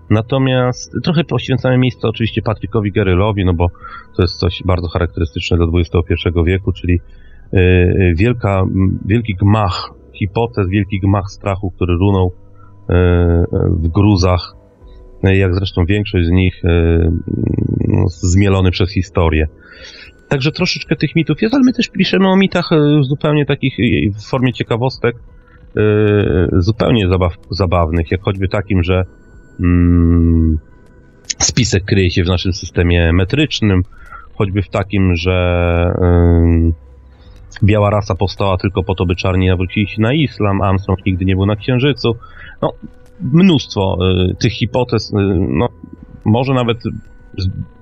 Natomiast 0.09 0.91
trochę 1.03 1.23
poświęcamy 1.23 1.77
miejsce 1.77 2.07
oczywiście 2.07 2.41
Patrykowi 2.41 2.91
Gerylowi, 2.91 3.45
no 3.45 3.53
bo 3.53 3.67
to 4.15 4.21
jest 4.21 4.39
coś 4.39 4.61
bardzo 4.65 4.87
charakterystycznego 4.87 5.71
XXI 5.75 6.29
wieku, 6.45 6.71
czyli 6.71 6.93
y, 6.93 7.57
y, 7.59 8.13
wielka, 8.17 8.63
wielki 9.05 9.35
gmach 9.35 9.89
hipotez, 10.13 10.67
wielki 10.69 10.99
gmach 10.99 11.25
strachu, 11.31 11.71
który 11.71 11.93
runął 11.93 12.27
y, 12.27 12.93
w 13.69 13.87
gruzach, 13.87 14.53
jak 15.23 15.55
zresztą 15.55 15.85
większość 15.85 16.27
z 16.27 16.31
nich 16.31 16.61
no, 17.87 18.03
zmielony 18.07 18.71
przez 18.71 18.93
historię. 18.93 19.47
Także 20.29 20.51
troszeczkę 20.51 20.95
tych 20.95 21.15
mitów 21.15 21.41
jest, 21.41 21.55
ale 21.55 21.63
my 21.63 21.73
też 21.73 21.89
piszemy 21.89 22.27
o 22.27 22.35
mitach 22.35 22.69
zupełnie 23.01 23.45
takich 23.45 23.77
w 24.15 24.29
formie 24.29 24.53
ciekawostek, 24.53 25.15
zupełnie 26.57 27.09
zabaw, 27.09 27.33
zabawnych, 27.49 28.11
jak 28.11 28.21
choćby 28.21 28.47
takim, 28.47 28.83
że 28.83 29.03
mm, 29.59 30.57
spisek 31.39 31.85
kryje 31.85 32.11
się 32.11 32.23
w 32.23 32.27
naszym 32.27 32.53
systemie 32.53 33.13
metrycznym, 33.13 33.81
choćby 34.33 34.61
w 34.61 34.69
takim, 34.69 35.15
że 35.15 35.35
biała 37.63 37.89
rasa 37.89 38.15
powstała 38.15 38.57
tylko 38.57 38.83
po 38.83 38.95
to, 38.95 39.05
by 39.05 39.15
czarni 39.15 39.47
nawrócili 39.47 39.87
się 39.87 40.01
na 40.01 40.13
islam, 40.13 40.61
Armstrong 40.61 41.05
nigdy 41.05 41.25
nie 41.25 41.35
był 41.35 41.45
na 41.45 41.55
Księżycu. 41.55 42.15
No, 42.61 42.73
mnóstwo 43.33 43.97
y, 44.31 44.35
tych 44.35 44.53
hipotez, 44.53 45.13
y, 45.13 45.15
no, 45.49 45.69
może 46.25 46.53
nawet 46.53 46.83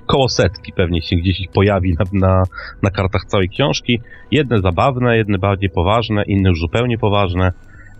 koło 0.07 0.29
setki 0.29 0.73
pewnie 0.73 1.01
się 1.01 1.15
gdzieś 1.15 1.39
ich 1.39 1.51
pojawi 1.51 1.93
na, 1.99 2.05
na, 2.27 2.43
na 2.81 2.89
kartach 2.89 3.25
całej 3.25 3.49
książki. 3.49 4.01
Jedne 4.31 4.61
zabawne, 4.61 5.17
jedne 5.17 5.37
bardziej 5.37 5.69
poważne, 5.69 6.23
inne 6.23 6.49
już 6.49 6.59
zupełnie 6.59 6.97
poważne. 6.97 7.51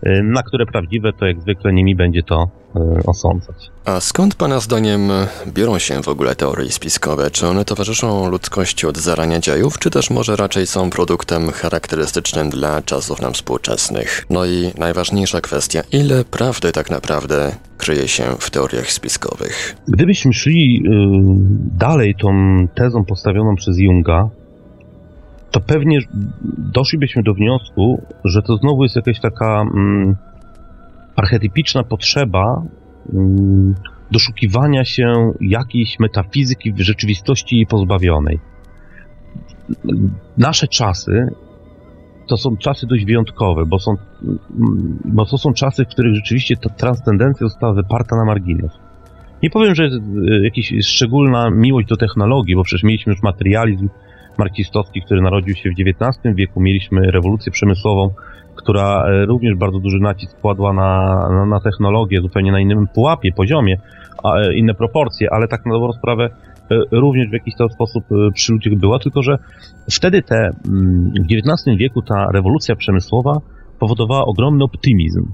Y, 0.06 0.22
na 0.22 0.42
które 0.42 0.66
prawdziwe 0.66 1.12
to 1.12 1.26
jak 1.26 1.40
zwykle 1.40 1.72
nimi 1.72 1.96
będzie 1.96 2.22
to 2.22 2.48
y, 2.76 2.80
osądzać. 3.06 3.70
A 3.84 4.00
skąd 4.00 4.34
Pana 4.34 4.60
zdaniem 4.60 5.00
biorą 5.54 5.78
się 5.78 6.02
w 6.02 6.08
ogóle 6.08 6.34
teorie 6.34 6.70
spiskowe? 6.70 7.30
Czy 7.30 7.46
one 7.46 7.64
towarzyszą 7.64 8.30
ludzkości 8.30 8.86
od 8.86 8.98
zarania 8.98 9.40
dziejów, 9.40 9.78
czy 9.78 9.90
też 9.90 10.10
może 10.10 10.36
raczej 10.36 10.66
są 10.66 10.90
produktem 10.90 11.50
charakterystycznym 11.50 12.50
dla 12.50 12.82
czasów 12.82 13.22
nam 13.22 13.32
współczesnych? 13.32 14.26
No 14.30 14.46
i 14.46 14.70
najważniejsza 14.78 15.40
kwestia, 15.40 15.82
ile 15.92 16.24
prawdy 16.24 16.72
tak 16.72 16.90
naprawdę 16.90 17.52
kryje 17.78 18.08
się 18.08 18.24
w 18.38 18.50
teoriach 18.50 18.92
spiskowych? 18.92 19.76
Gdybyśmy 19.88 20.32
szli 20.32 20.82
y, 20.86 20.90
dalej 21.78 22.14
tą 22.22 22.28
tezą 22.74 23.04
postawioną 23.04 23.54
przez 23.56 23.78
Junga, 23.78 24.30
to 25.50 25.60
pewnie 25.60 25.98
doszlibyśmy 26.58 27.22
do 27.22 27.34
wniosku, 27.34 28.02
że 28.24 28.42
to 28.42 28.56
znowu 28.56 28.82
jest 28.82 28.96
jakaś 28.96 29.20
taka 29.20 29.60
mm, 29.60 30.16
archetypiczna 31.16 31.82
potrzeba 31.82 32.62
mm, 33.14 33.74
doszukiwania 34.10 34.84
się 34.84 35.32
jakiejś 35.40 36.00
metafizyki 36.00 36.72
w 36.72 36.80
rzeczywistości 36.80 37.56
jej 37.56 37.66
pozbawionej. 37.66 38.38
Nasze 40.38 40.68
czasy 40.68 41.28
to 42.28 42.36
są 42.36 42.56
czasy 42.56 42.86
dość 42.86 43.04
wyjątkowe, 43.04 43.66
bo, 43.66 43.78
są, 43.78 43.96
mm, 44.22 44.98
bo 45.04 45.26
to 45.26 45.38
są 45.38 45.52
czasy, 45.52 45.84
w 45.84 45.88
których 45.88 46.14
rzeczywiście 46.14 46.56
ta 46.56 46.70
transcendencja 46.70 47.48
została 47.48 47.74
wyparta 47.74 48.16
na 48.16 48.24
margines. 48.24 48.72
Nie 49.42 49.50
powiem, 49.50 49.74
że 49.74 49.84
jest 49.84 49.96
y, 49.96 50.00
jakaś 50.44 50.86
szczególna 50.86 51.50
miłość 51.50 51.88
do 51.88 51.96
technologii, 51.96 52.56
bo 52.56 52.62
przecież 52.62 52.82
mieliśmy 52.82 53.12
już 53.12 53.22
materializm, 53.22 53.88
marksistowski, 54.38 55.02
który 55.02 55.20
narodził 55.20 55.54
się 55.54 55.70
w 55.70 55.72
XIX 55.72 56.34
wieku. 56.34 56.60
Mieliśmy 56.60 57.10
rewolucję 57.10 57.52
przemysłową, 57.52 58.10
która 58.56 59.04
e, 59.06 59.26
również 59.26 59.54
bardzo 59.54 59.78
duży 59.78 59.98
nacisk 59.98 60.40
kładła 60.40 60.72
na, 60.72 61.14
na, 61.30 61.46
na 61.46 61.60
technologię, 61.60 62.20
zupełnie 62.20 62.52
na 62.52 62.60
innym 62.60 62.86
pułapie, 62.94 63.32
poziomie, 63.32 63.80
a, 64.24 64.36
e, 64.36 64.54
inne 64.54 64.74
proporcje, 64.74 65.28
ale 65.32 65.48
tak 65.48 65.66
na 65.66 65.72
dobrą 65.72 65.92
sprawę 65.92 66.24
e, 66.70 66.76
również 66.92 67.28
w 67.28 67.32
jakiś 67.32 67.54
tam 67.54 67.68
sposób 67.68 68.04
przy 68.34 68.52
ludziach 68.52 68.74
była, 68.74 68.98
tylko 68.98 69.22
że 69.22 69.38
wtedy 69.90 70.22
te, 70.22 70.50
mm, 70.68 71.10
w 71.10 71.32
XIX 71.32 71.78
wieku 71.78 72.02
ta 72.02 72.26
rewolucja 72.34 72.76
przemysłowa 72.76 73.32
powodowała 73.78 74.24
ogromny 74.24 74.64
optymizm 74.64 75.26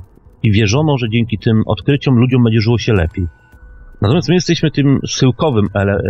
i 0.42 0.52
wierzono, 0.52 0.98
że 0.98 1.10
dzięki 1.10 1.38
tym 1.38 1.62
odkryciom 1.66 2.14
ludziom 2.14 2.44
będzie 2.44 2.60
żyło 2.60 2.78
się 2.78 2.92
lepiej. 2.92 3.26
Natomiast 4.02 4.28
my 4.28 4.34
jesteśmy 4.34 4.70
tym 4.70 4.98
schyłkowym, 5.06 5.66
ele, 5.74 6.02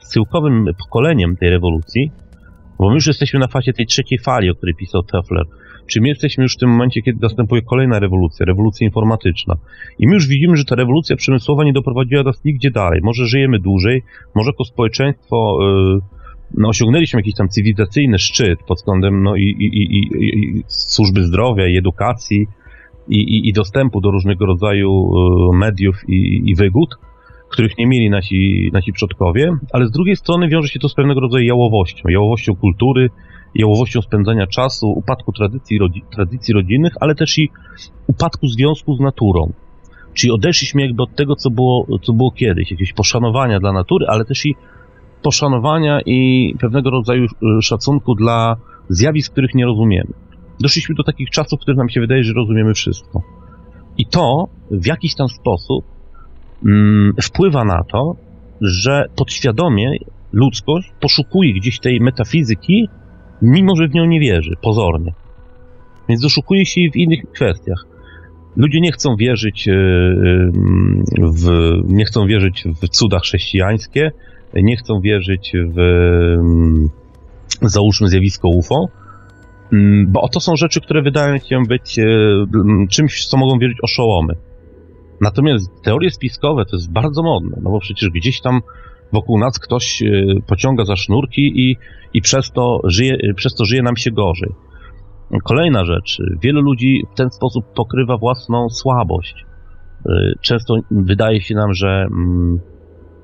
schyłkowym 0.00 0.64
pokoleniem 0.78 1.36
tej 1.36 1.50
rewolucji, 1.50 2.10
bo 2.78 2.88
my 2.88 2.94
już 2.94 3.06
jesteśmy 3.06 3.40
na 3.40 3.48
fazie 3.48 3.72
tej 3.72 3.86
trzeciej 3.86 4.18
fali, 4.18 4.50
o 4.50 4.54
której 4.54 4.74
pisał 4.74 5.02
Toffler, 5.02 5.46
czy 5.86 6.00
my 6.00 6.08
jesteśmy 6.08 6.42
już 6.42 6.54
w 6.54 6.58
tym 6.58 6.70
momencie, 6.70 7.02
kiedy 7.02 7.18
następuje 7.22 7.62
kolejna 7.62 7.98
rewolucja, 7.98 8.46
rewolucja 8.46 8.86
informatyczna. 8.86 9.54
I 9.98 10.06
my 10.06 10.14
już 10.14 10.26
widzimy, 10.26 10.56
że 10.56 10.64
ta 10.64 10.74
rewolucja 10.74 11.16
przemysłowa 11.16 11.64
nie 11.64 11.72
doprowadziła 11.72 12.22
nas 12.22 12.44
nigdzie 12.44 12.70
dalej. 12.70 13.00
Może 13.02 13.26
żyjemy 13.26 13.58
dłużej, 13.58 14.02
może 14.34 14.50
jako 14.50 14.64
społeczeństwo 14.64 15.58
yy, 15.60 16.00
no, 16.58 16.68
osiągnęliśmy 16.68 17.18
jakiś 17.20 17.34
tam 17.34 17.48
cywilizacyjny 17.48 18.18
szczyt 18.18 18.58
pod 18.68 18.78
względem 18.78 19.22
no, 19.22 19.36
i, 19.36 19.42
i, 19.42 19.66
i, 19.66 20.08
i 20.24 20.64
służby 20.66 21.24
zdrowia 21.24 21.66
i 21.66 21.76
edukacji 21.76 22.46
i, 23.08 23.48
i, 23.48 23.52
dostępu 23.52 24.00
do 24.00 24.10
różnego 24.10 24.46
rodzaju 24.46 25.10
yy, 25.52 25.58
mediów 25.58 25.96
i, 26.08 26.42
i 26.44 26.54
wygód, 26.54 26.94
których 27.48 27.78
nie 27.78 27.86
mieli 27.86 28.10
nasi, 28.10 28.70
nasi 28.72 28.92
przodkowie, 28.92 29.56
ale 29.72 29.86
z 29.86 29.90
drugiej 29.90 30.16
strony 30.16 30.48
wiąże 30.48 30.68
się 30.68 30.80
to 30.80 30.88
z 30.88 30.94
pewnego 30.94 31.20
rodzaju 31.20 31.44
jałowością, 31.44 32.08
jałowością 32.08 32.56
kultury, 32.56 33.10
jałowością 33.54 34.02
spędzania 34.02 34.46
czasu, 34.46 34.86
upadku 34.88 35.32
tradycji, 35.32 35.78
rodzi, 35.78 36.02
tradycji 36.14 36.54
rodzinnych, 36.54 36.92
ale 37.00 37.14
też 37.14 37.38
i 37.38 37.50
upadku 38.06 38.46
związku 38.46 38.94
z 38.94 39.00
naturą. 39.00 39.52
Czyli 40.14 40.32
odeszliśmy 40.32 40.82
jakby 40.82 41.02
od 41.02 41.16
tego, 41.16 41.36
co 41.36 41.50
było, 41.50 41.86
co 42.02 42.12
było 42.12 42.30
kiedyś, 42.30 42.70
jakieś 42.70 42.92
poszanowania 42.92 43.60
dla 43.60 43.72
natury, 43.72 44.06
ale 44.08 44.24
też 44.24 44.46
i 44.46 44.54
poszanowania 45.22 46.00
i 46.06 46.54
pewnego 46.60 46.90
rodzaju 46.90 47.24
e, 47.24 47.62
szacunku 47.62 48.14
dla 48.14 48.56
zjawisk, 48.88 49.32
których 49.32 49.54
nie 49.54 49.64
rozumiemy. 49.64 50.12
Doszliśmy 50.60 50.94
do 50.94 51.04
takich 51.04 51.30
czasów, 51.30 51.58
w 51.58 51.62
których 51.62 51.78
nam 51.78 51.88
się 51.88 52.00
wydaje, 52.00 52.24
że 52.24 52.32
rozumiemy 52.32 52.74
wszystko. 52.74 53.22
I 53.98 54.06
to 54.06 54.48
w 54.70 54.86
jakiś 54.86 55.14
tam 55.14 55.28
sposób 55.28 55.84
mm, 56.66 57.14
wpływa 57.22 57.64
na 57.64 57.84
to, 57.84 58.16
że 58.60 59.04
podświadomie 59.16 59.90
ludzkość 60.32 60.92
poszukuje 61.00 61.54
gdzieś 61.54 61.80
tej 61.80 62.00
metafizyki, 62.00 62.88
mimo 63.42 63.76
że 63.76 63.88
w 63.88 63.94
nią 63.94 64.04
nie 64.04 64.20
wierzy, 64.20 64.56
pozornie. 64.62 65.12
Więc 66.08 66.20
doszukuje 66.20 66.66
się 66.66 66.80
jej 66.80 66.90
w 66.90 66.96
innych 66.96 67.20
kwestiach. 67.34 67.86
Ludzie 68.56 68.80
nie 68.80 68.92
chcą 68.92 69.16
wierzyć 69.16 69.68
e, 69.68 69.72
w, 71.18 71.50
nie 71.84 72.04
chcą 72.04 72.26
wierzyć 72.26 72.64
w 72.82 72.88
cuda 72.88 73.18
chrześcijańskie, 73.18 74.10
nie 74.54 74.76
chcą 74.76 75.00
wierzyć 75.00 75.52
w 75.76 75.78
załóżmy 77.62 78.08
zjawisko 78.08 78.48
UFO, 78.48 78.88
bo 80.06 80.28
to 80.28 80.40
są 80.40 80.56
rzeczy, 80.56 80.80
które 80.80 81.02
wydają 81.02 81.38
się 81.38 81.62
być 81.68 81.98
e, 81.98 82.04
czymś, 82.90 83.26
co 83.26 83.36
mogą 83.36 83.58
wierzyć 83.58 83.78
oszołomy. 83.82 84.34
Natomiast 85.20 85.82
teorie 85.82 86.10
spiskowe 86.10 86.64
to 86.64 86.76
jest 86.76 86.92
bardzo 86.92 87.22
modne, 87.22 87.56
no 87.62 87.70
bo 87.70 87.80
przecież 87.80 88.10
gdzieś 88.10 88.40
tam 88.40 88.60
wokół 89.12 89.38
nas 89.38 89.58
ktoś 89.58 90.02
e, 90.02 90.06
pociąga 90.46 90.84
za 90.84 90.96
sznurki 90.96 91.52
i, 91.60 91.76
i 92.14 92.22
przez, 92.22 92.52
to 92.52 92.80
żyje, 92.84 93.34
przez 93.36 93.54
to 93.54 93.64
żyje 93.64 93.82
nam 93.82 93.96
się 93.96 94.10
gorzej. 94.10 94.50
Kolejna 95.44 95.84
rzecz. 95.84 96.22
Wielu 96.42 96.60
ludzi 96.60 97.04
w 97.12 97.16
ten 97.16 97.30
sposób 97.30 97.64
pokrywa 97.74 98.16
własną 98.16 98.68
słabość. 98.68 99.46
E, 100.06 100.32
często 100.40 100.76
wydaje 100.90 101.40
się 101.40 101.54
nam, 101.54 101.74
że 101.74 101.88
mm, 101.88 102.60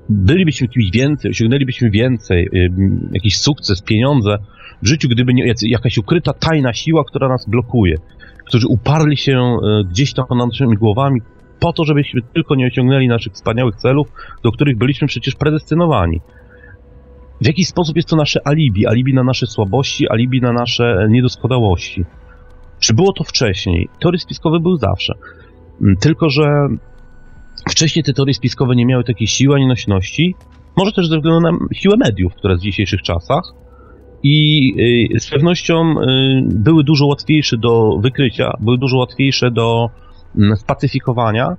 bylibyśmy 0.09 0.67
kimś 0.67 0.91
więcej, 0.91 1.31
osiągnęlibyśmy 1.31 1.89
więcej, 1.89 2.49
e, 2.53 2.69
jakiś 3.11 3.37
sukces, 3.39 3.81
pieniądze 3.81 4.37
w 4.81 4.87
życiu, 4.87 5.09
gdyby 5.09 5.33
nie 5.33 5.53
jakaś 5.61 5.97
ukryta, 5.97 6.33
tajna 6.33 6.73
siła, 6.73 7.03
która 7.03 7.29
nas 7.29 7.49
blokuje. 7.49 7.95
Którzy 8.45 8.67
uparli 8.67 9.17
się 9.17 9.57
gdzieś 9.89 10.13
tam 10.13 10.25
nad 10.29 10.47
naszymi 10.47 10.77
głowami, 10.77 11.21
po 11.59 11.73
to, 11.73 11.85
żebyśmy 11.85 12.21
tylko 12.33 12.55
nie 12.55 12.67
osiągnęli 12.67 13.07
naszych 13.07 13.33
wspaniałych 13.33 13.75
celów, 13.75 14.07
do 14.43 14.51
których 14.51 14.77
byliśmy 14.77 15.07
przecież 15.07 15.35
predestynowani. 15.35 16.21
W 17.41 17.47
jakiś 17.47 17.67
sposób 17.67 17.95
jest 17.95 18.09
to 18.09 18.15
nasze 18.15 18.47
alibi, 18.47 18.87
alibi 18.87 19.13
na 19.13 19.23
nasze 19.23 19.47
słabości, 19.47 20.09
alibi 20.09 20.41
na 20.41 20.51
nasze 20.51 21.07
niedoskonałości. 21.09 22.05
Czy 22.79 22.93
było 22.93 23.13
to 23.13 23.23
wcześniej? 23.23 23.89
Teorie 23.99 24.19
spiskowe 24.19 24.59
były 24.59 24.77
zawsze. 24.77 25.13
Tylko, 25.99 26.29
że 26.29 26.67
wcześniej 27.69 28.03
te 28.03 28.13
teorie 28.13 28.33
spiskowe 28.33 28.75
nie 28.75 28.85
miały 28.85 29.03
takiej 29.03 29.27
siły 29.27 29.55
ani 29.55 29.67
nośności, 29.67 30.35
może 30.77 30.91
też 30.91 31.07
ze 31.07 31.17
względu 31.17 31.41
na 31.41 31.51
siłę 31.73 31.95
mediów, 31.97 32.33
jest 32.43 32.61
w 32.61 32.65
dzisiejszych 32.65 33.01
czasach, 33.01 33.43
i 34.23 34.73
y, 35.15 35.19
z 35.19 35.29
pewnością 35.29 35.91
y, 35.91 36.41
były 36.45 36.83
dużo 36.83 37.05
łatwiejsze 37.05 37.57
do 37.57 37.97
wykrycia, 38.01 38.51
były 38.59 38.77
dużo 38.77 38.97
łatwiejsze 38.97 39.51
do 39.51 39.89
Mm, 40.37 40.55
spacyfikowania, 40.57 41.57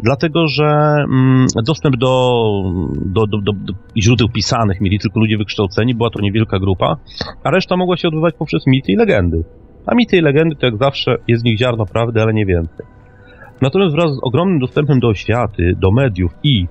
dlatego 0.00 0.48
że 0.48 0.64
mm, 1.10 1.46
dostęp 1.64 1.96
do, 1.96 2.42
do, 3.06 3.26
do, 3.26 3.38
do, 3.42 3.72
źródeł 3.96 4.28
pisanych 4.28 4.80
mieli 4.80 4.98
tylko 4.98 5.20
ludzie 5.20 5.38
wykształceni, 5.38 5.94
była 5.94 6.10
to 6.10 6.20
niewielka 6.20 6.58
grupa, 6.58 6.96
a 7.44 7.50
reszta 7.50 7.76
mogła 7.76 7.96
się 7.96 8.08
odbywać 8.08 8.34
poprzez 8.38 8.66
mity 8.66 8.92
i 8.92 8.96
legendy. 8.96 9.44
A 9.86 9.94
mity 9.94 10.16
i 10.16 10.20
legendy 10.20 10.56
to 10.56 10.66
jak 10.66 10.76
zawsze 10.76 11.16
jest 11.28 11.42
w 11.42 11.46
nich 11.46 11.58
ziarno 11.58 11.86
prawdy, 11.86 12.22
ale 12.22 12.34
nie 12.34 12.46
więcej. 12.46 12.86
Natomiast 13.60 13.94
wraz 13.94 14.14
z 14.14 14.18
ogromnym 14.22 14.58
dostępem 14.58 15.00
do 15.00 15.08
oświaty, 15.08 15.74
do 15.78 15.90
mediów 15.90 16.32
i 16.42 16.66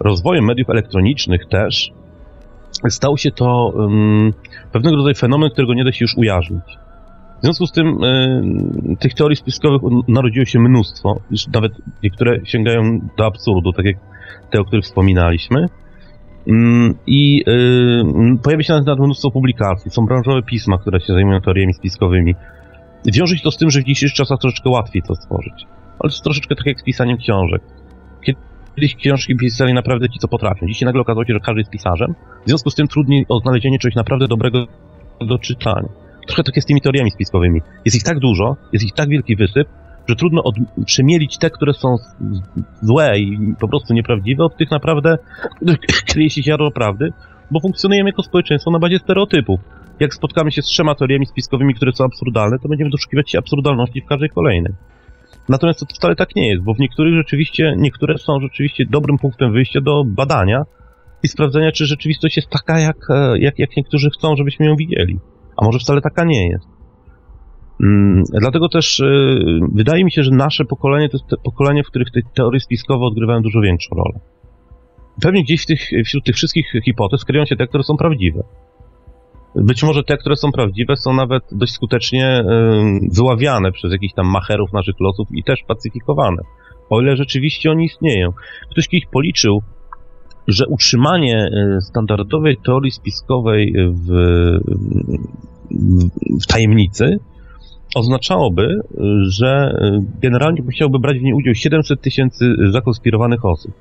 rozwojem 0.00 0.44
mediów 0.44 0.70
elektronicznych 0.70 1.46
też, 1.50 1.92
stał 2.88 3.16
się 3.16 3.30
to 3.30 3.72
um, 3.74 4.32
pewnego 4.72 4.96
rodzaju 4.96 5.14
fenomen, 5.14 5.50
którego 5.50 5.74
nie 5.74 5.84
da 5.84 5.92
się 5.92 6.04
już 6.04 6.16
ujarzmić. 6.16 6.78
W 7.40 7.44
związku 7.44 7.66
z 7.66 7.72
tym 7.72 8.04
y, 8.04 8.96
tych 8.98 9.14
teorii 9.14 9.36
spiskowych 9.36 9.82
narodziło 10.08 10.44
się 10.44 10.58
mnóstwo, 10.58 11.20
już 11.30 11.48
nawet 11.48 11.72
niektóre 12.02 12.40
sięgają 12.44 13.00
do 13.18 13.26
absurdu, 13.26 13.72
tak 13.72 13.84
jak 13.84 13.96
te, 14.50 14.60
o 14.60 14.64
których 14.64 14.84
wspominaliśmy. 14.84 15.66
Mm, 16.48 16.94
I 17.06 17.44
y, 17.48 18.38
pojawia 18.42 18.62
się 18.62 18.72
nawet 18.72 18.98
mnóstwo 18.98 19.30
publikacji, 19.30 19.90
są 19.90 20.06
branżowe 20.06 20.42
pisma, 20.42 20.78
które 20.78 21.00
się 21.00 21.12
zajmują 21.12 21.40
teoriami 21.40 21.74
spiskowymi. 21.74 22.34
Wiąże 23.06 23.36
się 23.36 23.42
to 23.42 23.50
z 23.50 23.56
tym, 23.56 23.70
że 23.70 23.80
w 23.80 23.84
dzisiejszych 23.84 24.16
czasach 24.16 24.38
troszeczkę 24.38 24.70
łatwiej 24.70 25.02
to 25.02 25.14
stworzyć. 25.14 25.66
Ale 25.98 26.10
to 26.10 26.14
jest 26.14 26.24
troszeczkę 26.24 26.56
tak 26.56 26.66
jak 26.66 26.80
z 26.80 26.84
pisaniem 26.84 27.16
książek. 27.16 27.62
Kiedyś 28.74 28.96
książki 28.96 29.36
pisali 29.36 29.74
naprawdę 29.74 30.08
ci, 30.08 30.18
co 30.18 30.28
potrafią. 30.28 30.66
Dzisiaj 30.66 30.86
nagle 30.86 31.00
okazało 31.00 31.24
się, 31.24 31.32
że 31.32 31.40
każdy 31.40 31.60
jest 31.60 31.70
pisarzem. 31.70 32.14
W 32.44 32.48
związku 32.48 32.70
z 32.70 32.74
tym 32.74 32.88
trudniej 32.88 33.26
o 33.28 33.40
znalezienie 33.40 33.78
czegoś 33.78 33.94
naprawdę 33.94 34.28
dobrego 34.28 34.66
do 35.20 35.38
czytania 35.38 35.88
trochę 36.26 36.42
tak 36.42 36.56
jest 36.56 36.66
z 36.66 36.68
tymi 36.68 36.80
teoriami 36.80 37.10
spiskowymi. 37.10 37.60
Jest 37.84 37.96
ich 37.96 38.02
tak 38.02 38.18
dużo, 38.18 38.56
jest 38.72 38.84
ich 38.84 38.92
tak 38.92 39.08
wielki 39.08 39.36
wysyp, 39.36 39.68
że 40.08 40.16
trudno 40.16 40.42
od, 40.42 40.54
przemielić 40.86 41.38
te, 41.38 41.50
które 41.50 41.72
są 41.72 41.96
złe 42.82 43.18
i 43.18 43.54
po 43.60 43.68
prostu 43.68 43.94
nieprawdziwe, 43.94 44.44
od 44.44 44.56
tych 44.56 44.70
naprawdę 44.70 45.18
kryje 46.08 46.30
się 46.30 46.42
ziarno 46.42 46.70
prawdy, 46.70 47.12
bo 47.50 47.60
funkcjonujemy 47.60 48.10
jako 48.10 48.22
społeczeństwo 48.22 48.70
na 48.70 48.78
bazie 48.78 48.98
stereotypów. 48.98 49.60
Jak 50.00 50.14
spotkamy 50.14 50.52
się 50.52 50.62
z 50.62 50.64
trzema 50.64 50.94
teoriami 50.94 51.26
spiskowymi, 51.26 51.74
które 51.74 51.92
są 51.92 52.04
absurdalne, 52.04 52.58
to 52.58 52.68
będziemy 52.68 52.90
doszukiwać 52.90 53.30
się 53.30 53.38
absurdalności 53.38 54.02
w 54.02 54.06
każdej 54.06 54.30
kolejnej. 54.30 54.72
Natomiast 55.48 55.80
to 55.80 55.86
wcale 55.86 56.16
tak 56.16 56.36
nie 56.36 56.48
jest, 56.48 56.62
bo 56.62 56.74
w 56.74 56.78
niektórych 56.78 57.14
rzeczywiście, 57.14 57.74
niektóre 57.76 58.18
są 58.18 58.40
rzeczywiście 58.40 58.84
dobrym 58.90 59.18
punktem 59.18 59.52
wyjścia 59.52 59.80
do 59.80 60.04
badania 60.04 60.64
i 61.22 61.28
sprawdzenia, 61.28 61.72
czy 61.72 61.86
rzeczywistość 61.86 62.36
jest 62.36 62.50
taka, 62.50 62.80
jak, 62.80 62.96
e, 63.10 63.38
jak, 63.38 63.58
jak 63.58 63.76
niektórzy 63.76 64.10
chcą, 64.10 64.36
żebyśmy 64.36 64.66
ją 64.66 64.76
widzieli 64.76 65.18
a 65.56 65.64
może 65.64 65.78
wcale 65.78 66.00
taka 66.00 66.24
nie 66.24 66.48
jest. 66.48 66.66
Mm, 67.82 68.22
dlatego 68.40 68.68
też 68.68 69.00
y, 69.00 69.60
wydaje 69.72 70.04
mi 70.04 70.12
się, 70.12 70.22
że 70.22 70.30
nasze 70.30 70.64
pokolenie 70.64 71.08
to 71.08 71.16
jest 71.16 71.42
pokolenie, 71.44 71.84
w 71.84 71.86
których 71.86 72.10
te 72.10 72.20
teorie 72.34 72.60
spiskowe 72.60 73.04
odgrywają 73.04 73.42
dużo 73.42 73.60
większą 73.60 73.96
rolę. 73.96 74.20
Pewnie 75.22 75.42
gdzieś 75.42 75.62
w 75.62 75.66
tych, 75.66 75.80
wśród 76.04 76.24
tych 76.24 76.36
wszystkich 76.36 76.72
hipotez 76.84 77.24
kryją 77.24 77.44
się 77.44 77.56
te, 77.56 77.66
które 77.66 77.84
są 77.84 77.96
prawdziwe. 77.96 78.42
Być 79.56 79.82
może 79.82 80.04
te, 80.04 80.16
które 80.16 80.36
są 80.36 80.52
prawdziwe, 80.52 80.96
są 80.96 81.12
nawet 81.12 81.42
dość 81.52 81.72
skutecznie 81.72 82.44
wyławiane 83.12 83.72
przez 83.72 83.92
jakichś 83.92 84.14
tam 84.14 84.26
macherów 84.26 84.72
naszych 84.72 85.00
losów 85.00 85.28
i 85.32 85.44
też 85.44 85.60
pacyfikowane. 85.68 86.42
O 86.90 87.00
ile 87.00 87.16
rzeczywiście 87.16 87.70
oni 87.70 87.84
istnieją. 87.84 88.32
Ktoś 88.70 88.88
kiedyś 88.88 89.06
policzył, 89.06 89.62
że 90.48 90.66
utrzymanie 90.66 91.48
y, 91.78 91.80
standardowej 91.80 92.56
teorii 92.56 92.90
spiskowej 92.90 93.74
w, 93.88 94.10
w 96.42 96.46
tajemnicy 96.46 97.18
oznaczałoby, 97.94 98.80
że 99.28 99.78
generalnie 100.22 100.62
musiałby 100.62 100.98
brać 100.98 101.18
w 101.18 101.22
niej 101.22 101.34
udział 101.34 101.54
700 101.54 102.00
tysięcy 102.00 102.54
zakonspirowanych 102.70 103.44
osób. 103.44 103.72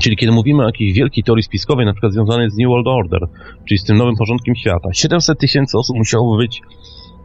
Czyli 0.00 0.16
kiedy 0.16 0.32
mówimy 0.32 0.62
o 0.62 0.66
jakiejś 0.66 0.92
wielkiej 0.92 1.24
teorii 1.24 1.42
spiskowej, 1.42 1.86
na 1.86 1.92
przykład 1.92 2.12
związanej 2.12 2.50
z 2.50 2.56
New 2.56 2.68
World 2.68 2.86
Order, 2.86 3.20
czyli 3.68 3.78
z 3.78 3.84
tym 3.84 3.96
nowym 3.96 4.16
porządkiem 4.16 4.54
świata, 4.54 4.88
700 4.92 5.38
tysięcy 5.38 5.78
osób 5.78 5.96
musiałoby 5.96 6.42
być 6.42 6.60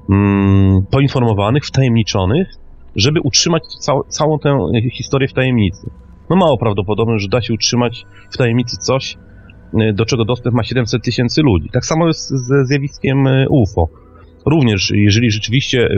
mm, 0.09 0.85
poinformowanych, 0.91 1.65
wtajemniczonych, 1.65 2.47
żeby 2.95 3.21
utrzymać 3.21 3.63
cał, 3.79 4.03
całą 4.03 4.39
tę 4.39 4.59
historię 4.91 5.27
w 5.27 5.33
tajemnicy 5.33 5.89
no 6.29 6.35
mało 6.35 6.57
prawdopodobne, 6.57 7.19
że 7.19 7.27
da 7.27 7.41
się 7.41 7.53
utrzymać 7.53 8.05
w 8.31 8.37
tajemnicy 8.37 8.77
coś, 8.77 9.17
y, 9.81 9.93
do 9.93 10.05
czego 10.05 10.25
dostęp 10.25 10.55
ma 10.55 10.63
700 10.63 11.03
tysięcy 11.03 11.41
ludzi. 11.41 11.69
Tak 11.73 11.85
samo 11.85 12.07
jest 12.07 12.29
ze 12.29 12.65
zjawiskiem 12.65 13.27
y, 13.27 13.45
UFO. 13.49 13.89
Również, 14.45 14.91
jeżeli 14.95 15.31
rzeczywiście 15.31 15.89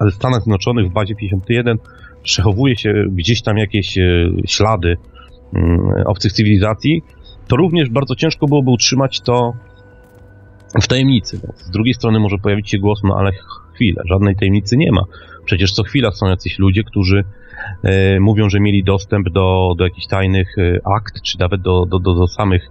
w 0.00 0.10
Stanach 0.14 0.42
Zjednoczonych 0.42 0.90
w 0.90 0.92
bazie 0.92 1.14
51 1.14 1.78
przechowuje 2.22 2.76
się 2.76 3.04
gdzieś 3.10 3.42
tam 3.42 3.56
jakieś 3.58 3.98
y, 3.98 4.32
ślady 4.46 4.96
obcych 6.06 6.32
cywilizacji, 6.32 7.02
to 7.48 7.56
również 7.56 7.90
bardzo 7.90 8.14
ciężko 8.14 8.46
byłoby 8.46 8.70
utrzymać 8.70 9.20
to 9.20 9.54
w 10.82 10.86
tajemnicy. 10.86 11.40
Z 11.54 11.70
drugiej 11.70 11.94
strony 11.94 12.20
może 12.20 12.38
pojawić 12.38 12.70
się 12.70 12.78
głos, 12.78 13.00
no 13.04 13.16
ale 13.18 13.30
chwilę. 13.74 14.02
Żadnej 14.04 14.36
tajemnicy 14.36 14.76
nie 14.76 14.92
ma. 14.92 15.02
Przecież 15.44 15.72
co 15.72 15.82
chwila 15.82 16.10
są 16.10 16.26
jacyś 16.26 16.58
ludzie, 16.58 16.84
którzy 16.84 17.24
e, 17.82 18.20
mówią, 18.20 18.50
że 18.50 18.60
mieli 18.60 18.84
dostęp 18.84 19.28
do, 19.28 19.74
do 19.78 19.84
jakichś 19.84 20.06
tajnych 20.06 20.58
e, 20.58 20.78
akt, 20.96 21.22
czy 21.22 21.38
nawet 21.38 21.62
do, 21.62 21.86
do, 21.86 21.98
do, 21.98 22.14
do 22.14 22.26
samych 22.26 22.70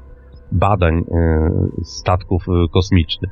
badań 0.52 0.98
e, 0.98 1.04
statków 1.84 2.46
kosmicznych. 2.74 3.32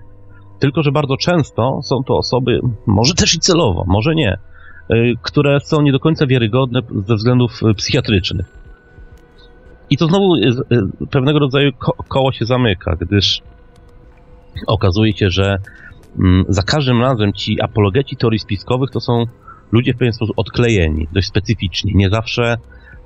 Tylko, 0.59 0.83
że 0.83 0.91
bardzo 0.91 1.17
często 1.17 1.79
są 1.83 2.03
to 2.03 2.17
osoby, 2.17 2.59
może 2.85 3.13
też 3.13 3.35
i 3.35 3.39
celowo, 3.39 3.83
może 3.87 4.15
nie, 4.15 4.37
które 5.21 5.59
są 5.59 5.81
nie 5.81 5.91
do 5.91 5.99
końca 5.99 6.27
wiarygodne 6.27 6.79
ze 7.07 7.15
względów 7.15 7.61
psychiatrycznych. 7.75 8.45
I 9.89 9.97
to 9.97 10.07
znowu 10.07 10.35
e, 10.35 10.39
pewnego 11.11 11.39
rodzaju 11.39 11.71
ko 11.73 11.93
koło 12.07 12.31
się 12.31 12.45
zamyka, 12.45 12.95
gdyż 13.01 13.41
okazuje 14.67 15.13
się, 15.13 15.29
że 15.29 15.57
mm, 16.19 16.45
za 16.49 16.63
każdym 16.63 17.01
razem 17.01 17.33
ci 17.33 17.61
apologeci 17.61 18.15
teorii 18.15 18.39
spiskowych 18.39 18.91
to 18.91 18.99
są 18.99 19.25
ludzie 19.71 19.93
w 19.93 19.97
pewien 19.97 20.13
sposób 20.13 20.39
odklejeni, 20.39 21.07
dość 21.11 21.27
specyficzni, 21.27 21.91
nie 21.95 22.09
zawsze, 22.09 22.57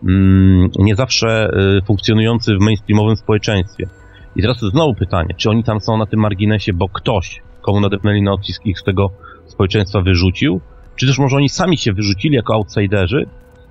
mm, 0.04 0.70
nie 0.80 0.96
zawsze 0.96 1.50
funkcjonujący 1.86 2.56
w 2.56 2.60
mainstreamowym 2.60 3.16
społeczeństwie. 3.16 3.88
I 4.36 4.42
teraz 4.42 4.60
znowu 4.60 4.94
pytanie, 4.94 5.34
czy 5.38 5.50
oni 5.50 5.64
tam 5.64 5.82
są 5.82 5.98
na 5.98 6.06
tym 6.06 6.20
marginesie, 6.20 6.74
bo 6.74 6.90
ktoś, 6.90 7.42
komu 7.62 7.80
nadepnęli 7.80 8.22
na 8.22 8.34
odcisk 8.34 8.66
ich 8.66 8.80
z 8.80 8.84
tego 8.84 9.10
społeczeństwa 9.46 10.02
wyrzucił, 10.02 10.62
czy 10.96 11.08
też 11.08 11.20
może 11.20 11.36
oni 11.36 11.50
sami 11.50 11.78
się 11.78 11.94
wyrzucili 11.94 12.36
jako 12.36 12.54
outsiderzy, 12.54 13.26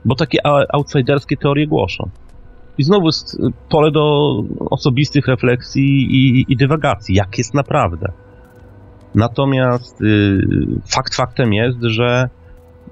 bo 0.05 0.15
takie 0.15 0.39
outsiderskie 0.73 1.37
teorie 1.37 1.67
głoszą. 1.67 2.11
I 2.79 2.83
znowu 2.83 3.07
jest 3.07 3.39
pole 3.69 3.91
do 3.91 4.35
osobistych 4.71 5.27
refleksji 5.27 6.07
i, 6.11 6.45
i 6.49 6.57
dywagacji, 6.57 7.15
jak 7.15 7.39
jest 7.39 7.55
naprawdę. 7.55 8.13
Natomiast 9.15 10.03
y, 10.03 10.41
fakt 10.87 11.15
faktem 11.15 11.53
jest, 11.53 11.79
że 11.83 12.29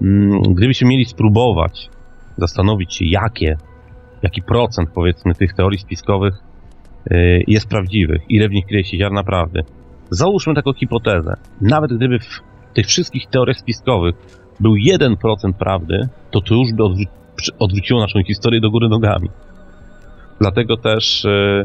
y, 0.03 0.07
gdybyśmy 0.51 0.89
mieli 0.89 1.05
spróbować 1.05 1.91
zastanowić 2.37 2.95
się, 2.95 3.05
jakie, 3.05 3.57
jaki 4.22 4.43
procent 4.43 4.89
powiedzmy 4.95 5.35
tych 5.35 5.55
teorii 5.55 5.79
spiskowych 5.79 6.35
y, 7.11 7.45
jest 7.47 7.68
prawdziwych, 7.68 8.22
ile 8.29 8.49
w 8.49 8.53
nich 8.53 8.66
kryje 8.66 8.85
się 8.85 8.99
ziarna 8.99 9.24
prawdy. 9.24 9.61
Załóżmy 10.11 10.55
taką 10.55 10.72
hipotezę. 10.72 11.35
Nawet 11.61 11.93
gdyby 11.93 12.18
w 12.18 12.43
tych 12.74 12.87
wszystkich 12.87 13.26
teoriach 13.26 13.59
spiskowych 13.59 14.14
był 14.61 14.74
1% 14.74 15.53
prawdy, 15.53 16.09
to 16.31 16.41
to 16.41 16.55
już 16.55 16.72
by 16.72 16.85
odwró 16.85 17.05
odwróciło 17.59 18.01
naszą 18.01 18.22
historię 18.22 18.61
do 18.61 18.70
góry 18.70 18.89
nogami. 18.89 19.29
Dlatego 20.41 20.76
też 20.76 21.24
y, 21.24 21.64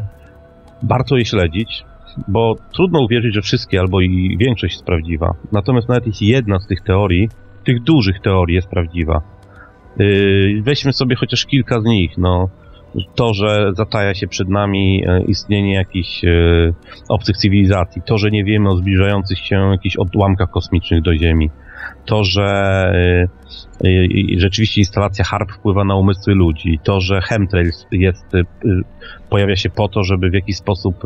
warto 0.82 1.16
je 1.16 1.24
śledzić, 1.24 1.84
bo 2.28 2.56
trudno 2.74 3.00
uwierzyć, 3.00 3.34
że 3.34 3.42
wszystkie 3.42 3.80
albo 3.80 4.00
i 4.00 4.36
większość 4.40 4.74
jest 4.74 4.86
prawdziwa. 4.86 5.34
Natomiast 5.52 5.88
nawet 5.88 6.06
jeśli 6.06 6.26
jedna 6.26 6.60
z 6.60 6.66
tych 6.66 6.80
teorii, 6.80 7.28
tych 7.64 7.82
dużych 7.82 8.20
teorii 8.20 8.54
jest 8.54 8.68
prawdziwa, 8.68 9.20
yy, 9.98 10.62
weźmy 10.62 10.92
sobie 10.92 11.16
chociaż 11.16 11.46
kilka 11.46 11.80
z 11.80 11.84
nich, 11.84 12.18
no 12.18 12.48
to, 13.14 13.34
że 13.34 13.70
zataja 13.72 14.14
się 14.14 14.28
przed 14.28 14.48
nami 14.48 15.04
istnienie 15.26 15.74
jakichś 15.74 16.22
yy, 16.22 16.74
obcych 17.08 17.36
cywilizacji, 17.36 18.02
to, 18.06 18.18
że 18.18 18.30
nie 18.30 18.44
wiemy 18.44 18.68
o 18.68 18.76
zbliżających 18.76 19.38
się 19.38 19.56
jakichś 19.56 19.96
odłamkach 19.96 20.50
kosmicznych 20.50 21.02
do 21.02 21.16
Ziemi, 21.16 21.50
to, 22.04 22.24
że 22.24 22.92
y, 23.84 23.88
y, 23.88 24.40
rzeczywiście 24.40 24.80
instalacja 24.80 25.24
HARP 25.24 25.52
wpływa 25.52 25.84
na 25.84 25.96
umysły 25.96 26.34
ludzi, 26.34 26.80
to, 26.82 27.00
że 27.00 27.20
chemtrails 27.20 27.86
jest, 27.92 28.34
y, 28.34 28.44
pojawia 29.30 29.56
się 29.56 29.70
po 29.70 29.88
to, 29.88 30.04
żeby 30.04 30.30
w 30.30 30.34
jakiś 30.34 30.56
sposób 30.56 31.02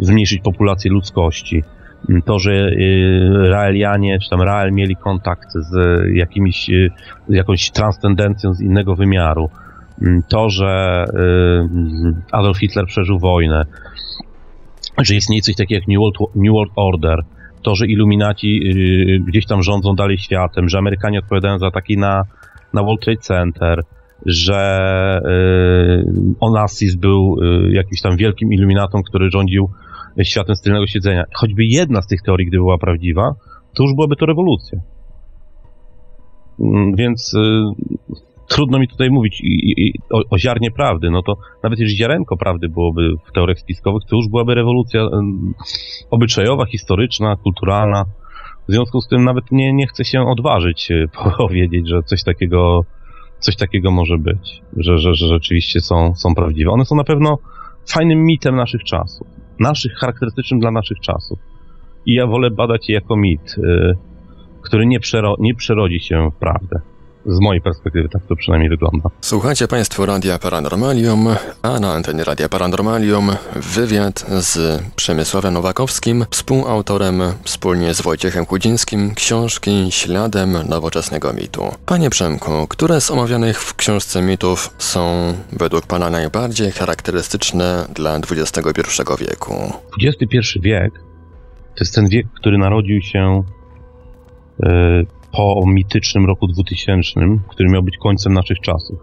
zmniejszyć 0.00 0.40
populację 0.42 0.90
ludzkości, 0.90 1.62
to, 2.24 2.38
że 2.38 2.70
Raelianie 3.50 4.18
czy 4.18 4.30
tam 4.30 4.42
Rael 4.42 4.72
mieli 4.72 4.96
kontakt 4.96 5.48
z 5.52 6.02
jakimiś, 6.14 6.70
jakąś 7.28 7.70
transcendencją 7.70 8.54
z 8.54 8.60
innego 8.60 8.96
wymiaru, 8.96 9.50
to, 10.28 10.50
że 10.50 11.04
Adolf 12.32 12.58
Hitler 12.58 12.86
przeżył 12.86 13.18
wojnę, 13.18 13.64
że 14.98 15.14
istnieje 15.14 15.42
coś 15.42 15.56
takiego 15.56 15.80
jak 15.80 15.88
New 15.88 15.98
World, 15.98 16.36
New 16.36 16.52
World 16.52 16.72
Order, 16.76 17.24
to, 17.62 17.74
że 17.74 17.86
iluminaci 17.86 18.60
yy, 18.64 19.20
gdzieś 19.20 19.46
tam 19.46 19.62
rządzą 19.62 19.94
dalej 19.94 20.18
światem, 20.18 20.68
że 20.68 20.78
Amerykanie 20.78 21.18
odpowiadają 21.18 21.58
za 21.58 21.66
ataki 21.66 21.98
na, 21.98 22.22
na 22.72 22.82
World 22.82 23.00
Trade 23.00 23.20
Center, 23.20 23.82
że 24.26 25.20
yy, 26.04 26.34
Onassis 26.40 26.94
był 26.94 27.36
yy, 27.42 27.72
jakimś 27.72 28.00
tam 28.00 28.16
wielkim 28.16 28.52
iluminatą, 28.52 29.02
który 29.02 29.30
rządził 29.30 29.70
światem 30.22 30.56
z 30.56 30.62
tylnego 30.62 30.86
siedzenia. 30.86 31.24
Choćby 31.34 31.64
jedna 31.64 32.02
z 32.02 32.06
tych 32.06 32.22
teorii, 32.22 32.46
gdyby 32.46 32.60
była 32.60 32.78
prawdziwa, 32.78 33.34
to 33.74 33.82
już 33.82 33.94
byłaby 33.94 34.16
to 34.16 34.26
rewolucja. 34.26 34.78
Mm, 36.60 36.96
więc 36.96 37.34
y, 37.34 37.38
trudno 38.50 38.78
mi 38.78 38.88
tutaj 38.88 39.10
mówić 39.10 39.40
i, 39.40 39.72
i, 39.76 39.94
o, 40.10 40.22
o, 40.30 40.38
ziarnie 40.38 40.70
prawdy, 40.70 41.10
no 41.10 41.22
to 41.22 41.36
nawet 41.62 41.78
jeżeli 41.78 41.96
ziarenko 41.96 42.36
prawdy 42.36 42.68
byłoby 42.68 43.10
w 43.28 43.32
teoriach 43.32 43.58
spiskowych, 43.58 44.02
to 44.08 44.16
już 44.16 44.28
byłaby 44.28 44.54
rewolucja 44.54 45.08
obyczajowa, 46.10 46.66
historyczna, 46.66 47.36
kulturalna. 47.36 48.04
W 48.68 48.72
związku 48.72 49.00
z 49.00 49.08
tym 49.08 49.24
nawet 49.24 49.44
nie, 49.52 49.72
nie 49.72 49.86
chcę 49.86 50.04
się 50.04 50.20
odważyć 50.22 50.90
e, 50.90 51.06
powiedzieć, 51.38 51.88
że 51.88 52.02
coś 52.02 52.24
takiego, 52.24 52.84
coś 53.38 53.56
takiego 53.56 53.90
może 53.90 54.18
być, 54.18 54.62
że, 54.76 54.98
że, 54.98 55.14
że 55.14 55.26
rzeczywiście 55.28 55.80
są, 55.80 56.14
są 56.14 56.34
prawdziwe. 56.34 56.70
One 56.70 56.84
są 56.84 56.96
na 56.96 57.04
pewno 57.04 57.38
fajnym 57.88 58.24
mitem 58.24 58.56
naszych 58.56 58.84
czasów, 58.84 59.26
naszych, 59.60 59.92
charakterystycznym 59.92 60.60
dla 60.60 60.70
naszych 60.70 61.00
czasów. 61.00 61.38
I 62.06 62.14
ja 62.14 62.26
wolę 62.26 62.50
badać 62.50 62.88
je 62.88 62.94
jako 62.94 63.16
mit, 63.16 63.54
y, 63.58 63.96
który 64.62 64.86
nie, 64.86 65.00
przero, 65.00 65.34
nie 65.38 65.54
przerodzi 65.54 66.00
się 66.00 66.30
w 66.30 66.38
prawdę. 66.38 66.80
Z 67.26 67.40
mojej 67.40 67.60
perspektywy 67.62 68.08
tak 68.08 68.22
to 68.28 68.36
przynajmniej 68.36 68.70
wygląda. 68.70 69.10
Słuchajcie 69.20 69.68
Państwo 69.68 70.06
Radia 70.06 70.38
Paranormalium, 70.38 71.28
a 71.62 71.80
na 71.80 71.92
antenie 71.92 72.24
Radia 72.24 72.48
Paranormalium 72.48 73.30
wywiad 73.56 74.20
z 74.28 74.82
Przemysławem 74.96 75.54
Nowakowskim, 75.54 76.24
współautorem 76.30 77.22
wspólnie 77.42 77.94
z 77.94 78.02
Wojciechem 78.02 78.46
Chudzińskim 78.46 79.14
książki 79.14 79.86
Śladem 79.90 80.56
nowoczesnego 80.68 81.32
mitu. 81.32 81.62
Panie 81.86 82.10
Przemku, 82.10 82.66
które 82.68 83.00
z 83.00 83.10
omawianych 83.10 83.62
w 83.62 83.76
książce 83.76 84.22
mitów 84.22 84.74
są 84.78 85.34
według 85.52 85.86
Pana 85.86 86.10
najbardziej 86.10 86.70
charakterystyczne 86.70 87.86
dla 87.94 88.16
XXI 88.16 88.62
wieku? 89.20 89.72
XXI 90.02 90.60
wiek 90.60 90.92
to 91.74 91.84
jest 91.84 91.94
ten 91.94 92.08
wiek, 92.08 92.26
który 92.32 92.58
narodził 92.58 93.02
się 93.02 93.42
yy 94.62 95.06
po 95.32 95.62
mitycznym 95.66 96.26
roku 96.26 96.46
2000, 96.46 97.20
który 97.48 97.68
miał 97.68 97.82
być 97.82 97.96
końcem 97.96 98.32
naszych 98.32 98.60
czasów. 98.60 98.98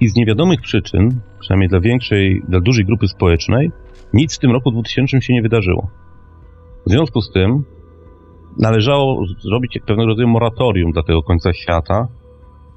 I 0.00 0.08
z 0.08 0.14
niewiadomych 0.16 0.60
przyczyn, 0.60 1.20
przynajmniej 1.40 1.68
dla 1.68 1.80
większej, 1.80 2.42
dla 2.48 2.60
dużej 2.60 2.84
grupy 2.84 3.08
społecznej, 3.08 3.70
nic 4.12 4.36
w 4.36 4.38
tym 4.38 4.50
roku 4.50 4.70
2000 4.70 5.20
się 5.20 5.32
nie 5.32 5.42
wydarzyło. 5.42 5.88
W 6.86 6.90
związku 6.90 7.20
z 7.20 7.32
tym 7.32 7.64
należało 8.58 9.26
zrobić 9.38 9.78
pewnego 9.86 10.06
rodzaju 10.06 10.28
moratorium 10.28 10.92
dla 10.92 11.02
tego 11.02 11.22
końca 11.22 11.52
świata, 11.52 12.08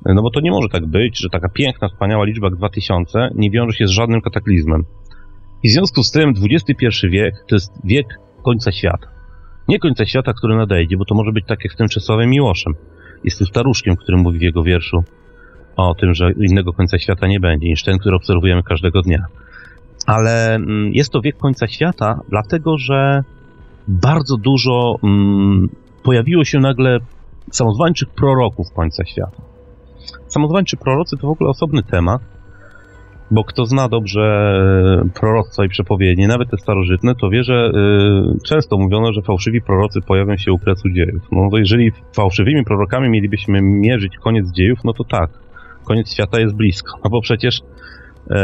no 0.05 0.21
bo 0.21 0.29
to 0.29 0.39
nie 0.39 0.51
może 0.51 0.69
tak 0.69 0.86
być, 0.86 1.19
że 1.19 1.29
taka 1.29 1.49
piękna, 1.49 1.88
wspaniała 1.88 2.25
liczba 2.25 2.47
jak 2.47 2.55
2000 2.55 3.29
nie 3.36 3.51
wiąże 3.51 3.77
się 3.77 3.88
z 3.88 3.91
żadnym 3.91 4.21
kataklizmem. 4.21 4.84
I 5.63 5.69
w 5.69 5.71
związku 5.71 6.03
z 6.03 6.11
tym 6.11 6.34
XXI 6.51 7.07
wiek 7.09 7.34
to 7.47 7.55
jest 7.55 7.71
wiek 7.84 8.07
końca 8.43 8.71
świata. 8.71 9.11
Nie 9.72 9.80
końca 9.80 10.05
świata, 10.05 10.34
który 10.34 10.55
nadejdzie, 10.55 10.97
bo 10.97 11.05
to 11.05 11.15
może 11.15 11.32
być 11.32 11.45
tak 11.47 11.63
jak 11.63 11.74
z 11.74 11.76
tym 11.76 11.88
Czesławem 11.88 12.30
Miłoszem. 12.30 12.74
Jest 13.24 13.38
tym 13.38 13.47
staruszkiem, 13.47 13.95
który 13.95 14.17
mówi 14.17 14.39
w 14.39 14.41
jego 14.41 14.63
wierszu 14.63 15.03
o 15.76 15.95
tym, 15.95 16.13
że 16.13 16.32
innego 16.32 16.74
końca 16.74 16.99
świata 16.99 17.28
nie 17.28 17.39
będzie 17.39 17.67
niż 17.67 17.84
ten, 17.84 17.97
który 17.97 18.15
obserwujemy 18.15 18.63
każdego 18.63 19.01
dnia. 19.01 19.26
Ale 20.07 20.55
mm, 20.55 20.91
jest 20.93 21.11
to 21.11 21.22
wiek 21.22 21.38
końca 21.38 21.67
świata, 21.67 22.19
dlatego 22.30 22.78
że 22.78 23.24
bardzo 23.88 24.38
dużo 24.38 24.95
mm, 25.03 25.69
pojawiło 26.03 26.45
się 26.45 26.59
nagle 26.59 26.99
samozwańczych 27.51 28.09
proroków 28.09 28.67
końca 28.76 29.05
świata. 29.05 29.41
Samozwańczy 30.28 30.78
prorocy 30.78 31.17
to 31.17 31.28
w 31.28 31.32
ogóle 31.32 31.49
osobny 31.49 31.84
temat, 31.84 32.22
bo 33.32 33.43
kto 33.43 33.65
zna 33.65 33.89
dobrze 33.89 34.53
proroctwa 35.19 35.65
i 35.65 35.69
przepowiednie, 35.69 36.27
nawet 36.27 36.49
te 36.49 36.57
starożytne, 36.57 37.15
to 37.15 37.29
wie, 37.29 37.43
że 37.43 37.71
y, 38.36 38.43
często 38.47 38.77
mówiono, 38.77 39.13
że 39.13 39.21
fałszywi 39.21 39.61
prorocy 39.61 40.01
pojawią 40.01 40.38
się 40.38 40.51
u 40.51 40.57
kresu 40.57 40.89
dziejów. 40.89 41.21
No 41.32 41.49
to 41.51 41.57
jeżeli 41.57 41.91
fałszywymi 42.15 42.63
prorokami 42.63 43.09
mielibyśmy 43.09 43.59
mierzyć 43.61 44.17
koniec 44.17 44.51
dziejów, 44.51 44.79
no 44.84 44.93
to 44.93 45.03
tak, 45.03 45.29
koniec 45.84 46.13
świata 46.13 46.39
jest 46.39 46.55
blisko. 46.55 46.99
No 47.03 47.09
bo 47.09 47.21
przecież 47.21 47.59
y, 47.59 48.36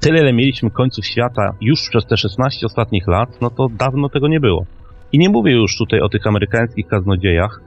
tyle, 0.00 0.20
ile 0.20 0.32
mieliśmy 0.32 0.70
końców 0.70 1.06
świata 1.06 1.54
już 1.60 1.88
przez 1.88 2.06
te 2.06 2.16
16 2.16 2.66
ostatnich 2.66 3.06
lat, 3.06 3.40
no 3.40 3.50
to 3.50 3.66
dawno 3.78 4.08
tego 4.08 4.28
nie 4.28 4.40
było. 4.40 4.66
I 5.12 5.18
nie 5.18 5.28
mówię 5.28 5.52
już 5.52 5.76
tutaj 5.76 6.00
o 6.00 6.08
tych 6.08 6.26
amerykańskich 6.26 6.86
kaznodziejach, 6.86 7.60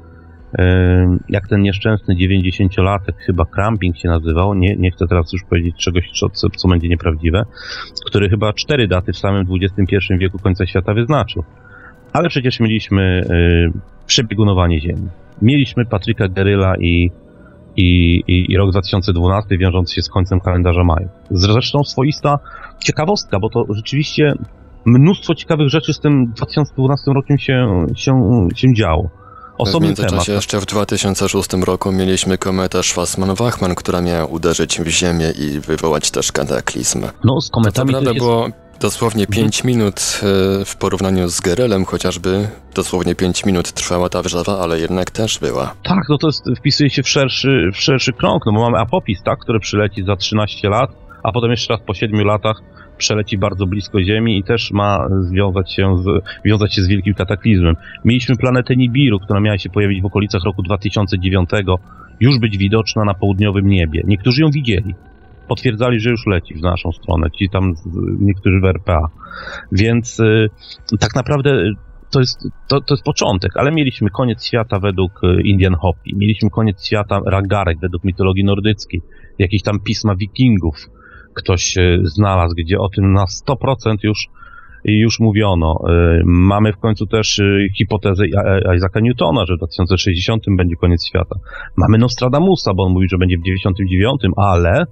jak 1.29 1.47
ten 1.47 1.61
nieszczęsny 1.61 2.15
90-latek, 2.15 3.13
chyba 3.25 3.45
Cramping 3.45 3.97
się 3.97 4.09
nazywał, 4.09 4.53
nie, 4.53 4.75
nie 4.75 4.91
chcę 4.91 5.07
teraz 5.07 5.33
już 5.33 5.43
powiedzieć 5.43 5.75
czegoś, 5.75 6.11
co, 6.33 6.49
co 6.49 6.67
będzie 6.67 6.87
nieprawdziwe, 6.87 7.43
który 8.05 8.29
chyba 8.29 8.53
cztery 8.53 8.87
daty 8.87 9.13
w 9.13 9.17
samym 9.17 9.47
XXI 9.61 9.95
wieku 10.19 10.39
końca 10.39 10.65
świata 10.65 10.93
wyznaczył. 10.93 11.43
Ale 12.13 12.29
przecież 12.29 12.59
mieliśmy 12.59 13.21
przebiegunowanie 14.05 14.81
Ziemi. 14.81 15.07
Mieliśmy 15.41 15.85
Patryka 15.85 16.27
Geryla 16.27 16.75
i, 16.79 17.11
i, 17.77 18.15
i, 18.27 18.51
i 18.51 18.57
rok 18.57 18.71
2012 18.71 19.57
wiążący 19.57 19.95
się 19.95 20.01
z 20.01 20.09
końcem 20.09 20.39
kalendarza 20.39 20.83
maju. 20.83 21.09
Zresztą 21.31 21.83
swoista 21.83 22.39
ciekawostka, 22.79 23.39
bo 23.39 23.49
to 23.49 23.65
rzeczywiście 23.73 24.33
mnóstwo 24.85 25.35
ciekawych 25.35 25.69
rzeczy 25.69 25.93
z 25.93 25.99
tym 25.99 26.25
2012 26.25 27.11
rokiem 27.11 27.37
się, 27.37 27.85
się, 27.95 28.47
się 28.55 28.73
działo. 28.73 29.09
Osobny 29.57 29.79
w 29.79 29.89
międzyczasie 29.89 30.25
temat. 30.25 30.27
jeszcze 30.27 30.59
w 30.59 30.65
2006 30.65 31.53
roku 31.53 31.91
mieliśmy 31.91 32.37
kometę 32.37 32.79
Schwarzman-Wachmann, 32.79 33.75
która 33.75 34.01
miała 34.01 34.25
uderzyć 34.25 34.79
w 34.79 34.87
Ziemię 34.87 35.33
i 35.39 35.59
wywołać 35.59 36.11
też 36.11 36.31
kataklizm. 36.31 37.05
No, 37.23 37.41
z 37.41 37.49
kometami 37.49 37.93
to, 37.93 38.01
to 38.01 38.09
jest... 38.09 38.19
było 38.19 38.49
dosłownie 38.79 39.27
5 39.27 39.59
mhm. 39.59 39.77
minut 39.77 39.95
e, 39.99 40.65
w 40.65 40.75
porównaniu 40.75 41.27
z 41.27 41.41
Gerelem 41.41 41.85
chociażby. 41.85 42.47
Dosłownie 42.75 43.15
5 43.15 43.45
minut 43.45 43.71
trwała 43.71 44.09
ta 44.09 44.21
wrzawa, 44.21 44.59
ale 44.59 44.79
jednak 44.79 45.11
też 45.11 45.39
była. 45.39 45.73
Tak, 45.83 46.03
no 46.09 46.17
to 46.17 46.27
jest, 46.27 46.43
wpisuje 46.57 46.89
się 46.89 47.03
w 47.03 47.09
szerszy, 47.09 47.69
w 47.73 47.77
szerszy 47.77 48.13
krąg, 48.13 48.43
no 48.45 48.51
bo 48.51 48.61
mamy 48.61 48.77
Apopis, 48.77 49.23
tak, 49.23 49.39
który 49.39 49.59
przyleci 49.59 50.03
za 50.03 50.15
13 50.15 50.69
lat, 50.69 50.89
a 51.23 51.31
potem 51.31 51.51
jeszcze 51.51 51.73
raz 51.73 51.81
po 51.87 51.93
7 51.93 52.25
latach 52.25 52.57
przeleci 52.97 53.37
bardzo 53.37 53.67
blisko 53.67 54.03
Ziemi 54.03 54.37
i 54.37 54.43
też 54.43 54.71
ma 54.71 55.07
związać 55.21 55.73
się 55.73 55.97
z, 55.97 56.23
wiązać 56.45 56.75
się 56.75 56.81
z 56.81 56.87
wielkim 56.87 57.13
kataklizmem. 57.13 57.75
Mieliśmy 58.05 58.35
planetę 58.35 58.75
Nibiru, 58.75 59.19
która 59.19 59.39
miała 59.39 59.57
się 59.57 59.69
pojawić 59.69 60.01
w 60.01 60.05
okolicach 60.05 60.43
roku 60.43 60.63
2009, 60.63 61.49
już 62.19 62.39
być 62.39 62.57
widoczna 62.57 63.03
na 63.03 63.13
południowym 63.13 63.67
niebie. 63.67 64.01
Niektórzy 64.05 64.41
ją 64.41 64.49
widzieli. 64.49 64.95
Potwierdzali, 65.47 65.99
że 65.99 66.09
już 66.09 66.27
leci 66.27 66.53
w 66.53 66.61
naszą 66.61 66.91
stronę, 66.91 67.31
ci 67.31 67.49
tam 67.49 67.73
niektórzy 68.19 68.59
w 68.59 68.65
RPA. 68.65 69.07
Więc 69.71 70.19
y, 70.19 70.49
tak 70.99 71.15
naprawdę 71.15 71.71
to 72.11 72.19
jest, 72.19 72.47
to, 72.67 72.81
to 72.81 72.93
jest 72.93 73.03
początek, 73.03 73.51
ale 73.55 73.71
mieliśmy 73.71 74.09
koniec 74.09 74.45
świata 74.45 74.79
według 74.79 75.23
y, 75.23 75.41
Indian 75.41 75.75
Hopi, 75.75 76.15
mieliśmy 76.15 76.49
koniec 76.49 76.85
świata 76.85 77.19
Ragarek 77.25 77.79
według 77.79 78.03
mitologii 78.03 78.43
nordyckiej, 78.43 79.01
jakieś 79.39 79.63
tam 79.63 79.79
pisma 79.79 80.15
wikingów, 80.15 80.89
ktoś 81.37 81.75
znalazł, 82.03 82.55
gdzie 82.57 82.79
o 82.79 82.89
tym 82.89 83.13
na 83.13 83.25
100% 83.25 83.95
już, 84.03 84.27
już 84.85 85.19
mówiono. 85.19 85.79
E, 85.89 86.21
mamy 86.25 86.73
w 86.73 86.77
końcu 86.77 87.05
też 87.05 87.39
e, 87.39 87.43
hipotezę 87.77 88.23
Isaaca 88.75 88.99
Newtona, 88.99 89.45
że 89.45 89.55
w 89.55 89.57
2060 89.57 90.43
będzie 90.57 90.75
koniec 90.75 91.05
świata. 91.07 91.35
Mamy 91.77 91.97
Nostradamusa, 91.97 92.73
bo 92.73 92.83
on 92.83 92.93
mówi, 92.93 93.07
że 93.09 93.17
będzie 93.17 93.37
w 93.37 93.43
99, 93.43 94.21
ale 94.37 94.85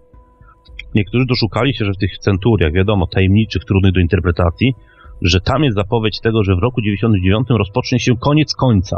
niektórzy 0.96 1.26
doszukali 1.26 1.74
się, 1.74 1.86
że 1.86 1.92
w 1.92 1.98
tych 1.98 2.18
centuriach, 2.18 2.74
wiadomo, 2.74 3.08
tajemniczych, 3.08 3.66
trudnych 3.66 3.94
do 3.94 4.00
interpretacji, 4.00 4.74
że 5.22 5.42
tam 5.42 5.64
jest 5.64 5.78
zapowiedź 5.78 6.20
tego, 6.20 6.44
że 6.44 6.56
w 6.56 6.60
roku 6.60 6.82
99 6.82 7.48
rozpocznie 7.50 8.00
się 8.00 8.18
koniec 8.18 8.56
końca. 8.56 8.98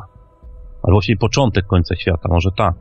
Albo 0.84 0.96
właściwie 0.96 1.18
początek 1.18 1.66
końca 1.66 1.96
świata, 1.96 2.30
może 2.30 2.50
tak. 2.58 2.74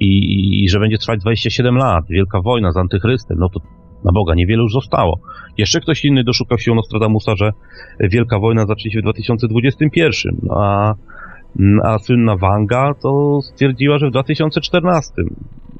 I, 0.00 0.64
I, 0.64 0.68
że 0.68 0.80
będzie 0.80 0.98
trwać 0.98 1.20
27 1.20 1.76
lat, 1.76 2.04
wielka 2.10 2.40
wojna 2.40 2.72
z 2.72 2.76
antychrystem, 2.76 3.38
no 3.40 3.48
to 3.48 3.60
na 4.04 4.12
Boga, 4.12 4.34
niewiele 4.34 4.62
już 4.62 4.72
zostało. 4.72 5.18
Jeszcze 5.58 5.80
ktoś 5.80 6.04
inny 6.04 6.24
doszukał 6.24 6.58
się 6.58 6.74
Nostradamusa, 6.74 7.36
że 7.36 7.50
Wielka 8.00 8.38
Wojna 8.38 8.66
zacznie 8.66 8.90
się 8.90 8.98
w 8.98 9.02
2021, 9.02 10.36
a, 10.50 10.94
a 11.84 11.98
słynna 11.98 12.36
Wanga 12.36 12.94
to 13.02 13.40
stwierdziła, 13.42 13.98
że 13.98 14.08
w 14.08 14.10
2014. 14.10 15.12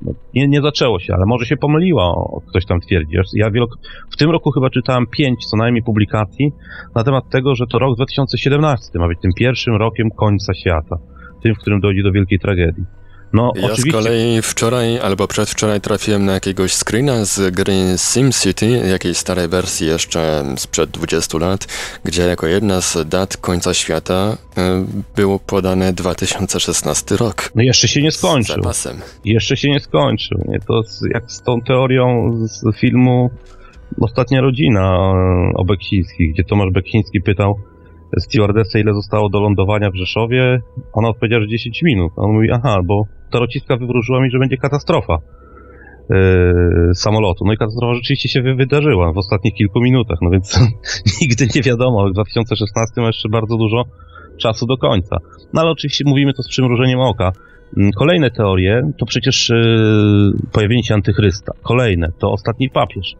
No, 0.02 0.12
nie, 0.34 0.48
nie 0.48 0.60
zaczęło 0.60 0.98
się, 0.98 1.14
ale 1.14 1.26
może 1.26 1.46
się 1.46 1.56
pomyliła, 1.56 2.14
ktoś 2.48 2.66
tam 2.66 2.80
twierdzi. 2.80 3.16
Ja 3.34 3.50
wielok... 3.50 3.70
w 4.12 4.16
tym 4.16 4.30
roku 4.30 4.50
chyba 4.50 4.70
czytałem 4.70 5.06
pięć 5.06 5.46
co 5.46 5.56
najmniej 5.56 5.82
publikacji 5.82 6.52
na 6.94 7.04
temat 7.04 7.24
tego, 7.30 7.54
że 7.54 7.66
to 7.66 7.78
rok 7.78 7.96
2017 7.96 8.98
ma 8.98 9.08
być 9.08 9.18
tym 9.20 9.30
pierwszym 9.36 9.74
rokiem 9.74 10.10
końca 10.10 10.54
świata, 10.54 10.96
tym, 11.42 11.54
w 11.54 11.58
którym 11.58 11.80
dojdzie 11.80 12.02
do 12.02 12.12
wielkiej 12.12 12.38
tragedii. 12.38 12.84
No, 13.32 13.52
ja 13.56 13.64
oczywiście. 13.64 13.90
z 13.90 13.94
kolei 13.94 14.42
wczoraj 14.42 14.98
albo 14.98 15.28
przedwczoraj 15.28 15.80
trafiłem 15.80 16.24
na 16.24 16.32
jakiegoś 16.32 16.72
screena 16.72 17.24
z 17.24 17.54
gry 17.54 17.74
SimCity, 17.96 18.66
jakiejś 18.90 19.16
starej 19.16 19.48
wersji 19.48 19.86
jeszcze 19.86 20.44
sprzed 20.56 20.90
20 20.90 21.38
lat, 21.38 21.66
gdzie 22.04 22.22
jako 22.22 22.46
jedna 22.46 22.80
z 22.80 23.08
dat 23.08 23.36
końca 23.36 23.74
świata 23.74 24.36
było 25.16 25.38
podane 25.38 25.92
2016 25.92 27.16
rok. 27.16 27.50
No 27.54 27.62
jeszcze 27.62 27.88
się 27.88 28.02
nie 28.02 28.12
skończył. 28.12 28.62
Jeszcze 29.24 29.56
się 29.56 29.70
nie 29.70 29.80
skończył. 29.80 30.44
Nie? 30.48 30.60
To 30.60 30.82
jak 31.14 31.32
z 31.32 31.42
tą 31.42 31.60
teorią 31.60 32.32
z 32.46 32.76
filmu 32.76 33.30
Ostatnia 34.00 34.40
rodzina 34.40 34.80
e, 34.80 35.54
o 35.54 35.64
Beksińskich, 35.64 36.32
gdzie 36.32 36.44
Tomasz 36.44 36.72
Beksiński 36.72 37.20
pytał 37.20 37.58
stewardessę, 38.18 38.80
ile 38.80 38.94
zostało 38.94 39.28
do 39.28 39.40
lądowania 39.40 39.90
w 39.90 39.96
Rzeszowie. 39.96 40.60
Ona 40.92 41.08
odpowiedziała, 41.08 41.42
że 41.42 41.48
10 41.48 41.82
minut. 41.82 42.12
On 42.16 42.32
mówi, 42.32 42.48
aha, 42.52 42.80
bo 42.84 43.06
tarociska 43.30 43.76
wywróżyła 43.76 44.22
mi, 44.22 44.30
że 44.30 44.38
będzie 44.38 44.56
katastrofa 44.56 45.18
yy, 46.10 46.94
samolotu. 46.94 47.44
No 47.44 47.52
i 47.52 47.56
katastrofa 47.56 47.94
rzeczywiście 47.94 48.28
się 48.28 48.42
wydarzyła 48.42 49.12
w 49.12 49.18
ostatnich 49.18 49.54
kilku 49.54 49.80
minutach, 49.80 50.18
no 50.22 50.30
więc 50.30 50.60
nigdy 51.20 51.48
nie 51.54 51.62
wiadomo. 51.62 52.08
W 52.08 52.12
2016 52.12 53.00
ma 53.00 53.06
jeszcze 53.06 53.28
bardzo 53.28 53.56
dużo 53.56 53.84
czasu 54.36 54.66
do 54.66 54.76
końca. 54.76 55.16
No 55.52 55.60
ale 55.60 55.70
oczywiście 55.70 56.04
mówimy 56.06 56.32
to 56.32 56.42
z 56.42 56.48
przymrużeniem 56.48 57.00
oka. 57.00 57.32
Mm, 57.76 57.92
kolejne 57.92 58.30
teorie 58.30 58.92
to 58.98 59.06
przecież 59.06 59.48
yy, 59.48 60.32
pojawienie 60.52 60.82
się 60.82 60.94
antychrysta. 60.94 61.52
Kolejne 61.62 62.08
to 62.18 62.32
ostatni 62.32 62.70
papież. 62.70 63.14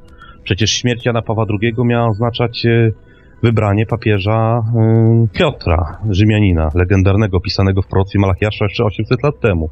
Przecież 0.45 0.71
śmierć 0.71 1.07
Jana 1.07 1.23
Pawła 1.23 1.47
II 1.63 1.75
miała 1.79 2.09
oznaczać 2.09 2.65
yy, 2.65 2.93
wybranie 3.45 3.87
papieża 3.87 4.63
Piotra, 5.33 5.99
Rzymianina, 6.11 6.71
legendarnego, 6.75 7.41
pisanego 7.41 7.83
w 7.83 7.87
prorocy 7.87 8.19
Malachiasza 8.19 8.65
jeszcze 8.65 8.85
800 8.85 9.23
lat 9.23 9.41
temu. 9.41 9.71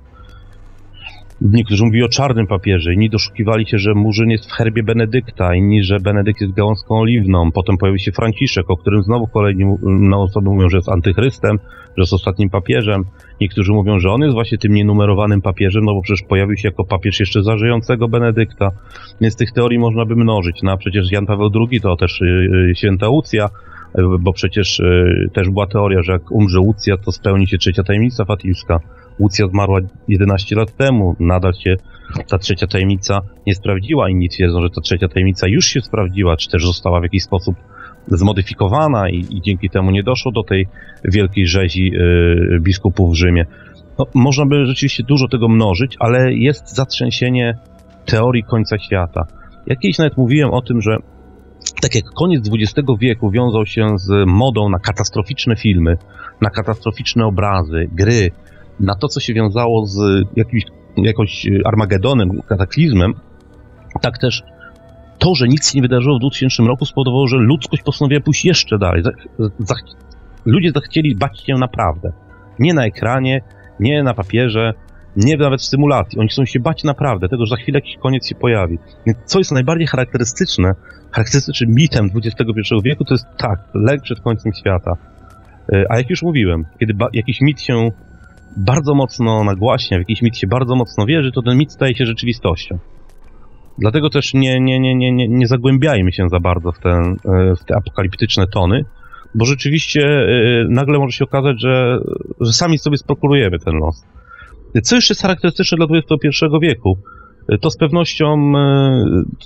Niektórzy 1.51 1.85
mówili 1.85 2.05
o 2.05 2.09
czarnym 2.09 2.47
papieży, 2.47 2.95
inni 2.95 3.11
doszukiwali 3.11 3.67
się, 3.67 3.79
że 3.79 3.95
Murzyn 3.95 4.31
jest 4.31 4.51
w 4.51 4.53
herbie 4.53 4.83
Benedykta, 4.83 5.55
inni, 5.55 5.83
że 5.83 6.01
Benedykt 6.01 6.41
jest 6.41 6.53
gałązką 6.53 6.95
oliwną. 6.95 7.53
Potem 7.53 7.79
pojawił 7.79 7.99
się 7.99 8.13
Franciszek, 8.13 8.71
o 8.71 8.77
którym 8.77 9.03
znowu 9.03 9.27
kolejni 9.27 9.65
no, 9.83 10.23
osoby 10.23 10.51
mówią, 10.51 10.69
że 10.69 10.77
jest 10.77 10.89
antychrystem, 10.89 11.59
że 11.97 12.03
jest 12.03 12.13
ostatnim 12.13 12.51
papieżem. 12.51 13.05
Niektórzy 13.41 13.73
mówią, 13.73 13.99
że 13.99 14.11
on 14.11 14.23
jest 14.23 14.35
właśnie 14.35 14.59
tym 14.59 14.75
nienumerowanym 14.75 15.43
papieżem, 15.43 15.85
no 15.85 15.95
bo 15.95 16.03
przecież 16.03 16.23
pojawił 16.29 16.57
się 16.57 16.69
jako 16.69 16.85
papież 16.85 17.21
jeszcze 17.21 17.43
za 17.43 17.57
żyjącego 17.57 18.09
Benedykta. 18.09 18.71
Więc 19.21 19.37
tych 19.37 19.53
teorii 19.53 19.79
można 19.79 20.05
by 20.05 20.17
mnożyć. 20.17 20.63
No 20.63 20.73
a 20.73 20.77
przecież 20.77 21.13
Jan 21.13 21.27
Paweł 21.27 21.51
II 21.71 21.81
to 21.81 21.97
też 21.97 22.21
yy, 22.21 22.73
święta 22.77 23.09
Łucja, 23.09 23.49
yy, 23.95 24.05
bo 24.21 24.33
przecież 24.33 24.83
też 25.33 25.51
była 25.51 25.67
teoria, 25.67 26.03
że 26.03 26.13
jak 26.13 26.31
umrze 26.31 26.61
Łucja, 26.61 26.97
to 26.97 27.13
spełni 27.13 27.49
się 27.49 27.59
trzecia 27.59 27.83
tajemnica 27.83 28.25
fatimska. 28.25 28.81
Łucja 29.23 29.47
zmarła 29.49 29.81
11 30.09 30.57
lat 30.57 30.77
temu, 30.77 31.17
nadal 31.21 31.53
się 31.55 31.77
ta 32.31 32.39
trzecia 32.39 32.67
tajemnica 32.67 33.21
nie 33.47 33.55
sprawdziła. 33.55 34.11
Inni 34.11 34.29
twierdzą, 34.29 34.63
że 34.63 34.71
ta 34.71 34.81
trzecia 34.81 35.09
tajemnica 35.09 35.49
już 35.49 35.67
się 35.67 35.81
sprawdziła, 35.81 36.37
czy 36.37 36.51
też 36.51 36.67
została 36.67 37.01
w 37.01 37.03
jakiś 37.03 37.23
sposób 37.23 37.57
zmodyfikowana 38.07 39.11
i, 39.11 39.27
i 39.31 39.43
dzięki 39.43 39.71
temu 39.71 39.91
nie 39.91 40.03
doszło 40.03 40.33
do 40.33 40.43
tej 40.43 40.67
wielkiej 41.05 41.47
rzezi 41.47 41.91
yy, 41.93 42.61
biskupów 42.61 43.11
w 43.11 43.15
Rzymie. 43.15 43.47
No, 43.99 44.07
można 44.15 44.47
by 44.47 44.67
rzeczywiście 44.67 45.03
dużo 45.03 45.29
tego 45.29 45.49
mnożyć, 45.49 45.97
ale 45.99 46.35
jest 46.35 46.75
zatrzęsienie 46.75 47.59
teorii 48.07 48.43
końca 48.43 48.79
świata. 48.79 49.27
Ja 49.67 49.77
kiedyś 49.77 49.99
nawet 49.99 50.17
mówiłem 50.17 50.51
o 50.51 50.63
tym, 50.63 50.81
że 50.81 50.97
tak 51.83 51.95
jak 51.95 52.05
koniec 52.05 52.51
XX 52.53 52.89
wieku 53.01 53.31
wiązał 53.31 53.67
się 53.67 53.87
z 53.99 54.27
modą 54.27 54.69
na 54.69 54.79
katastroficzne 54.79 55.57
filmy, 55.57 55.97
na 56.41 56.51
katastroficzne 56.51 57.27
obrazy, 57.27 57.89
gry, 57.93 58.31
na 58.81 58.95
to, 58.95 59.09
co 59.09 59.21
się 59.21 59.35
wiązało 59.35 59.87
z 59.87 60.25
jakimś, 60.37 60.65
jakąś 60.97 61.47
Armagedonem, 61.65 62.43
kataklizmem, 62.49 63.15
tak 64.01 64.19
też 64.19 64.43
to, 65.19 65.35
że 65.35 65.49
nic 65.49 65.71
się 65.71 65.79
nie 65.79 65.83
wydarzyło 65.83 66.17
w 66.17 66.21
2000 66.21 66.63
roku 66.63 66.85
spowodowało, 66.85 67.27
że 67.27 67.37
ludzkość 67.37 67.83
postanowiła 67.83 68.21
pójść 68.21 68.45
jeszcze 68.45 68.79
dalej. 68.79 69.03
ludzie 70.45 70.71
zachcieli 70.75 71.17
bać 71.17 71.41
się 71.41 71.55
naprawdę. 71.55 72.13
Nie 72.59 72.75
na 72.75 72.85
ekranie, 72.85 73.43
nie 73.81 74.03
na 74.03 74.15
papierze, 74.15 74.75
nie 75.17 75.37
nawet 75.37 75.61
w 75.61 75.65
symulacji. 75.65 76.19
Oni 76.19 76.29
chcą 76.29 76.45
się 76.45 76.61
bać 76.61 76.85
naprawdę 76.85 77.29
tego, 77.29 77.47
że 77.47 77.51
za 77.51 77.57
chwilę 77.57 77.79
jakiś 77.79 77.97
koniec 77.97 78.29
się 78.29 78.35
pojawi. 78.35 78.79
Więc 79.07 79.19
co 79.25 79.39
jest 79.39 79.53
najbardziej 79.53 79.87
charakterystyczne, 79.87 80.75
charakterystycznym 81.11 81.71
mitem 81.71 82.11
XXI 82.17 82.75
wieku, 82.85 83.05
to 83.05 83.15
jest 83.15 83.27
tak, 83.37 83.59
lek 83.75 84.03
przed 84.03 84.21
końcem 84.21 84.53
świata. 84.53 84.97
E, 85.73 85.85
a 85.89 85.99
jak 85.99 86.11
już 86.11 86.23
mówiłem, 86.23 86.67
kiedy 86.81 86.95
jakiś 87.13 87.41
mit 87.41 87.61
się 87.61 87.91
bardzo 88.57 88.95
mocno 88.95 89.45
nagłaśnia, 89.45 89.99
w 89.99 90.01
jakiś 90.01 90.23
mit 90.23 90.39
się 90.39 90.47
bardzo 90.47 90.77
mocno 90.77 91.07
wierzy, 91.07 91.33
to 91.33 91.43
ten 91.43 91.59
mit 91.59 91.73
staje 91.73 91.95
się 91.95 92.07
rzeczywistością. 92.07 92.79
Dlatego 93.79 94.11
też 94.11 94.35
nie, 94.35 94.61
nie, 94.61 94.81
nie, 94.81 94.95
nie, 94.95 95.13
nie, 95.13 95.29
nie 95.29 95.47
zagłębiajmy 95.47 96.13
się 96.13 96.29
za 96.29 96.41
bardzo 96.41 96.73
w 96.73 96.79
te, 96.79 96.91
e, 96.91 97.17
w 97.57 97.65
te 97.65 97.77
apokaliptyczne 97.77 98.47
tony, 98.47 98.85
bo 99.35 99.45
rzeczywiście 99.45 100.03
e, 100.03 100.67
nagle 100.69 100.99
może 100.99 101.13
się 101.13 101.25
okazać, 101.25 101.61
że, 101.61 101.99
że 102.41 102.53
sami 102.53 102.79
sobie 102.79 102.99
sprokurujemy 102.99 103.59
ten 103.59 103.75
los. 103.75 104.05
Co 104.83 104.97
jeszcze 104.97 105.13
jest 105.13 105.23
charakterystyczne 105.23 105.77
dla 105.77 105.87
XXI 105.91 106.47
wieku? 106.63 106.99
E, 107.49 107.59
to 107.59 107.71
z 107.71 107.77
pewnością 107.77 108.53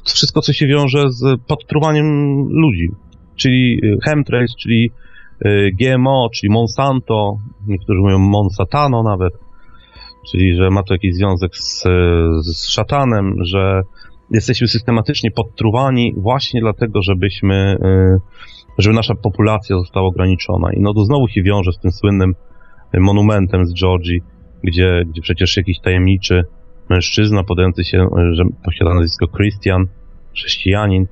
wszystko, 0.05 0.41
co 0.41 0.53
się 0.53 0.67
wiąże 0.67 1.11
z 1.11 1.41
podtruwaniem 1.47 2.07
ludzi, 2.49 2.89
czyli 3.37 3.81
chemtrails, 4.05 4.57
czyli 4.57 4.91
GMO, 5.81 6.29
czyli 6.35 6.53
Monsanto, 6.53 7.39
niektórzy 7.67 8.01
mówią 8.01 8.19
Monsatano 8.19 9.03
nawet, 9.03 9.35
czyli 10.31 10.57
że 10.57 10.71
ma 10.71 10.83
to 10.83 10.95
jakiś 10.95 11.15
związek 11.15 11.57
z, 11.57 11.83
z 12.43 12.69
szatanem, 12.69 13.35
że 13.45 13.83
jesteśmy 14.31 14.69
systematycznie 14.69 15.31
podtruwani 15.31 16.15
właśnie 16.17 16.61
dlatego, 16.61 17.03
żebyśmy, 17.03 17.77
żeby 18.79 18.97
nasza 18.97 19.15
populacja 19.15 19.79
została 19.79 20.07
ograniczona. 20.07 20.73
I 20.73 20.81
no 20.81 20.95
to 20.95 21.05
znowu 21.05 21.29
się 21.29 21.43
wiąże 21.43 21.73
z 21.73 21.79
tym 21.79 21.93
słynnym 21.93 22.35
monumentem 22.95 23.67
z 23.67 23.75
Georgii, 23.75 24.21
gdzie, 24.65 25.03
gdzie 25.07 25.23
przecież 25.23 25.57
jakiś 25.57 25.81
tajemniczy 25.81 26.45
mężczyzna 26.91 27.45
podający 27.45 27.85
się, 27.85 28.07
że 28.33 28.45
posiada 28.65 28.95
nazwisko 28.95 29.27
Christian, 29.29 29.87
chrześcijanin, 30.35 31.07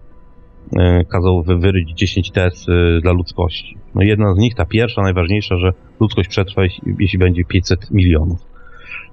kazał 1.09 1.43
wyryć 1.43 1.91
10 1.91 2.31
tez 2.31 2.67
e, 2.69 3.01
dla 3.01 3.13
ludzkości. 3.13 3.77
No 3.95 4.03
jedna 4.03 4.35
z 4.35 4.39
nich, 4.39 4.55
ta 4.55 4.65
pierwsza, 4.65 5.03
najważniejsza, 5.03 5.57
że 5.57 5.73
ludzkość 6.01 6.29
przetrwa, 6.29 6.63
jeśli 6.99 7.19
będzie 7.19 7.45
500 7.45 7.91
milionów. 7.91 8.39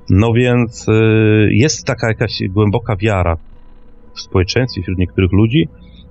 No 0.09 0.33
więc 0.33 0.89
e, 0.89 0.93
jest 1.49 1.85
taka 1.85 2.07
jakaś 2.07 2.39
głęboka 2.49 2.95
wiara 2.95 3.37
w 4.13 4.21
społeczeństwie 4.21 4.81
wśród 4.81 4.97
niektórych 4.97 5.31
ludzi, 5.31 5.67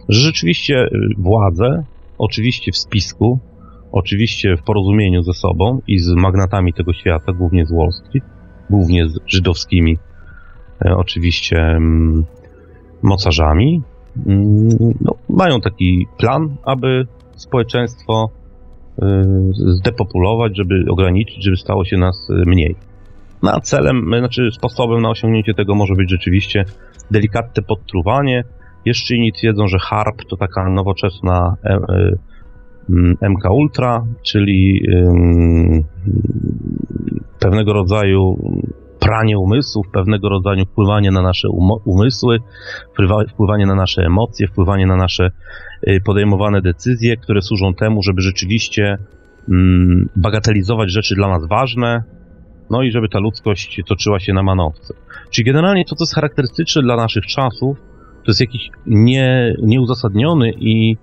że 0.08 0.20
rzeczywiście 0.20 0.88
władze, 1.18 1.84
oczywiście 2.18 2.72
w 2.72 2.76
spisku, 2.76 3.38
oczywiście 3.92 4.56
w 4.56 4.62
porozumieniu 4.62 5.22
ze 5.22 5.32
sobą 5.32 5.80
i 5.86 5.98
z 5.98 6.08
magnatami 6.08 6.72
tego 6.72 6.92
świata, 6.92 7.32
głównie 7.32 7.66
z 7.66 7.72
Wall 7.72 7.92
Street, 7.92 8.24
głównie 8.70 9.08
z 9.08 9.18
żydowskimi 9.26 9.98
e, 10.84 10.96
oczywiście 10.96 11.56
mm, 11.56 12.24
mocarzami, 13.02 13.82
no, 15.00 15.14
mają 15.28 15.60
taki 15.60 16.06
plan, 16.18 16.56
aby 16.64 17.06
społeczeństwo 17.36 18.30
e, 19.02 19.24
zdepopulować, 19.52 20.56
żeby 20.56 20.84
ograniczyć, 20.90 21.44
żeby 21.44 21.56
stało 21.56 21.84
się 21.84 21.96
nas 21.96 22.28
mniej. 22.46 22.76
No, 23.42 23.52
a 23.52 23.60
celem, 23.60 24.12
znaczy 24.18 24.48
sposobem 24.52 25.02
na 25.02 25.10
osiągnięcie 25.10 25.54
tego 25.54 25.74
może 25.74 25.94
być 25.94 26.10
rzeczywiście 26.10 26.64
delikatne 27.10 27.62
podtruwanie. 27.62 28.44
Jeszcze 28.84 29.14
inni 29.14 29.32
twierdzą, 29.32 29.68
że 29.68 29.78
HARP 29.78 30.24
to 30.30 30.36
taka 30.36 30.70
nowoczesna 30.70 31.56
e, 31.64 31.78
MK 33.28 33.50
Ultra, 33.50 34.06
czyli 34.22 34.82
pewnego 37.40 37.72
rodzaju 37.72 38.38
pranie 39.00 39.38
umysłów, 39.38 39.86
pewnego 39.92 40.28
rodzaju 40.28 40.66
wpływanie 40.66 41.10
na 41.10 41.22
nasze 41.22 41.48
umysły, 41.84 42.38
wpływanie 43.32 43.66
na 43.66 43.74
nasze 43.74 44.02
emocje, 44.02 44.48
wpływanie 44.48 44.86
na 44.86 44.96
nasze 44.96 45.30
y, 45.88 46.00
podejmowane 46.04 46.62
decyzje, 46.62 47.16
które 47.16 47.42
służą 47.42 47.74
temu, 47.74 48.02
żeby 48.02 48.22
rzeczywiście 48.22 48.98
bagatelizować 50.16 50.92
rzeczy 50.92 51.14
dla 51.14 51.28
nas 51.28 51.46
ważne, 51.48 52.02
no 52.70 52.82
i 52.82 52.90
żeby 52.90 53.08
ta 53.08 53.18
ludzkość 53.18 53.80
toczyła 53.86 54.20
się 54.20 54.32
na 54.32 54.42
manowce. 54.42 54.94
Czyli 55.30 55.46
generalnie 55.46 55.84
to, 55.84 55.96
co 55.96 56.04
jest 56.04 56.14
charakterystyczne 56.14 56.82
dla 56.82 56.96
naszych 56.96 57.26
czasów, 57.26 57.78
to 58.24 58.24
jest 58.30 58.40
jakiś 58.40 58.70
nie, 58.86 59.54
nieuzasadniony 59.62 60.52
i 60.52 60.96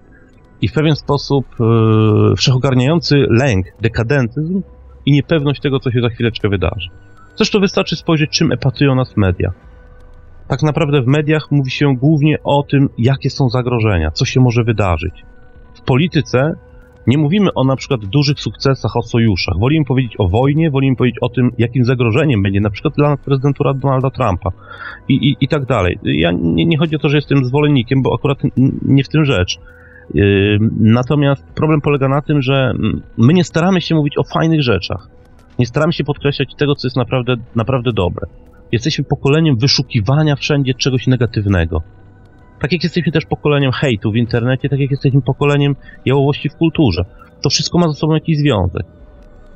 i 0.62 0.68
w 0.68 0.74
pewien 0.74 0.96
sposób 0.96 1.46
e, 1.60 2.36
wszechogarniający 2.36 3.16
lęk, 3.30 3.66
dekadentyzm 3.82 4.62
i 5.06 5.12
niepewność 5.12 5.62
tego, 5.62 5.80
co 5.80 5.92
się 5.92 6.02
za 6.02 6.10
chwileczkę 6.10 6.50
wydarzy. 6.50 6.90
Zresztą 7.38 7.60
wystarczy 7.60 7.96
spojrzeć, 7.96 8.30
czym 8.32 8.52
epatują 8.52 8.96
nas 8.96 9.18
media. 9.18 9.52
Tak 10.48 10.64
naprawdę 10.64 11.02
w 11.02 11.08
mediach 11.08 11.48
mówi 11.52 11.72
się 11.72 11.96
głównie 11.96 12.38
o 12.44 12.64
tym, 12.64 12.90
jakie 12.98 13.30
są 13.30 13.50
zagrożenia, 13.50 14.12
co 14.12 14.26
się 14.26 14.42
może 14.42 14.64
wydarzyć. 14.64 15.24
W 15.74 15.82
polityce 15.82 16.54
nie 17.08 17.18
mówimy 17.18 17.54
o 17.56 17.64
na 17.64 17.76
przykład 17.76 18.06
dużych 18.06 18.40
sukcesach, 18.40 18.98
o 18.98 19.02
sojuszach. 19.02 19.56
Wolimy 19.60 19.86
powiedzieć 19.86 20.14
o 20.18 20.28
wojnie, 20.28 20.72
wolimy 20.72 20.96
powiedzieć 20.96 21.20
o 21.22 21.30
tym, 21.30 21.52
jakim 21.58 21.84
zagrożeniem 21.86 22.44
będzie 22.44 22.62
na 22.62 22.70
przykład 22.70 22.94
dla 22.94 23.10
nas 23.10 23.20
prezydentura 23.20 23.74
Donalda 23.74 24.10
Trumpa 24.10 24.50
i, 25.10 25.14
i, 25.14 25.36
i 25.42 25.48
tak 25.48 25.66
dalej. 25.66 26.00
Ja 26.04 26.32
nie, 26.32 26.66
nie 26.66 26.78
chodzi 26.78 26.96
o 26.96 27.00
to, 27.00 27.10
że 27.10 27.18
jestem 27.18 27.46
zwolennikiem, 27.46 28.02
bo 28.02 28.16
akurat 28.16 28.38
nie 28.82 29.04
w 29.04 29.10
tym 29.10 29.26
rzecz. 29.26 29.58
Natomiast 30.80 31.46
problem 31.56 31.82
polega 31.82 32.08
na 32.08 32.22
tym, 32.22 32.42
że 32.42 32.74
my 33.18 33.34
nie 33.34 33.44
staramy 33.44 33.82
się 33.82 33.96
mówić 33.96 34.18
o 34.18 34.24
fajnych 34.24 34.64
rzeczach. 34.64 35.08
Nie 35.60 35.66
staramy 35.66 35.94
się 35.94 36.04
podkreślać 36.04 36.56
tego, 36.58 36.76
co 36.76 36.88
jest 36.88 36.98
naprawdę, 36.98 37.36
naprawdę 37.56 37.92
dobre. 37.94 38.28
Jesteśmy 38.72 39.06
pokoleniem 39.06 39.58
wyszukiwania 39.58 40.36
wszędzie 40.36 40.74
czegoś 40.74 41.08
negatywnego. 41.08 41.82
Tak 42.62 42.72
jak 42.72 42.84
jesteśmy 42.84 43.12
też 43.12 43.26
pokoleniem 43.26 43.72
hejtu 43.72 44.12
w 44.12 44.16
internecie, 44.16 44.70
tak 44.70 44.80
jak 44.80 44.92
jesteśmy 44.92 45.22
pokoleniem 45.22 45.76
jałowości 46.06 46.50
w 46.50 46.56
kulturze. 46.56 47.04
To 47.44 47.50
wszystko 47.50 47.78
ma 47.78 47.88
ze 47.88 47.94
sobą 47.94 48.14
jakiś 48.14 48.38
związek 48.38 48.86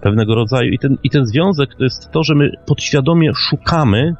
pewnego 0.02 0.36
rodzaju. 0.36 0.72
I 0.72 0.80
ten, 0.80 0.98
I 1.04 1.10
ten 1.10 1.26
związek 1.26 1.70
to 1.78 1.84
jest 1.84 2.12
to, 2.12 2.24
że 2.24 2.36
my 2.36 2.52
podświadomie 2.68 3.32
szukamy 3.34 4.14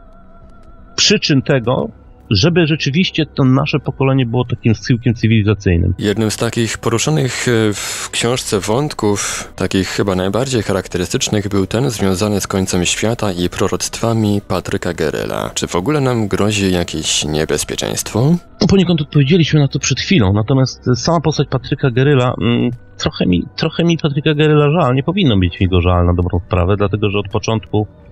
przyczyn 0.96 1.42
tego, 1.42 1.90
żeby 2.32 2.68
rzeczywiście 2.68 3.26
to 3.26 3.44
nasze 3.44 3.80
pokolenie 3.80 4.26
było 4.26 4.46
takim 4.46 4.76
schyłkiem 4.76 5.14
cywilizacyjnym. 5.14 5.94
Jednym 6.00 6.32
z 6.32 6.38
takich 6.38 6.78
poruszonych 6.78 7.48
e, 7.48 7.74
w 7.74 8.10
książce 8.12 8.60
wątków, 8.60 9.52
takich 9.56 9.88
chyba 9.88 10.16
najbardziej 10.16 10.64
charakterystycznych, 10.64 11.48
był 11.48 11.68
ten 11.68 11.90
związany 11.90 12.42
z 12.42 12.48
końcem 12.48 12.86
świata 12.86 13.32
i 13.32 13.50
proroctwami 13.50 14.42
Patryka 14.48 14.94
Geryla. 14.94 15.52
Czy 15.54 15.68
w 15.68 15.76
ogóle 15.76 16.02
nam 16.02 16.28
grozi 16.28 16.72
jakieś 16.72 17.26
niebezpieczeństwo? 17.26 18.36
No 18.62 18.68
poniekąd 18.68 19.02
odpowiedzieliśmy 19.02 19.60
na 19.60 19.68
to 19.68 19.80
przed 19.80 20.00
chwilą, 20.00 20.34
natomiast 20.34 20.86
sama 20.96 21.22
postać 21.22 21.48
Patryka 21.48 21.92
Geryla, 21.92 22.34
mm, 22.42 22.72
trochę, 22.98 23.26
mi, 23.26 23.44
trochę 23.56 23.84
mi 23.84 23.98
Patryka 23.98 24.34
Geryla 24.34 24.72
żal, 24.72 24.96
nie 24.96 25.04
powinno 25.04 25.38
być 25.38 25.60
mi 25.60 25.68
go 25.68 25.82
żal 25.82 26.06
na 26.06 26.14
dobrą 26.14 26.40
sprawę, 26.48 26.78
dlatego 26.78 27.10
że 27.10 27.20
od 27.20 27.28
początku 27.28 27.88
E, 27.90 28.11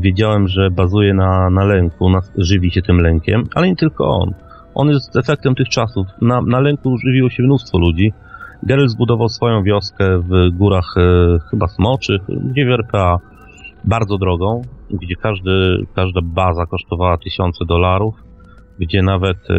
wiedziałem, 0.00 0.48
że 0.48 0.70
bazuje 0.70 1.14
na, 1.14 1.50
na 1.50 1.64
lęku, 1.64 2.10
na, 2.10 2.20
żywi 2.38 2.70
się 2.70 2.82
tym 2.82 3.00
lękiem, 3.00 3.44
ale 3.54 3.68
nie 3.68 3.76
tylko 3.76 4.08
on. 4.08 4.34
On 4.74 4.88
jest 4.88 5.16
efektem 5.16 5.54
tych 5.54 5.68
czasów. 5.68 6.06
Na, 6.20 6.42
na 6.42 6.60
lęku 6.60 6.98
żywiło 6.98 7.30
się 7.30 7.42
mnóstwo 7.42 7.78
ludzi. 7.78 8.12
Geralt 8.62 8.90
zbudował 8.90 9.28
swoją 9.28 9.62
wioskę 9.62 10.18
w 10.18 10.56
górach 10.56 10.94
e, 10.96 11.38
chyba 11.50 11.68
Smoczych, 11.68 12.20
gdzie 12.28 12.66
w 12.66 12.70
RPA 12.70 13.18
bardzo 13.84 14.18
drogą, 14.18 14.62
gdzie 14.90 15.16
każdy, 15.16 15.76
każda 15.94 16.20
baza 16.24 16.66
kosztowała 16.66 17.18
tysiące 17.18 17.64
dolarów, 17.64 18.14
gdzie 18.78 19.02
nawet 19.02 19.36
e, 19.50 19.56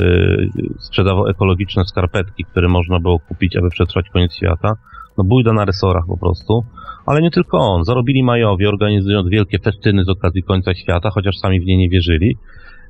sprzedawał 0.80 1.28
ekologiczne 1.28 1.86
skarpetki, 1.86 2.45
które 2.45 2.68
można 2.68 2.99
było 2.99 3.20
kupić, 3.20 3.56
aby 3.56 3.70
przetrwać 3.70 4.10
koniec 4.10 4.34
świata. 4.34 4.74
No 5.18 5.24
bójda 5.24 5.54
na 5.54 5.66
resorach 5.66 6.04
po 6.08 6.18
prostu. 6.18 6.66
Ale 7.06 7.22
nie 7.22 7.32
tylko 7.32 7.58
on. 7.58 7.84
Zarobili 7.84 8.24
Majowie, 8.24 8.70
organizując 8.70 9.30
wielkie 9.30 9.60
festyny 9.60 10.04
z 10.04 10.10
okazji 10.10 10.43
końca 10.43 10.74
świata, 10.74 11.10
chociaż 11.10 11.38
sami 11.38 11.60
w 11.60 11.66
nie 11.66 11.78
nie 11.78 11.89
wierzyli. 11.89 12.38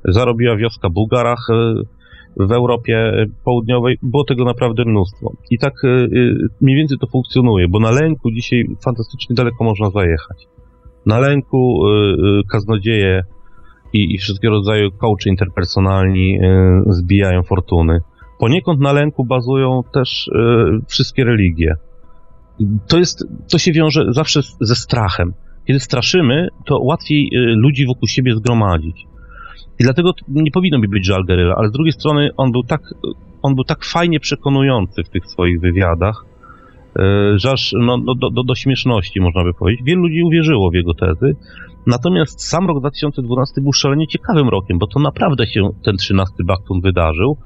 Zarobiła 0.04 0.56
wioska 0.56 0.90
Bugarach 0.90 1.46
e, 1.50 1.74
w 2.36 2.52
Europie 2.52 3.26
Południowej. 3.44 3.98
Było 4.02 4.24
tego 4.24 4.44
naprawdę 4.44 4.84
mnóstwo. 4.84 5.32
I 5.50 5.58
tak 5.58 5.74
e, 5.84 5.88
e, 5.88 6.08
mniej 6.60 6.76
więcej 6.76 6.98
to 6.98 7.06
funkcjonuje, 7.06 7.68
bo 7.68 7.80
na 7.80 7.90
lęku 7.90 8.30
dzisiaj 8.30 8.64
fantastycznie 8.84 9.34
daleko 9.34 9.64
można 9.64 9.90
zajechać. 9.90 10.46
Na 11.06 11.18
lęku 11.18 11.80
kaznodzieje 12.52 13.22
i, 13.92 14.14
i 14.14 14.18
wszystkiego 14.18 14.54
rodzaju 14.54 14.90
coachy 14.90 15.28
interpersonalni 15.28 16.38
zbijają 16.86 17.42
fortuny. 17.42 17.98
Poniekąd 18.38 18.80
na 18.80 18.92
lęku 18.92 19.24
bazują 19.24 19.82
też 19.92 20.30
wszystkie 20.88 21.24
religie 21.24 21.76
to 22.88 22.98
jest, 22.98 23.24
to 23.50 23.58
się 23.58 23.72
wiąże 23.72 24.04
zawsze 24.12 24.40
ze 24.60 24.74
strachem. 24.74 25.32
Kiedy 25.66 25.80
straszymy, 25.80 26.48
to 26.66 26.78
łatwiej 26.78 27.30
y, 27.34 27.38
ludzi 27.38 27.86
wokół 27.86 28.08
siebie 28.08 28.36
zgromadzić. 28.36 29.06
I 29.80 29.84
dlatego 29.84 30.12
nie 30.28 30.50
powinno 30.50 30.78
mi 30.78 30.88
być 30.88 31.06
żal 31.06 31.24
Geryla, 31.24 31.54
ale 31.56 31.68
z 31.68 31.72
drugiej 31.72 31.92
strony 31.92 32.30
on 32.36 32.52
był 32.52 32.62
tak, 32.62 32.80
on 33.42 33.54
był 33.54 33.64
tak 33.64 33.84
fajnie 33.84 34.20
przekonujący 34.20 35.04
w 35.04 35.08
tych 35.08 35.26
swoich 35.26 35.60
wywiadach, 35.60 36.24
y, 36.98 37.02
że 37.38 37.50
aż 37.50 37.72
no, 37.72 37.96
no, 37.96 38.14
do, 38.14 38.30
do, 38.30 38.44
do 38.44 38.54
śmieszności 38.54 39.20
można 39.20 39.44
by 39.44 39.54
powiedzieć. 39.54 39.84
Wielu 39.84 40.02
ludzi 40.02 40.22
uwierzyło 40.22 40.70
w 40.70 40.74
jego 40.74 40.94
tezy. 40.94 41.36
Natomiast 41.86 42.48
sam 42.48 42.66
rok 42.66 42.80
2012 42.80 43.60
był 43.60 43.72
szalenie 43.72 44.06
ciekawym 44.06 44.48
rokiem, 44.48 44.78
bo 44.78 44.86
to 44.86 45.00
naprawdę 45.00 45.46
się 45.46 45.70
ten 45.84 45.96
13 45.96 46.34
Baktun 46.44 46.80
wydarzył, 46.80 47.36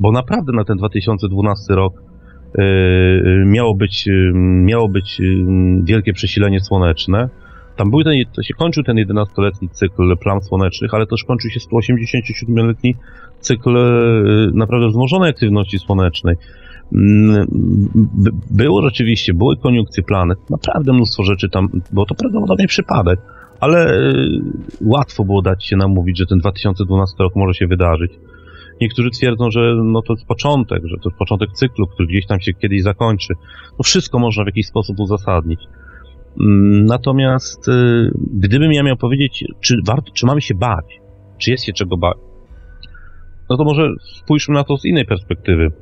bo 0.00 0.12
naprawdę 0.12 0.52
na 0.52 0.64
ten 0.64 0.76
2012 0.76 1.74
rok 1.74 2.07
miało 3.46 3.74
być, 3.74 4.08
e, 4.08 4.12
miało 4.38 4.88
być 4.88 5.20
e, 5.20 5.24
wielkie 5.84 6.12
przesilenie 6.12 6.60
słoneczne. 6.60 7.28
Tam 7.76 7.90
był 7.90 8.04
ten, 8.04 8.14
to 8.36 8.42
się 8.42 8.54
kończył 8.54 8.82
ten 8.84 8.96
11-letni 8.96 9.68
cykl 9.68 10.16
plam 10.16 10.42
słonecznych, 10.42 10.94
ale 10.94 11.06
też 11.06 11.24
kończył 11.24 11.50
się 11.50 11.60
187-letni 11.60 12.94
cykl 13.40 13.76
naprawdę 14.54 14.88
wzmożonej 14.88 15.30
aktywności 15.30 15.78
słonecznej. 15.78 16.36
Mm, 16.92 17.46
było 18.50 18.82
rzeczywiście, 18.82 19.34
były 19.34 19.56
koniunkcje 19.56 20.02
planet, 20.02 20.38
naprawdę 20.50 20.92
mnóstwo 20.92 21.22
rzeczy 21.22 21.48
tam, 21.48 21.68
bo 21.92 22.06
to 22.06 22.14
prawdopodobnie 22.14 22.66
przypadek, 22.66 23.20
ale 23.60 24.00
łatwo 24.80 25.24
było 25.24 25.42
dać 25.42 25.66
się 25.66 25.76
namówić, 25.76 26.18
że 26.18 26.26
ten 26.26 26.38
2012 26.38 27.16
rok 27.18 27.36
może 27.36 27.54
się 27.54 27.66
wydarzyć. 27.66 28.12
Niektórzy 28.80 29.10
twierdzą, 29.10 29.50
że 29.50 29.74
no 29.84 30.02
to 30.02 30.12
jest 30.12 30.26
początek, 30.26 30.82
że 30.84 30.96
to 31.02 31.08
jest 31.08 31.18
początek 31.18 31.52
cyklu, 31.52 31.86
który 31.86 32.08
gdzieś 32.08 32.26
tam 32.26 32.40
się 32.40 32.52
kiedyś 32.52 32.82
zakończy. 32.82 33.34
No 33.78 33.82
wszystko 33.84 34.18
można 34.18 34.44
w 34.44 34.46
jakiś 34.46 34.66
sposób 34.66 35.00
uzasadnić. 35.00 35.60
Mm, 36.40 36.84
natomiast 36.84 37.68
y, 37.68 38.10
gdybym 38.32 38.72
ja 38.72 38.82
miał 38.82 38.96
powiedzieć, 38.96 39.44
czy, 39.60 39.76
warto, 39.86 40.12
czy 40.12 40.26
mamy 40.26 40.40
się 40.40 40.54
bać, 40.54 41.00
czy 41.38 41.50
jest 41.50 41.64
się 41.64 41.72
czego 41.72 41.96
bać, 41.96 42.16
no 43.50 43.56
to 43.56 43.64
może 43.64 43.88
spójrzmy 44.16 44.54
na 44.54 44.64
to 44.64 44.76
z 44.76 44.84
innej 44.84 45.04
perspektywy. 45.04 45.72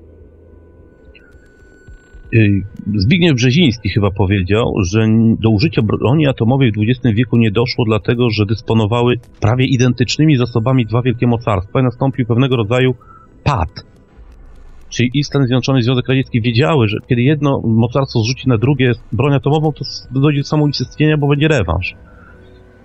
Y, 2.34 2.62
Zbigniew 2.94 3.34
Brzeziński 3.34 3.88
chyba 3.88 4.10
powiedział, 4.10 4.72
że 4.84 5.06
do 5.40 5.50
użycia 5.50 5.82
broni 5.82 6.26
atomowej 6.26 6.72
w 6.72 6.74
XX 6.78 7.16
wieku 7.16 7.36
nie 7.36 7.50
doszło 7.50 7.84
dlatego, 7.84 8.30
że 8.30 8.46
dysponowały 8.46 9.14
prawie 9.40 9.66
identycznymi 9.66 10.36
zasobami 10.36 10.86
dwa 10.86 11.02
wielkie 11.02 11.26
mocarstwa 11.26 11.80
i 11.80 11.82
nastąpił 11.82 12.26
pewnego 12.26 12.56
rodzaju 12.56 12.94
pad. 13.44 13.84
Czyli 14.88 15.10
i 15.14 15.24
Stany 15.24 15.46
Zjednoczone 15.46 15.78
i 15.78 15.82
Związek 15.82 16.08
Radziecki 16.08 16.40
wiedziały, 16.40 16.88
że 16.88 16.96
kiedy 17.08 17.22
jedno 17.22 17.60
mocarstwo 17.64 18.20
zrzuci 18.20 18.48
na 18.48 18.58
drugie 18.58 18.92
broń 19.12 19.34
atomową, 19.34 19.72
to 19.72 19.84
dojdzie 20.20 20.40
do 20.40 20.46
samounicestwienia, 20.46 21.16
bo 21.16 21.28
będzie 21.28 21.48
rewanż. 21.48 21.94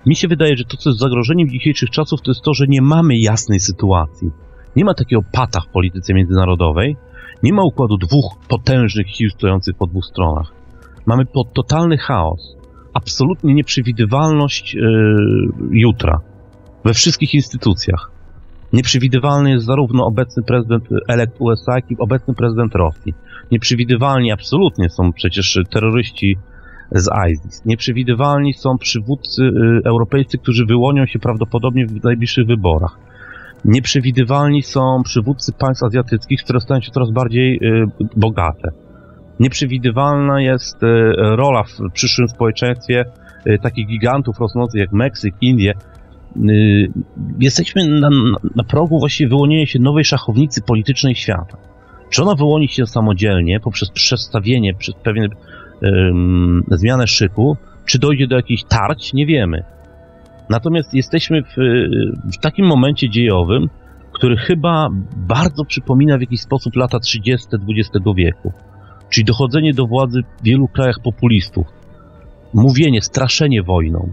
Mi 0.06 0.16
się 0.16 0.28
wydaje, 0.28 0.56
że 0.56 0.64
to, 0.64 0.76
co 0.76 0.90
jest 0.90 1.00
zagrożeniem 1.00 1.48
dzisiejszych 1.48 1.90
czasów, 1.90 2.22
to 2.22 2.30
jest 2.30 2.42
to, 2.42 2.54
że 2.54 2.66
nie 2.68 2.82
mamy 2.82 3.18
jasnej 3.18 3.60
sytuacji. 3.60 4.30
Nie 4.76 4.84
ma 4.84 4.94
takiego 4.94 5.22
pata 5.32 5.60
w 5.60 5.68
polityce 5.68 6.14
międzynarodowej, 6.14 6.96
nie 7.42 7.52
ma 7.52 7.62
układu 7.62 7.96
dwóch 7.96 8.36
potężnych 8.48 9.10
sił 9.10 9.30
stojących 9.30 9.76
po 9.76 9.86
dwóch 9.86 10.04
stronach. 10.04 10.52
Mamy 11.06 11.24
totalny 11.54 11.98
chaos, 11.98 12.56
absolutnie 12.94 13.54
nieprzewidywalność 13.54 14.74
yy, 14.74 14.82
jutra 15.70 16.20
we 16.84 16.94
wszystkich 16.94 17.34
instytucjach. 17.34 18.10
Nieprzewidywalny 18.72 19.50
jest 19.50 19.64
zarówno 19.64 20.06
obecny 20.06 20.42
prezydent 20.42 20.84
elekt 21.08 21.36
USA, 21.38 21.74
jak 21.74 21.90
i 21.90 21.98
obecny 21.98 22.34
prezydent 22.34 22.74
Rosji. 22.74 23.14
Nieprzewidywalni 23.50 24.32
absolutnie 24.32 24.90
są 24.90 25.12
przecież 25.12 25.58
terroryści 25.70 26.36
z 26.92 27.08
ISIS. 27.30 27.62
Nieprzewidywalni 27.64 28.54
są 28.54 28.78
przywódcy 28.78 29.42
y, 29.42 29.80
europejscy, 29.84 30.38
którzy 30.38 30.66
wyłonią 30.66 31.06
się 31.06 31.18
prawdopodobnie 31.18 31.86
w 31.86 32.04
najbliższych 32.04 32.46
wyborach. 32.46 32.98
Nieprzewidywalni 33.64 34.62
są 34.62 35.02
przywódcy 35.04 35.52
państw 35.52 35.84
azjatyckich, 35.84 36.42
które 36.42 36.60
stają 36.60 36.80
się 36.80 36.90
coraz 36.90 37.10
bardziej 37.10 37.56
y, 37.56 37.86
bogate. 38.16 38.68
Nieprzewidywalna 39.40 40.42
jest 40.42 40.82
y, 40.82 40.86
rola 41.16 41.62
w 41.62 41.92
przyszłym 41.92 42.28
społeczeństwie 42.28 43.04
y, 43.46 43.58
takich 43.62 43.86
gigantów 43.86 44.38
rosnących 44.40 44.80
jak 44.80 44.92
Meksyk, 44.92 45.34
Indie. 45.40 45.74
Jesteśmy 47.38 47.88
na, 47.88 48.10
na 48.56 48.64
progu 48.64 48.98
właściwie 48.98 49.28
wyłonienia 49.28 49.66
się 49.66 49.78
nowej 49.78 50.04
szachownicy 50.04 50.62
politycznej 50.62 51.14
świata. 51.14 51.56
Czy 52.10 52.22
ona 52.22 52.34
wyłoni 52.34 52.68
się 52.68 52.86
samodzielnie 52.86 53.60
poprzez 53.60 53.90
przestawienie, 53.90 54.74
przez 54.74 54.94
pewien 54.94 55.28
zmianę 56.70 57.06
szyku, 57.06 57.56
czy 57.86 57.98
dojdzie 57.98 58.26
do 58.26 58.36
jakichś 58.36 58.64
tarć, 58.64 59.12
nie 59.12 59.26
wiemy. 59.26 59.64
Natomiast 60.52 60.94
jesteśmy 60.94 61.42
w, 61.42 61.54
w 62.32 62.38
takim 62.40 62.66
momencie 62.66 63.10
dziejowym, 63.10 63.68
który 64.12 64.36
chyba 64.36 64.88
bardzo 65.16 65.64
przypomina 65.64 66.18
w 66.18 66.20
jakiś 66.20 66.40
sposób 66.40 66.76
lata 66.76 67.00
30. 67.00 67.48
XX 67.52 68.06
wieku. 68.16 68.52
Czyli 69.10 69.24
dochodzenie 69.24 69.74
do 69.74 69.86
władzy 69.86 70.22
w 70.40 70.44
wielu 70.44 70.68
krajach 70.68 70.96
populistów, 71.04 71.66
mówienie, 72.54 73.02
straszenie 73.02 73.62
wojną, 73.62 74.12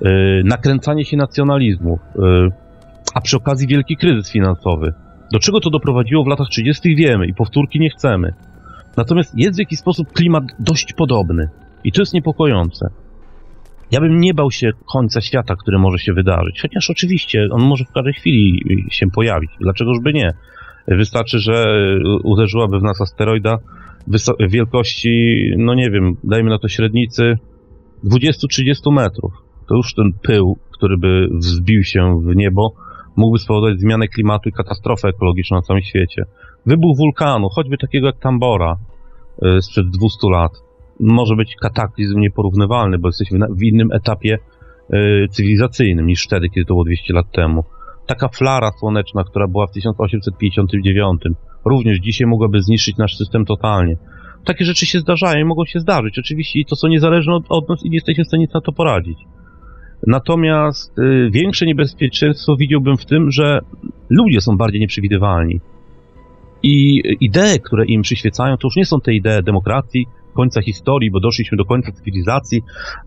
yy, 0.00 0.42
nakręcanie 0.44 1.04
się 1.04 1.16
nacjonalizmów, 1.16 2.00
yy, 2.16 2.50
a 3.14 3.20
przy 3.20 3.36
okazji 3.36 3.66
wielki 3.66 3.96
kryzys 3.96 4.32
finansowy. 4.32 4.92
Do 5.32 5.38
czego 5.38 5.60
to 5.60 5.70
doprowadziło 5.70 6.24
w 6.24 6.26
latach 6.26 6.48
30. 6.48 6.96
wiemy 6.96 7.26
i 7.26 7.34
powtórki 7.34 7.80
nie 7.80 7.90
chcemy. 7.90 8.32
Natomiast 8.96 9.38
jest 9.38 9.56
w 9.56 9.58
jakiś 9.58 9.78
sposób 9.78 10.12
klimat 10.12 10.44
dość 10.58 10.92
podobny. 10.92 11.48
I 11.84 11.92
to 11.92 12.02
jest 12.02 12.14
niepokojące. 12.14 12.88
Ja 13.90 14.00
bym 14.00 14.20
nie 14.20 14.34
bał 14.34 14.50
się 14.50 14.70
końca 14.92 15.20
świata, 15.20 15.54
który 15.56 15.78
może 15.78 15.98
się 15.98 16.12
wydarzyć. 16.12 16.62
Chociaż 16.62 16.90
oczywiście 16.90 17.48
on 17.50 17.62
może 17.62 17.84
w 17.84 17.92
każdej 17.92 18.12
chwili 18.12 18.62
się 18.90 19.06
pojawić. 19.14 19.50
Dlaczegoż 19.60 19.98
by 20.02 20.12
nie? 20.12 20.30
Wystarczy, 20.88 21.38
że 21.38 21.64
uderzyłaby 22.24 22.78
w 22.78 22.82
nas 22.82 23.00
asteroida 23.00 23.58
wielkości, 24.48 25.10
no 25.56 25.74
nie 25.74 25.90
wiem, 25.90 26.16
dajmy 26.24 26.50
na 26.50 26.58
to 26.58 26.68
średnicy 26.68 27.38
20-30 28.04 28.92
metrów. 28.92 29.32
To 29.68 29.74
już 29.74 29.94
ten 29.94 30.12
pył, 30.22 30.58
który 30.72 30.98
by 30.98 31.28
wzbił 31.32 31.84
się 31.84 32.20
w 32.24 32.36
niebo, 32.36 32.72
mógłby 33.16 33.38
spowodować 33.38 33.80
zmianę 33.80 34.08
klimatu 34.08 34.48
i 34.48 34.52
katastrofę 34.52 35.08
ekologiczną 35.08 35.56
na 35.56 35.62
całym 35.62 35.82
świecie. 35.82 36.24
Wybuch 36.66 36.96
wulkanu, 36.96 37.48
choćby 37.48 37.78
takiego 37.78 38.06
jak 38.06 38.18
Tambora 38.18 38.76
y, 39.42 39.62
sprzed 39.62 39.86
200 39.90 40.30
lat 40.30 40.52
może 41.00 41.36
być 41.36 41.54
kataklizm 41.56 42.20
nieporównywalny, 42.20 42.98
bo 42.98 43.08
jesteśmy 43.08 43.46
w 43.50 43.62
innym 43.62 43.92
etapie 43.92 44.38
y, 44.94 45.28
cywilizacyjnym 45.30 46.06
niż 46.06 46.24
wtedy, 46.24 46.48
kiedy 46.48 46.64
to 46.64 46.74
było 46.74 46.84
200 46.84 47.14
lat 47.14 47.32
temu. 47.32 47.64
Taka 48.06 48.28
flara 48.28 48.70
słoneczna, 48.78 49.24
która 49.24 49.48
była 49.48 49.66
w 49.66 49.72
1859, 49.72 51.22
również 51.64 51.98
dzisiaj 51.98 52.26
mogłaby 52.26 52.62
zniszczyć 52.62 52.96
nasz 52.96 53.16
system 53.16 53.44
totalnie. 53.44 53.96
Takie 54.44 54.64
rzeczy 54.64 54.86
się 54.86 55.00
zdarzają 55.00 55.40
i 55.40 55.44
mogą 55.44 55.64
się 55.64 55.80
zdarzyć. 55.80 56.18
Oczywiście 56.18 56.60
i 56.60 56.64
to 56.64 56.76
są 56.76 56.88
niezależne 56.88 57.34
od, 57.34 57.44
od 57.48 57.68
nas 57.68 57.84
i 57.84 57.90
nie 57.90 57.96
jesteśmy 57.96 58.24
w 58.24 58.26
stanie 58.26 58.46
na 58.54 58.60
to 58.60 58.72
poradzić. 58.72 59.18
Natomiast 60.06 60.98
y, 60.98 61.30
większe 61.30 61.66
niebezpieczeństwo 61.66 62.56
widziałbym 62.56 62.96
w 62.96 63.04
tym, 63.04 63.30
że 63.30 63.60
ludzie 64.10 64.40
są 64.40 64.56
bardziej 64.56 64.80
nieprzewidywalni. 64.80 65.60
I 66.62 67.02
idee, 67.20 67.60
które 67.64 67.86
im 67.86 68.02
przyświecają, 68.02 68.56
to 68.56 68.66
już 68.66 68.76
nie 68.76 68.84
są 68.84 69.00
te 69.00 69.14
idee 69.14 69.42
demokracji, 69.42 70.06
końca 70.38 70.62
historii, 70.62 71.10
bo 71.10 71.20
doszliśmy 71.20 71.58
do 71.58 71.64
końca 71.64 71.92
cywilizacji, 71.92 72.58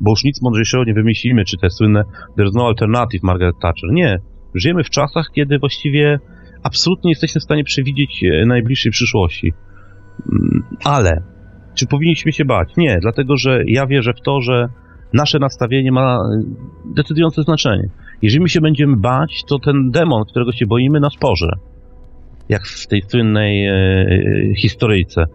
bo 0.02 0.12
już 0.12 0.24
nic 0.24 0.42
mądrzejszego 0.42 0.84
nie 0.84 0.94
wymyślimy, 0.94 1.46
czy 1.46 1.58
te 1.58 1.70
słynne 1.70 2.04
there's 2.38 2.52
no 2.54 2.68
alternative 2.68 3.24
Margaret 3.24 3.56
Thatcher. 3.62 3.90
Nie. 3.92 4.20
Żyjemy 4.56 4.84
w 4.84 4.90
czasach, 4.90 5.26
kiedy 5.36 5.60
właściwie 5.60 6.20
absolutnie 6.64 7.12
jesteśmy 7.12 7.40
w 7.40 7.44
stanie 7.44 7.64
przewidzieć 7.64 8.24
e, 8.24 8.46
najbliższej 8.46 8.92
przyszłości. 8.92 9.54
Mm, 10.32 10.64
ale 10.84 11.24
czy 11.76 11.88
powinniśmy 11.88 12.32
się 12.32 12.46
bać? 12.46 12.70
Nie, 12.78 12.98
dlatego 13.02 13.38
że 13.38 13.64
ja 13.68 13.88
wierzę 13.88 14.14
w 14.14 14.22
to, 14.22 14.42
że 14.42 14.68
nasze 15.14 15.40
nastawienie 15.40 15.92
ma 15.92 16.16
e, 16.16 16.42
decydujące 16.96 17.44
znaczenie. 17.44 17.90
Jeżeli 18.22 18.42
my 18.42 18.50
się 18.50 18.62
będziemy 18.62 18.98
bać, 18.98 19.44
to 19.48 19.60
ten 19.60 19.92
demon, 19.92 20.24
którego 20.30 20.52
się 20.52 20.66
boimy, 20.66 21.00
nas 21.00 21.16
porze. 21.16 21.52
Jak 22.50 22.68
w 22.68 22.88
tej 22.88 23.02
słynnej 23.02 23.66
e, 23.66 23.74
e 23.74 24.56
historyjce 24.56 25.26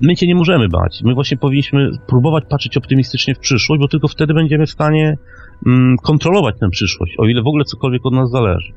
my 0.00 0.16
się 0.16 0.26
nie 0.26 0.34
możemy 0.34 0.68
bać. 0.68 1.00
My 1.04 1.14
właśnie 1.14 1.36
powinniśmy 1.36 1.90
próbować 2.06 2.44
patrzeć 2.50 2.76
optymistycznie 2.76 3.34
w 3.34 3.38
przyszłość, 3.38 3.80
bo 3.80 3.88
tylko 3.88 4.08
wtedy 4.08 4.34
będziemy 4.34 4.66
w 4.66 4.70
stanie 4.70 5.18
mm, 5.66 5.96
kontrolować 6.02 6.54
tę 6.60 6.68
przyszłość, 6.70 7.14
o 7.18 7.26
ile 7.26 7.42
w 7.42 7.46
ogóle 7.46 7.64
cokolwiek 7.64 8.06
od 8.06 8.14
nas 8.14 8.30
zależy. 8.30 8.72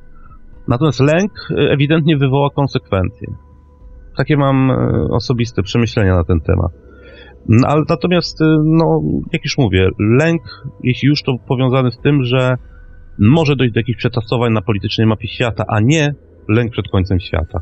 Natomiast 0.67 0.99
lęk 0.99 1.31
e, 1.51 1.71
ewidentnie 1.71 2.17
wywoła 2.17 2.49
konsekwencje. 2.49 3.27
Takie 4.17 4.37
mam 4.37 4.71
e, 4.71 4.75
osobiste 5.11 5.63
przemyślenia 5.63 6.15
na 6.15 6.23
ten 6.23 6.39
temat. 6.39 6.71
No, 7.49 7.67
ale 7.67 7.83
natomiast, 7.89 8.41
e, 8.41 8.45
no, 8.65 9.01
jak 9.33 9.43
już 9.43 9.57
mówię, 9.57 9.89
lęk, 10.19 10.41
jeśli 10.83 11.07
już 11.07 11.23
to 11.23 11.37
powiązany 11.47 11.91
z 11.91 11.97
tym, 11.97 12.23
że 12.23 12.55
może 13.19 13.55
dojść 13.55 13.73
do 13.73 13.79
jakichś 13.79 13.97
przetasowań 13.97 14.53
na 14.53 14.61
politycznej 14.61 15.07
mapie 15.07 15.27
świata, 15.27 15.63
a 15.67 15.79
nie 15.79 16.13
lęk 16.47 16.71
przed 16.71 16.85
końcem 16.91 17.19
świata, 17.19 17.59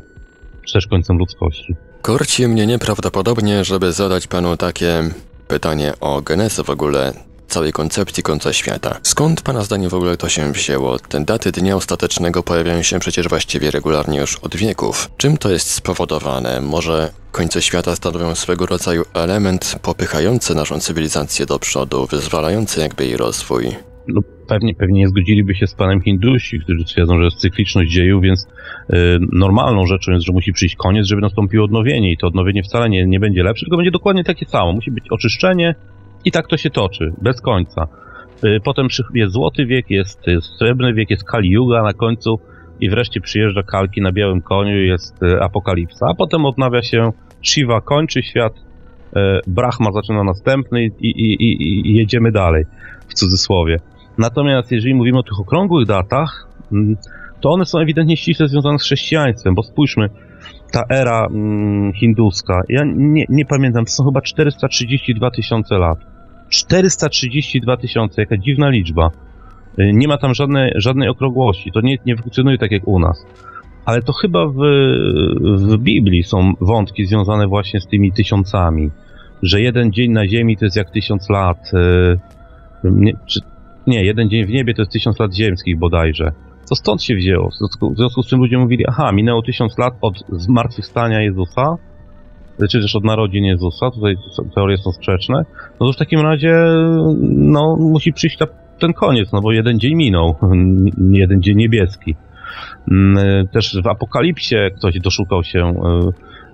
czy 0.66 0.72
też 0.72 0.86
końcem 0.86 1.18
ludzkości. 1.18 1.74
Korci 2.02 2.48
mnie 2.48 2.66
nieprawdopodobnie, 2.66 3.64
żeby 3.64 3.92
zadać 3.92 4.26
panu 4.26 4.56
takie 4.56 5.10
pytanie 5.48 5.92
o 6.00 6.22
genezę 6.22 6.64
w 6.64 6.70
ogóle 6.70 7.12
całej 7.48 7.72
koncepcji 7.72 8.22
końca 8.22 8.52
świata. 8.52 8.98
Skąd 9.02 9.42
pana 9.42 9.64
zdaniem 9.64 9.90
w 9.90 9.94
ogóle 9.94 10.16
to 10.16 10.28
się 10.28 10.52
wzięło? 10.52 10.98
Te 10.98 11.20
daty 11.20 11.52
dnia 11.52 11.76
ostatecznego 11.76 12.42
pojawiają 12.42 12.82
się 12.82 12.98
przecież 12.98 13.28
właściwie 13.28 13.70
regularnie 13.70 14.18
już 14.18 14.36
od 14.36 14.56
wieków. 14.56 15.10
Czym 15.16 15.36
to 15.36 15.50
jest 15.50 15.70
spowodowane? 15.70 16.60
Może 16.60 17.12
końce 17.32 17.62
świata 17.62 17.96
stanowią 17.96 18.34
swego 18.34 18.66
rodzaju 18.66 19.04
element 19.14 19.76
popychający 19.82 20.54
naszą 20.54 20.80
cywilizację 20.80 21.46
do 21.46 21.58
przodu, 21.58 22.06
wyzwalający 22.06 22.80
jakby 22.80 23.04
jej 23.04 23.16
rozwój? 23.16 23.76
no 24.08 24.20
pewnie, 24.50 24.74
pewnie 24.74 25.00
nie 25.00 25.08
zgodziliby 25.08 25.54
się 25.54 25.66
z 25.66 25.74
panem 25.74 26.00
Hindusi, 26.00 26.60
którzy 26.60 26.84
twierdzą, 26.84 27.18
że 27.18 27.24
jest 27.24 27.36
cykliczność 27.36 27.90
dziejów, 27.92 28.22
więc 28.22 28.44
y, 28.44 28.96
normalną 29.32 29.86
rzeczą 29.86 30.12
jest, 30.12 30.26
że 30.26 30.32
musi 30.32 30.52
przyjść 30.52 30.76
koniec, 30.76 31.06
żeby 31.06 31.22
nastąpiło 31.22 31.64
odnowienie 31.64 32.12
i 32.12 32.16
to 32.16 32.26
odnowienie 32.26 32.62
wcale 32.62 32.88
nie, 32.88 33.06
nie 33.06 33.20
będzie 33.20 33.42
lepsze, 33.42 33.66
tylko 33.66 33.76
będzie 33.76 33.90
dokładnie 33.90 34.24
takie 34.24 34.46
samo. 34.46 34.72
Musi 34.72 34.90
być 34.90 35.04
oczyszczenie 35.10 35.74
i 36.24 36.30
tak 36.30 36.46
to 36.46 36.56
się 36.56 36.70
toczy, 36.70 37.12
bez 37.22 37.40
końca. 37.40 37.88
Y, 38.44 38.60
potem 38.64 38.88
jest 39.14 39.32
złoty 39.32 39.66
wiek, 39.66 39.90
jest, 39.90 40.26
jest 40.26 40.56
srebrny 40.58 40.94
wiek, 40.94 41.10
jest 41.10 41.24
Kali 41.24 41.50
Yuga 41.50 41.82
na 41.82 41.92
końcu 41.92 42.40
i 42.80 42.90
wreszcie 42.90 43.20
przyjeżdża 43.20 43.62
Kalki 43.62 44.00
na 44.00 44.12
białym 44.12 44.42
koniu 44.42 44.76
jest 44.76 45.22
y, 45.22 45.40
apokalipsa, 45.40 46.06
a 46.10 46.14
potem 46.14 46.44
odnawia 46.44 46.82
się 46.82 47.12
Shiva 47.42 47.80
kończy 47.80 48.22
świat, 48.22 48.52
y, 48.56 49.20
Brahma 49.46 49.92
zaczyna 49.92 50.24
następny 50.24 50.84
i, 50.84 50.90
i, 51.00 51.34
i, 51.44 51.90
i 51.90 51.94
jedziemy 51.94 52.32
dalej, 52.32 52.64
w 53.08 53.14
cudzysłowie. 53.14 53.76
Natomiast 54.20 54.72
jeżeli 54.72 54.94
mówimy 54.94 55.18
o 55.18 55.22
tych 55.22 55.40
okrągłych 55.40 55.86
datach, 55.86 56.48
mm, 56.72 56.96
to 57.40 57.50
one 57.50 57.64
są 57.66 57.78
ewidentnie 57.78 58.16
ściśle 58.16 58.48
związane 58.48 58.78
z 58.78 58.82
chrześcijaństwem, 58.82 59.54
bo 59.54 59.62
spójrzmy, 59.62 60.08
ta 60.72 60.82
era 60.90 61.26
mm, 61.26 61.92
hinduska, 61.92 62.62
ja 62.68 62.82
nie, 62.96 63.24
nie 63.28 63.44
pamiętam, 63.44 63.84
to 63.84 63.90
są 63.90 64.04
chyba 64.04 64.20
432 64.20 65.30
tysiące 65.30 65.78
lat. 65.78 65.98
432 66.48 67.76
tysiące, 67.76 68.22
jaka 68.22 68.36
dziwna 68.36 68.68
liczba. 68.68 69.10
Y, 69.78 69.90
nie 69.92 70.08
ma 70.08 70.18
tam 70.18 70.34
żadnej, 70.34 70.72
żadnej 70.76 71.08
okrągłości, 71.08 71.72
to 71.72 71.80
nie, 71.80 71.96
nie 72.06 72.16
funkcjonuje 72.16 72.58
tak 72.58 72.70
jak 72.70 72.88
u 72.88 72.98
nas. 72.98 73.26
Ale 73.84 74.02
to 74.02 74.12
chyba 74.12 74.46
w, 74.46 74.58
w 75.40 75.76
Biblii 75.78 76.22
są 76.22 76.52
wątki 76.60 77.06
związane 77.06 77.46
właśnie 77.46 77.80
z 77.80 77.86
tymi 77.86 78.12
tysiącami, 78.12 78.90
że 79.42 79.60
jeden 79.60 79.92
dzień 79.92 80.12
na 80.12 80.28
ziemi 80.28 80.56
to 80.56 80.64
jest 80.64 80.76
jak 80.76 80.90
tysiąc 80.90 81.30
lat. 81.30 81.70
Y, 81.74 82.18
nie, 82.84 83.12
czy, 83.26 83.40
nie, 83.90 84.04
jeden 84.04 84.30
dzień 84.30 84.46
w 84.46 84.50
niebie 84.50 84.74
to 84.74 84.82
jest 84.82 84.92
tysiąc 84.92 85.18
lat 85.18 85.34
ziemskich 85.34 85.78
bodajże. 85.78 86.32
To 86.68 86.74
stąd 86.76 87.02
się 87.02 87.14
wzięło. 87.14 87.50
W 87.94 87.96
związku 87.96 88.22
z 88.22 88.26
czym 88.26 88.38
ludzie 88.38 88.58
mówili, 88.58 88.84
aha, 88.88 89.12
minęło 89.12 89.42
tysiąc 89.42 89.78
lat 89.78 89.94
od 90.00 90.24
zmartwychwstania 90.28 91.20
Jezusa, 91.22 91.76
czy 92.70 92.80
też 92.80 92.96
od 92.96 93.04
narodzin 93.04 93.44
Jezusa, 93.44 93.90
tutaj 93.90 94.16
teorie 94.54 94.76
są 94.76 94.92
sprzeczne, 94.92 95.44
no 95.80 95.86
to 95.86 95.92
w 95.92 95.96
takim 95.96 96.20
razie 96.20 96.54
no, 97.30 97.76
musi 97.76 98.12
przyjść 98.12 98.36
ta, 98.36 98.46
ten 98.78 98.92
koniec, 98.92 99.32
no 99.32 99.40
bo 99.40 99.52
jeden 99.52 99.78
dzień 99.78 99.94
minął, 99.94 100.34
jeden 101.22 101.42
dzień 101.42 101.56
niebieski. 101.56 102.14
Mm, 102.90 103.48
też 103.48 103.80
w 103.84 103.86
Apokalipsie 103.86 104.56
ktoś 104.76 105.00
doszukał 105.00 105.44
się 105.44 105.74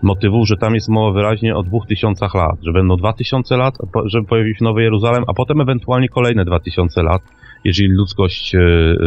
e, 0.02 0.06
motywu, 0.06 0.46
że 0.46 0.56
tam 0.56 0.74
jest 0.74 0.88
mowa 0.88 1.12
wyraźnie 1.12 1.56
o 1.56 1.62
dwóch 1.62 1.86
tysiącach 1.86 2.34
lat, 2.34 2.56
że 2.62 2.72
będą 2.72 2.96
dwa 2.96 3.12
tysiące 3.12 3.56
lat, 3.56 3.74
żeby 4.04 4.26
pojawił 4.26 4.54
się 4.54 4.64
Nowy 4.64 4.82
Jeruzalem, 4.82 5.24
a 5.26 5.34
potem 5.34 5.60
ewentualnie 5.60 6.08
kolejne 6.08 6.44
dwa 6.44 6.60
tysiące 6.60 7.02
lat, 7.02 7.22
jeżeli 7.64 7.88
ludzkość 7.88 8.54
e, 8.54 8.60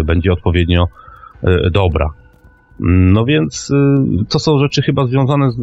będzie 0.04 0.34
odpowiednio 0.34 0.88
e, 1.44 1.70
dobra. 1.70 2.10
No 2.82 3.26
więc 3.26 3.72
to 4.30 4.40
są 4.40 4.60
rzeczy 4.60 4.82
chyba 4.82 5.08
związane 5.08 5.52
z, 5.52 5.56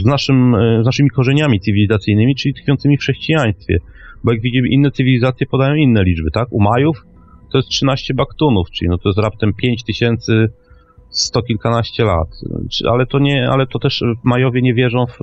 z, 0.00 0.04
naszym, 0.04 0.56
z 0.82 0.86
naszymi 0.86 1.10
korzeniami 1.10 1.60
cywilizacyjnymi, 1.60 2.34
czyli 2.34 2.54
tkwiącymi 2.54 2.96
w 2.96 3.00
chrześcijaństwie. 3.00 3.78
Bo 4.24 4.32
jak 4.32 4.40
widzimy, 4.40 4.68
inne 4.68 4.90
cywilizacje 4.90 5.46
podają 5.46 5.74
inne 5.74 6.04
liczby, 6.04 6.30
tak? 6.30 6.48
U 6.50 6.60
Majów 6.62 7.06
to 7.52 7.58
jest 7.58 7.68
13 7.68 8.14
baktunów, 8.14 8.70
czyli 8.70 8.88
no 8.88 8.98
to 8.98 9.08
jest 9.08 9.18
raptem 9.18 9.52
5000 9.52 10.48
sto 11.10 11.42
kilkanaście 11.42 12.04
lat. 12.04 12.28
Ale 12.88 13.06
to 13.06 13.18
nie, 13.18 13.50
ale 13.50 13.66
to 13.66 13.78
też 13.78 14.04
Majowie 14.24 14.62
nie 14.62 14.74
wierzą 14.74 15.06
w, 15.06 15.18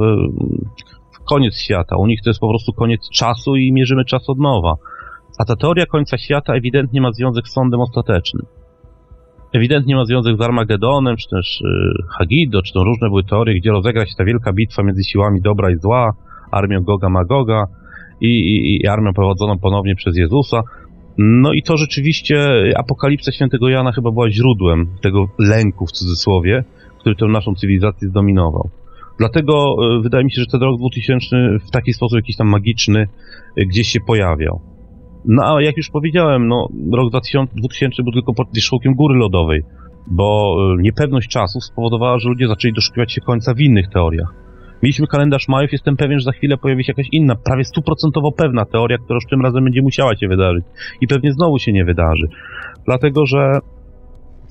w 1.16 1.24
koniec 1.30 1.56
świata. 1.56 1.98
U 1.98 2.08
nich 2.08 2.22
to 2.24 2.30
jest 2.30 2.40
po 2.40 2.50
prostu 2.50 2.74
koniec 2.74 3.10
czasu 3.10 3.56
i 3.56 3.74
mierzymy 3.74 4.06
czas 4.06 4.30
od 4.30 4.40
nowa. 4.40 4.74
A 5.40 5.46
ta 5.46 5.56
teoria 5.56 5.86
końca 5.86 6.18
świata 6.18 6.54
ewidentnie 6.54 7.02
ma 7.02 7.12
związek 7.12 7.48
z 7.48 7.54
sądem 7.54 7.80
ostatecznym. 7.80 8.46
Ewidentnie 9.54 9.96
ma 9.96 10.06
związek 10.06 10.38
z 10.38 10.42
Armagedonem, 10.42 11.16
czy 11.18 11.30
też 11.30 11.62
y, 11.62 11.66
Hagido, 12.18 12.62
czy 12.62 12.74
to 12.74 12.84
różne 12.84 13.10
były 13.10 13.24
teorie, 13.24 13.60
gdzie 13.60 13.72
rozegra 13.72 14.06
się 14.06 14.16
ta 14.18 14.26
wielka 14.26 14.54
bitwa 14.54 14.84
między 14.84 15.04
siłami 15.04 15.42
dobra 15.42 15.72
i 15.72 15.76
zła, 15.76 16.14
armią 16.52 16.84
Goga 16.84 17.10
Magoga 17.10 17.66
i, 18.22 18.28
i, 18.28 18.82
i 18.82 18.88
armią 18.88 19.14
prowadzoną 19.14 19.60
ponownie 19.60 19.96
przez 19.96 20.18
Jezusa. 20.18 20.62
No 21.18 21.54
i 21.54 21.64
to 21.64 21.78
rzeczywiście 21.78 22.64
apokalipsa 22.78 23.32
świętego 23.32 23.70
Jana 23.70 23.92
chyba 23.92 24.12
była 24.12 24.30
źródłem 24.30 24.88
tego 25.02 25.30
lęku 25.40 25.86
w 25.86 25.92
cudzysłowie, 25.92 26.64
który 27.00 27.16
tę 27.16 27.26
naszą 27.26 27.56
cywilizację 27.56 28.08
zdominował. 28.08 28.70
Dlatego 29.20 29.76
e, 29.98 30.02
wydaje 30.02 30.24
mi 30.24 30.32
się, 30.32 30.42
że 30.42 30.48
ten 30.48 30.62
rok 30.62 30.80
2000 30.80 31.36
w 31.68 31.72
taki 31.72 31.94
sposób 31.94 32.16
jakiś 32.16 32.36
tam 32.36 32.48
magiczny 32.48 33.08
e, 33.58 33.66
gdzieś 33.66 33.88
się 33.88 34.00
pojawiał. 34.00 34.62
No 35.26 35.56
a 35.56 35.62
jak 35.62 35.78
już 35.78 35.90
powiedziałem, 35.90 36.48
no 36.48 36.68
rok 36.94 37.10
2000, 37.10 37.54
2000 37.56 38.04
był 38.04 38.12
tylko 38.12 38.34
pod 38.34 38.48
wierzchołkiem 38.54 38.94
góry 38.94 39.16
lodowej, 39.16 39.64
bo 40.08 40.58
niepewność 40.80 41.30
czasu 41.30 41.62
spowodowała, 41.62 42.20
że 42.20 42.30
ludzie 42.30 42.48
zaczęli 42.48 42.74
doszukiwać 42.74 43.14
się 43.14 43.22
końca 43.22 43.54
w 43.54 43.60
innych 43.60 43.90
teoriach. 43.90 44.47
Mieliśmy 44.84 45.08
kalendarz 45.08 45.48
Majów, 45.48 45.72
jestem 45.72 45.98
pewien, 45.98 46.20
że 46.20 46.26
za 46.26 46.32
chwilę 46.32 46.58
pojawi 46.58 46.84
się 46.84 46.92
jakaś 46.92 47.08
inna, 47.12 47.36
prawie 47.36 47.64
stuprocentowo 47.64 48.32
pewna 48.32 48.66
teoria, 48.66 48.98
która 48.98 49.18
już 49.18 49.26
tym 49.26 49.42
razem 49.42 49.64
będzie 49.64 49.82
musiała 49.82 50.16
się 50.16 50.28
wydarzyć. 50.28 50.66
I 51.02 51.08
pewnie 51.08 51.34
znowu 51.34 51.60
się 51.60 51.74
nie 51.74 51.86
wydarzy. 51.86 52.28
Dlatego, 52.86 53.26
że 53.26 53.60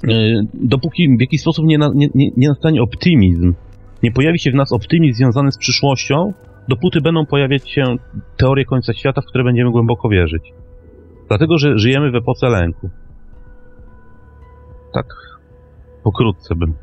yy, 0.04 0.46
dopóki 0.54 1.16
w 1.16 1.20
jakiś 1.20 1.40
sposób 1.40 1.66
nie, 1.66 1.78
na, 1.78 1.90
nie, 1.94 2.08
nie, 2.14 2.30
nie 2.36 2.48
nastanie 2.48 2.82
optymizm, 2.82 3.54
nie 4.02 4.12
pojawi 4.12 4.38
się 4.38 4.50
w 4.50 4.54
nas 4.54 4.72
optymizm 4.72 5.16
związany 5.16 5.52
z 5.52 5.58
przyszłością, 5.58 6.32
dopóty 6.68 7.00
będą 7.00 7.26
pojawiać 7.26 7.70
się 7.70 7.84
teorie 8.36 8.64
końca 8.64 8.92
świata, 8.92 9.20
w 9.20 9.26
które 9.26 9.44
będziemy 9.44 9.70
głęboko 9.70 10.08
wierzyć. 10.08 10.52
Dlatego, 11.28 11.58
że 11.58 11.78
żyjemy 11.78 12.10
w 12.10 12.14
epoce 12.14 12.48
lęku. 12.48 12.90
Tak, 14.94 15.06
pokrótce 16.04 16.54
bym 16.54 16.74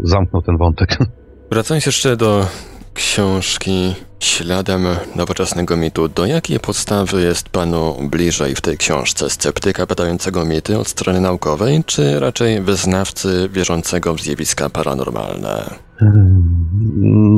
zamknął 0.00 0.42
ten 0.42 0.56
wątek. 0.56 0.98
Wracając 1.50 1.86
jeszcze 1.86 2.16
do 2.16 2.46
książki 2.94 3.94
Śladem 4.20 4.82
nowoczesnego 5.16 5.76
mitu, 5.76 6.08
do 6.08 6.26
jakiej 6.26 6.60
podstawy 6.60 7.22
jest 7.22 7.48
panu 7.48 8.08
bliżej 8.10 8.54
w 8.54 8.60
tej 8.60 8.76
książce? 8.76 9.30
Sceptyka 9.30 9.86
badającego 9.86 10.44
mity 10.44 10.78
od 10.78 10.88
strony 10.88 11.20
naukowej, 11.20 11.84
czy 11.86 12.20
raczej 12.20 12.60
wyznawcy 12.60 13.48
wierzącego 13.52 14.14
w 14.14 14.20
zjawiska 14.20 14.70
paranormalne? 14.70 15.70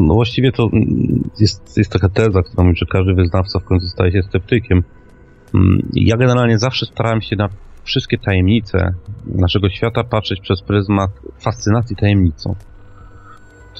No 0.07 0.15
właściwie 0.15 0.53
to 0.53 0.71
jest, 1.41 1.77
jest 1.77 1.93
taka 1.93 2.09
teza, 2.09 2.43
która 2.43 2.65
mówi, 2.65 2.77
że 2.77 2.87
każdy 2.87 3.15
wyznawca 3.15 3.59
w 3.59 3.65
końcu 3.65 3.87
staje 3.87 4.13
się 4.13 4.23
sceptykiem. 4.23 4.83
Ja 5.93 6.17
generalnie 6.17 6.59
zawsze 6.59 6.87
starałem 6.87 7.23
się 7.23 7.37
na 7.37 7.49
wszystkie 7.85 8.19
tajemnice 8.19 8.95
naszego 9.27 9.71
świata 9.71 10.05
patrzeć 10.05 10.41
przez 10.41 10.63
pryzmat 10.63 11.11
fascynacji 11.41 11.97
tajemnicą. 11.97 12.55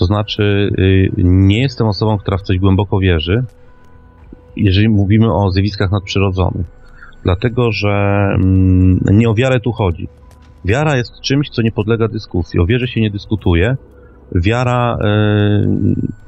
To 0.03 0.07
znaczy, 0.07 0.71
y, 0.79 1.11
nie 1.25 1.63
jestem 1.63 1.87
osobą, 1.87 2.19
która 2.19 2.39
w 2.39 2.43
coś 2.43 2.59
głęboko 2.59 2.99
wierzy, 2.99 3.45
jeżeli 4.57 4.89
mówimy 4.89 5.35
o 5.35 5.51
zjawiskach 5.51 5.91
nadprzyrodzonych. 5.91 6.67
Dlatego, 7.23 7.73
że 7.73 7.89
mm, 8.35 9.01
nie 9.11 9.31
o 9.31 9.35
wiarę 9.35 9.61
tu 9.61 9.73
chodzi. 9.73 10.09
Wiara 10.65 10.97
jest 10.97 11.21
czymś, 11.21 11.51
co 11.51 11.63
nie 11.63 11.73
podlega 11.73 12.09
dyskusji. 12.09 12.61
O 12.61 12.67
wierze 12.67 12.89
się 12.89 13.01
nie 13.01 13.11
dyskutuje. 13.11 13.77
Wiara 14.35 14.97
y, 14.97 14.99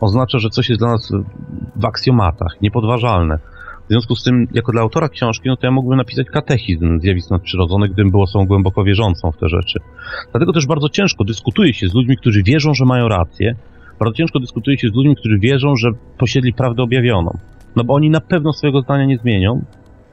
oznacza, 0.01 0.39
że 0.39 0.51
coś 0.51 0.69
jest 0.69 0.81
dla 0.81 0.91
nas 0.91 1.13
w 1.77 1.85
aksjomatach, 1.85 2.57
niepodważalne. 2.63 3.39
W 3.85 3.89
związku 3.89 4.17
z 4.17 4.25
tym, 4.25 4.47
jako 4.53 4.73
dla 4.73 4.83
autora 4.83 5.09
książki, 5.09 5.49
no 5.49 5.57
to 5.57 5.67
ja 5.67 5.71
mógłbym 5.71 5.99
napisać 5.99 6.27
katechizm 6.27 7.01
zjawisk 7.01 7.31
nadprzyrodzonych, 7.31 7.93
gdybym 7.93 8.11
był 8.11 8.23
osobą 8.23 8.47
głęboko 8.47 8.85
wierzącą 8.85 9.33
w 9.33 9.37
te 9.37 9.49
rzeczy. 9.49 9.81
Dlatego 10.33 10.53
też 10.53 10.67
bardzo 10.67 10.89
ciężko 10.89 11.25
dyskutuje 11.25 11.75
się 11.75 11.89
z 11.89 11.95
ludźmi, 11.95 12.17
którzy 12.17 12.43
wierzą, 12.43 12.75
że 12.75 12.85
mają 12.85 13.09
rację. 13.09 13.55
Bardzo 14.01 14.15
ciężko 14.15 14.41
dyskutuje 14.41 14.79
się 14.79 14.89
z 14.89 14.95
ludźmi, 14.95 15.17
którzy 15.17 15.39
wierzą, 15.39 15.77
że 15.77 15.89
posiedli 16.19 16.53
prawdę 16.53 16.83
objawioną. 16.83 17.39
No 17.77 17.85
bo 17.85 17.95
oni 17.95 18.11
na 18.11 18.21
pewno 18.21 18.53
swojego 18.53 18.81
zdania 18.81 19.05
nie 19.05 19.19
zmienią 19.19 19.65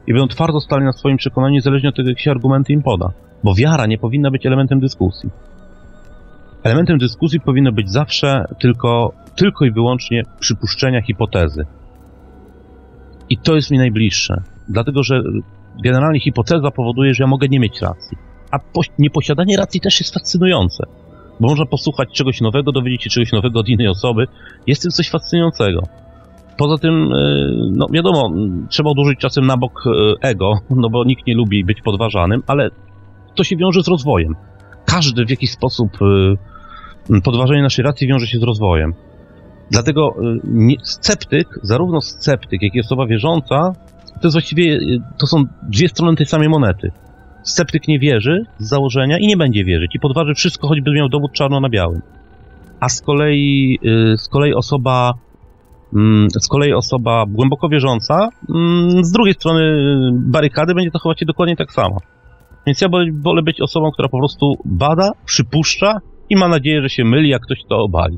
i 0.07 0.14
będą 0.14 0.27
twardo 0.27 0.60
stali 0.60 0.85
na 0.85 0.91
swoim 0.91 1.18
przekonaniu, 1.18 1.53
niezależnie 1.53 1.89
od 1.89 1.95
tego, 1.95 2.10
jakie 2.10 2.31
argumenty 2.31 2.73
im 2.73 2.84
poda. 2.84 3.11
Bo 3.43 3.56
wiara 3.56 3.85
nie 3.85 3.98
powinna 3.98 4.31
być 4.31 4.45
elementem 4.45 4.80
dyskusji. 4.80 5.30
Elementem 6.64 6.98
dyskusji 6.98 7.39
powinno 7.39 7.72
być 7.72 7.91
zawsze 7.91 8.45
tylko, 8.60 9.14
tylko 9.35 9.65
i 9.65 9.72
wyłącznie 9.72 10.23
przypuszczenia, 10.39 11.02
hipotezy. 11.02 11.65
I 13.32 13.38
to 13.38 13.56
jest 13.56 13.72
mi 13.72 13.78
najbliższe. 13.78 14.41
Dlatego, 14.70 15.03
że 15.03 15.22
generalnie 15.84 16.20
hipoteza 16.20 16.72
powoduje, 16.72 17.14
że 17.14 17.24
ja 17.24 17.28
mogę 17.28 17.48
nie 17.48 17.60
mieć 17.60 17.82
racji. 17.82 18.18
A 18.52 18.60
po, 18.60 18.82
nieposiadanie 18.99 19.58
racji 19.58 19.82
też 19.82 19.99
jest 19.99 20.14
fascynujące. 20.14 20.84
Bo 21.40 21.48
można 21.48 21.66
posłuchać 21.66 22.10
czegoś 22.14 22.41
nowego, 22.41 22.72
dowiedzieć 22.72 23.03
się 23.03 23.10
czegoś 23.10 23.32
nowego 23.32 23.60
od 23.60 23.70
innej 23.70 23.88
osoby. 23.88 24.28
Jest 24.68 24.82
tym 24.82 24.91
coś 24.91 25.10
fascynującego. 25.10 25.82
Poza 26.58 26.78
tym, 26.78 27.14
e, 27.14 27.18
no 27.72 27.88
wiadomo, 27.91 28.32
trzeba 28.70 28.90
odłożyć 28.90 29.20
czasem 29.20 29.45
na 29.45 29.58
bok 29.58 29.84
e, 29.88 30.28
ego, 30.28 30.53
no 30.70 30.90
bo 30.90 31.03
nikt 31.03 31.28
nie 31.28 31.36
lubi 31.36 31.66
być 31.66 31.82
podważanym, 31.82 32.44
ale 32.48 32.70
to 33.36 33.44
się 33.44 33.58
wiąże 33.58 33.84
z 33.84 33.88
rozwojem. 33.88 34.36
Każdy 34.86 35.26
w 35.26 35.30
jakiś 35.30 35.52
sposób 35.52 35.91
e, 37.12 37.22
podważenie 37.22 37.62
naszej 37.62 37.86
racji 37.86 38.08
wiąże 38.08 38.28
się 38.28 38.40
z 38.40 38.44
rozwojem. 38.44 38.94
Dlatego 39.72 40.15
y, 40.22 40.39
nie, 40.43 40.76
sceptyk, 40.84 41.48
zarówno 41.61 42.02
sceptyk, 42.02 42.61
jak 42.61 42.76
i 42.76 42.80
osoba 42.80 43.07
wierząca, 43.07 43.73
to 44.06 44.27
jest 44.27 44.35
właściwie, 44.35 44.73
y, 44.73 45.02
to 45.19 45.27
są 45.27 45.43
dwie 45.64 45.88
strony 45.88 46.18
tej 46.18 46.26
samej 46.26 46.49
monety. 46.49 46.91
Sceptyk 47.43 47.88
nie 47.88 47.99
wierzy 47.99 48.45
z 48.57 48.69
założenia 48.69 49.18
i 49.19 49.27
nie 49.27 49.38
będzie 49.38 49.65
wierzyć 49.65 49.95
i 49.95 49.99
podważy 49.99 50.34
wszystko, 50.34 50.68
choćby 50.68 50.91
miał 50.91 51.10
dowód 51.10 51.31
czarno 51.34 51.60
na 51.60 51.69
białym. 51.69 52.02
A 52.80 52.89
z 52.89 53.02
kolei, 53.02 53.80
y, 53.85 54.18
z 54.18 54.27
kolei 54.27 54.53
osoba 54.53 55.14
mm, 55.93 56.27
z 56.30 56.48
kolei 56.48 56.73
osoba 56.73 57.26
głęboko 57.27 57.69
wierząca, 57.69 58.30
mm, 58.56 59.03
z 59.03 59.11
drugiej 59.11 59.34
strony 59.34 59.61
barykady 60.14 60.73
będzie 60.73 60.91
zachować 60.93 61.19
się 61.19 61.26
dokładnie 61.26 61.56
tak 61.56 61.72
samo. 61.72 61.98
Więc 62.68 62.81
ja 62.81 62.88
wolę 63.22 63.41
być 63.41 63.61
osobą, 63.61 63.91
która 63.91 64.10
po 64.10 64.18
prostu 64.18 64.53
bada, 64.65 65.11
przypuszcza 65.26 65.98
i 66.30 66.35
ma 66.35 66.48
nadzieję, 66.48 66.81
że 66.81 66.89
się 66.89 67.03
myli, 67.06 67.30
jak 67.30 67.41
ktoś 67.41 67.60
to 67.69 67.77
obali. 67.77 68.18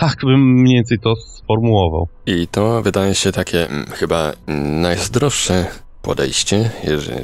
Tak 0.00 0.16
bym 0.24 0.60
mniej 0.60 0.74
więcej 0.76 0.98
to 0.98 1.16
sformułował. 1.16 2.08
I 2.26 2.46
to 2.46 2.82
wydaje 2.82 3.14
się 3.14 3.32
takie 3.32 3.68
mm, 3.68 3.86
chyba 3.86 4.32
najzdrowsze 4.80 5.66
podejście, 6.02 6.70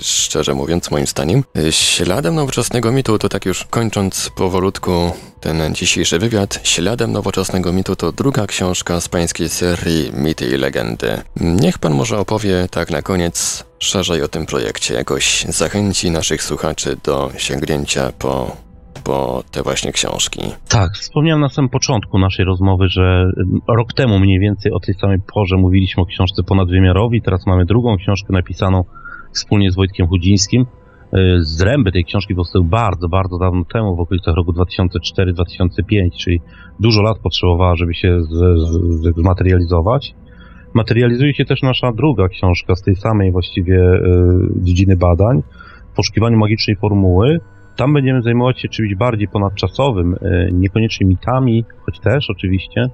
szczerze 0.01 0.55
mówiąc, 0.55 0.90
moim 0.90 1.07
zdaniem. 1.07 1.45
Śladem 1.70 2.35
nowoczesnego 2.35 2.93
mitu, 2.93 3.19
to 3.19 3.28
tak 3.28 3.47
już 3.47 3.65
kończąc 3.65 4.31
powolutku 4.31 5.12
ten 5.40 5.74
dzisiejszy 5.74 6.19
wywiad, 6.19 6.61
Śladem 6.62 7.12
nowoczesnego 7.12 7.73
mitu 7.73 7.97
to 7.97 8.12
druga 8.12 8.47
książka 8.47 9.01
z 9.01 9.09
pańskiej 9.09 9.49
serii 9.49 10.11
Mity 10.12 10.47
i 10.47 10.57
Legendy. 10.57 11.23
Niech 11.40 11.78
pan 11.78 11.95
może 11.95 12.19
opowie 12.19 12.69
tak 12.70 12.90
na 12.90 13.03
koniec 13.03 13.65
szerzej 13.78 14.23
o 14.23 14.28
tym 14.28 14.47
projekcie, 14.47 14.95
jakoś 14.95 15.47
zachęci 15.49 16.11
naszych 16.11 16.43
słuchaczy 16.43 16.97
do 17.05 17.31
sięgnięcia 17.36 18.12
po 18.19 18.57
po 19.04 19.42
te 19.50 19.62
właśnie 19.62 19.92
książki. 19.92 20.40
Tak, 20.68 20.92
wspomniałem 20.92 21.40
na 21.40 21.48
samym 21.48 21.68
początku 21.68 22.18
naszej 22.18 22.44
rozmowy, 22.44 22.88
że 22.88 23.30
rok 23.68 23.92
temu 23.92 24.18
mniej 24.18 24.38
więcej 24.38 24.72
o 24.72 24.80
tej 24.80 24.94
samej 24.94 25.18
porze 25.34 25.56
mówiliśmy 25.56 26.02
o 26.02 26.06
książce 26.06 26.42
Ponadwymiarowi, 26.42 27.22
teraz 27.22 27.46
mamy 27.46 27.64
drugą 27.64 27.96
książkę 27.96 28.32
napisaną 28.32 28.84
wspólnie 29.32 29.70
z 29.70 29.76
Wojtkiem 29.76 30.06
Chudzińskim. 30.06 30.66
Y, 31.14 31.44
zręby 31.44 31.92
tej 31.92 32.04
książki 32.04 32.34
powstały 32.34 32.64
bardzo, 32.64 33.08
bardzo 33.08 33.38
dawno 33.38 33.64
temu, 33.64 33.96
w 33.96 34.00
okolicach 34.00 34.34
roku 34.34 34.52
2004-2005, 34.52 36.10
czyli 36.18 36.40
dużo 36.80 37.02
lat 37.02 37.18
potrzebowała, 37.18 37.76
żeby 37.76 37.94
się 37.94 38.20
zmaterializować. 39.16 40.14
Materializuje 40.74 41.34
się 41.34 41.44
też 41.44 41.62
nasza 41.62 41.92
druga 41.92 42.28
książka 42.28 42.74
z 42.74 42.82
tej 42.82 42.96
samej 42.96 43.32
właściwie 43.32 43.76
y, 43.76 44.00
dziedziny 44.56 44.96
badań, 44.96 45.42
poszukiwaniu 45.96 46.38
magicznej 46.38 46.76
formuły, 46.76 47.40
tam 47.78 47.92
będziemy 47.92 48.22
zajmować 48.22 48.60
się 48.60 48.68
czymś 48.68 48.94
bardziej 48.94 49.28
ponadczasowym, 49.28 50.14
e, 50.14 50.48
niekoniecznie 50.52 51.06
mitami, 51.06 51.64
choć 51.86 52.00
też 52.00 52.30
oczywiście, 52.30 52.84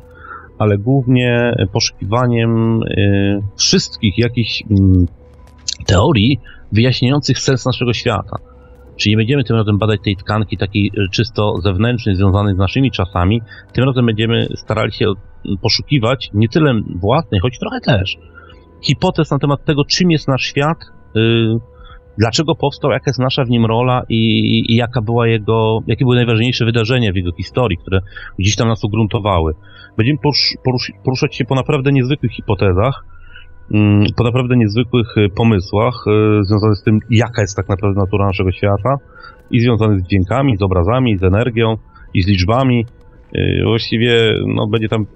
ale 0.59 0.79
głównie 0.79 1.55
poszukiwaniem 1.73 2.83
e, 2.83 3.41
wszystkich 3.57 4.19
jakichś 4.19 4.63
mm, 4.71 5.07
teorii 5.87 6.41
wyjaśniających 6.73 7.39
sens 7.39 7.67
naszego 7.67 7.93
świata. 7.93 8.37
Czyli 8.97 9.13
nie 9.13 9.17
będziemy 9.17 9.45
tym 9.45 9.57
razem 9.57 9.79
badać 9.79 10.01
tej 10.05 10.17
tkanki 10.17 10.57
takiej 10.57 10.87
e, 10.87 11.09
czysto 11.13 11.55
zewnętrznej, 11.63 12.17
związanej 12.17 12.55
z 12.55 12.59
naszymi 12.59 12.91
czasami. 12.91 13.43
Tym 13.73 13.85
razem 13.85 14.07
będziemy 14.07 14.47
starali 14.57 14.93
się 14.93 15.07
poszukiwać 15.63 16.31
nie 16.35 16.49
tyle 16.49 16.81
własnej, 16.95 17.41
choć 17.41 17.59
trochę 17.59 17.81
też, 17.81 18.17
hipotez 18.83 19.31
na 19.31 19.39
temat 19.39 19.65
tego, 19.65 19.85
czym 19.85 20.11
jest 20.11 20.29
nasz 20.29 20.43
świat, 20.43 20.79
dlaczego 22.19 22.55
powstał, 22.55 22.91
jaka 22.91 23.05
jest 23.07 23.19
nasza 23.19 23.45
w 23.45 23.51
nim 23.51 23.67
rola 23.67 24.03
i, 24.09 24.73
i, 24.73 24.77
jaka 24.77 25.03
była 25.03 25.27
jego, 25.27 25.79
jakie 25.87 26.05
były 26.05 26.17
najważniejsze 26.17 26.65
wydarzenia 26.65 27.13
w 27.13 27.17
jego 27.17 27.33
historii, 27.33 27.79
które 27.79 28.01
gdzieś 28.39 28.57
tam 28.57 28.69
nas 28.69 28.85
ugruntowały. 28.85 29.53
Będziemy 29.97 30.19
porusz, 30.23 30.55
porusz, 30.65 30.93
poruszać 31.05 31.37
się 31.37 31.45
po 31.45 31.55
naprawdę 31.55 31.93
niezwykłych 31.93 32.33
hipotezach, 32.33 33.05
mm, 33.75 34.05
po 34.17 34.25
naprawdę 34.25 34.57
niezwykłych 34.57 35.17
y, 35.17 35.29
pomysłach 35.37 35.95
y, 36.07 36.45
związanych 36.45 36.77
z 36.77 36.83
tym, 36.83 36.99
jaka 37.11 37.43
jest 37.43 37.57
tak 37.57 37.69
naprawdę 37.69 38.01
natura 38.01 38.27
naszego 38.27 38.53
świata 38.53 38.97
i 39.51 39.61
związanych 39.61 40.01
z 40.01 40.09
dźwiękami, 40.09 40.57
z 40.57 40.63
obrazami, 40.63 41.19
z 41.19 41.23
energią 41.23 41.77
i 42.15 42.23
z 42.23 42.29
liczbami, 42.29 42.87
właściwie 43.65 44.35
no, 44.47 44.67
będzie 44.67 44.89
tam 44.89 45.07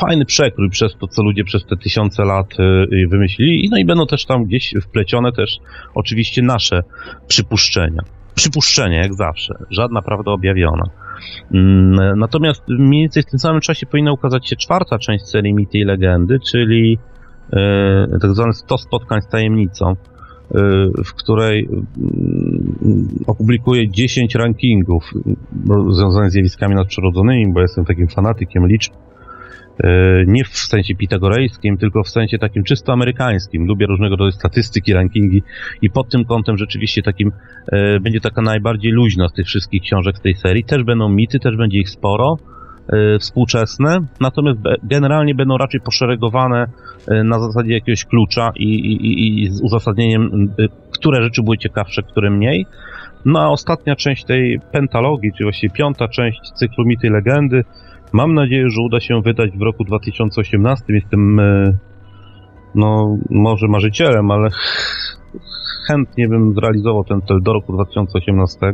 fajny 0.00 0.24
przekrój 0.24 0.70
przez 0.70 0.96
to, 0.96 1.08
co 1.08 1.22
ludzie 1.22 1.44
przez 1.44 1.66
te 1.66 1.76
tysiące 1.76 2.24
lat 2.24 2.46
y, 2.92 3.08
wymyślili. 3.08 3.68
No 3.70 3.78
i 3.78 3.84
będą 3.84 4.06
też 4.06 4.24
tam 4.24 4.44
gdzieś 4.44 4.74
wplecione 4.82 5.32
też 5.32 5.58
oczywiście 5.94 6.42
nasze 6.42 6.82
przypuszczenia. 7.28 8.02
Przypuszczenia, 8.34 9.02
jak 9.02 9.14
zawsze. 9.14 9.54
Żadna 9.70 10.02
prawda 10.02 10.30
objawiona. 10.30 10.84
Mm, 11.54 12.18
natomiast 12.18 12.62
mniej 12.68 13.02
więcej 13.02 13.22
w 13.22 13.26
tym 13.26 13.38
samym 13.38 13.60
czasie 13.60 13.86
powinna 13.86 14.12
ukazać 14.12 14.48
się 14.48 14.56
czwarta 14.56 14.98
część 14.98 15.24
serii 15.24 15.54
Mity 15.54 15.78
i 15.78 15.84
Legendy, 15.84 16.38
czyli 16.50 16.98
y, 18.12 18.18
tak 18.20 18.30
zwany 18.30 18.52
100 18.52 18.78
spotkań 18.78 19.22
z 19.22 19.28
tajemnicą 19.28 19.96
w 21.04 21.14
której 21.14 21.68
mm, 21.68 22.53
opublikuję 23.26 23.90
10 23.90 24.34
rankingów 24.34 25.12
związanych 25.90 26.30
z 26.30 26.32
zjawiskami 26.32 26.74
nadprzyrodzonymi, 26.74 27.52
bo 27.52 27.60
jestem 27.60 27.84
takim 27.84 28.08
fanatykiem 28.08 28.66
liczb. 28.66 28.92
E, 29.84 30.24
nie 30.26 30.44
w 30.44 30.56
sensie 30.56 30.94
pitagorejskim, 30.94 31.78
tylko 31.78 32.02
w 32.02 32.08
sensie 32.08 32.38
takim 32.38 32.64
czysto 32.64 32.92
amerykańskim. 32.92 33.66
Lubię 33.66 33.86
różnego 33.86 34.16
rodzaju 34.16 34.32
statystyki, 34.32 34.92
rankingi 34.92 35.42
i 35.82 35.90
pod 35.90 36.08
tym 36.08 36.24
kątem 36.24 36.56
rzeczywiście 36.56 37.02
takim 37.02 37.32
e, 37.72 38.00
będzie 38.00 38.20
taka 38.20 38.42
najbardziej 38.42 38.92
luźna 38.92 39.28
z 39.28 39.32
tych 39.32 39.46
wszystkich 39.46 39.82
książek 39.82 40.18
z 40.18 40.20
tej 40.20 40.34
serii. 40.34 40.64
Też 40.64 40.84
będą 40.84 41.08
mity, 41.08 41.38
też 41.38 41.56
będzie 41.56 41.78
ich 41.78 41.90
sporo 41.90 42.36
współczesne, 43.20 43.98
natomiast 44.20 44.60
generalnie 44.82 45.34
będą 45.34 45.58
raczej 45.58 45.80
poszeregowane 45.80 46.66
e, 47.08 47.24
na 47.24 47.40
zasadzie 47.40 47.72
jakiegoś 47.72 48.04
klucza 48.04 48.52
i, 48.56 48.64
i, 48.64 49.42
i 49.44 49.50
z 49.50 49.62
uzasadnieniem, 49.62 50.50
e, 50.58 50.68
które 50.90 51.22
rzeczy 51.22 51.42
były 51.42 51.58
ciekawsze, 51.58 52.02
które 52.02 52.30
mniej. 52.30 52.66
No 53.24 53.40
a 53.40 53.48
ostatnia 53.48 53.96
część 53.96 54.24
tej 54.24 54.60
pentalogii, 54.72 55.32
czyli 55.32 55.44
właściwie 55.44 55.74
piąta 55.74 56.08
część 56.08 56.40
cyklu 56.54 56.84
Mity 56.84 57.10
Legendy, 57.10 57.64
mam 58.12 58.34
nadzieję, 58.34 58.70
że 58.70 58.82
uda 58.82 59.00
się 59.00 59.22
wydać 59.22 59.50
w 59.58 59.62
roku 59.62 59.84
2018. 59.84 60.84
Jestem, 60.88 61.40
no, 62.74 63.16
może 63.30 63.68
marzycielem, 63.68 64.30
ale 64.30 64.48
chętnie 65.88 66.28
bym 66.28 66.54
zrealizował 66.54 67.04
ten 67.04 67.20
cel 67.22 67.42
do 67.42 67.52
roku 67.52 67.72
2018 67.72 68.72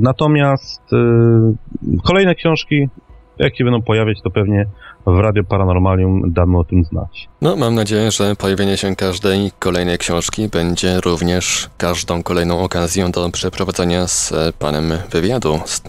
Natomiast 0.00 0.82
y, 0.92 0.96
kolejne 2.04 2.34
książki, 2.34 2.88
jak 3.38 3.56
się 3.56 3.64
będą 3.64 3.82
pojawiać, 3.82 4.22
to 4.22 4.30
pewnie 4.30 4.66
w 5.06 5.18
Radio 5.18 5.44
Paranormalium 5.44 6.32
damy 6.32 6.58
o 6.58 6.64
tym 6.64 6.84
znać. 6.84 7.28
No, 7.42 7.56
mam 7.56 7.74
nadzieję, 7.74 8.10
że 8.10 8.36
pojawienie 8.36 8.76
się 8.76 8.96
każdej 8.96 9.50
kolejnej 9.58 9.98
książki 9.98 10.48
będzie 10.48 11.00
również 11.00 11.70
każdą 11.76 12.22
kolejną 12.22 12.60
okazją 12.60 13.10
do 13.10 13.30
przeprowadzenia 13.30 14.06
z 14.06 14.32
panem 14.58 14.92
wywiadu 15.10 15.60
z, 15.64 15.82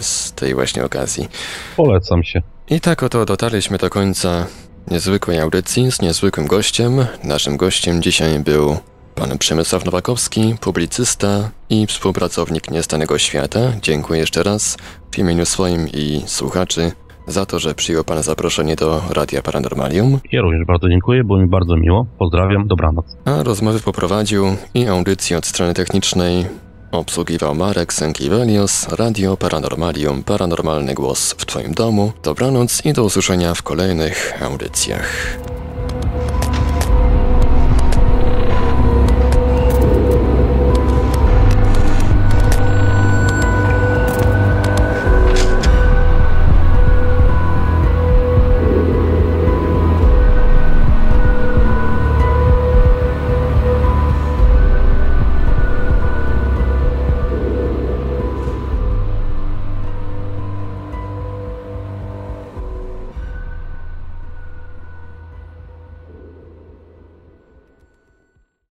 z 0.00 0.32
tej 0.32 0.54
właśnie 0.54 0.84
okazji. 0.84 1.28
Polecam 1.76 2.22
się. 2.22 2.42
I 2.70 2.80
tak 2.80 3.02
oto 3.02 3.24
dotarliśmy 3.24 3.78
do 3.78 3.90
końca 3.90 4.46
niezwykłej 4.90 5.40
audycji 5.40 5.92
z 5.92 6.02
niezwykłym 6.02 6.46
gościem. 6.46 7.06
Naszym 7.24 7.56
gościem 7.56 8.02
dzisiaj 8.02 8.38
był 8.38 8.76
Pan 9.14 9.38
Przemysław 9.38 9.84
Nowakowski, 9.84 10.54
publicysta 10.60 11.50
i 11.70 11.86
współpracownik 11.86 12.70
Niestanego 12.70 13.18
Świata, 13.18 13.60
dziękuję 13.82 14.20
jeszcze 14.20 14.42
raz 14.42 14.76
w 15.10 15.18
imieniu 15.18 15.46
swoim 15.46 15.88
i 15.88 16.22
słuchaczy 16.26 16.92
za 17.26 17.46
to, 17.46 17.58
że 17.58 17.74
przyjął 17.74 18.04
Pan 18.04 18.22
zaproszenie 18.22 18.76
do 18.76 19.02
Radia 19.10 19.42
Paranormalium. 19.42 20.20
Ja 20.32 20.42
również 20.42 20.66
bardzo 20.66 20.88
dziękuję, 20.88 21.24
było 21.24 21.38
mi 21.38 21.46
bardzo 21.46 21.76
miło. 21.76 22.06
Pozdrawiam, 22.18 22.66
dobranoc. 22.66 23.06
A 23.24 23.42
rozmowy 23.42 23.80
poprowadził 23.80 24.44
i 24.74 24.86
audycję 24.86 25.38
od 25.38 25.46
strony 25.46 25.74
technicznej 25.74 26.46
obsługiwał 26.92 27.54
Marek 27.54 27.92
Sękiewelios, 27.92 28.88
Radio 28.88 29.36
Paranormalium, 29.36 30.22
paranormalny 30.22 30.94
głos 30.94 31.32
w 31.32 31.46
Twoim 31.46 31.74
domu. 31.74 32.12
Dobranoc 32.22 32.84
i 32.84 32.92
do 32.92 33.04
usłyszenia 33.04 33.54
w 33.54 33.62
kolejnych 33.62 34.42
audycjach. 34.42 35.38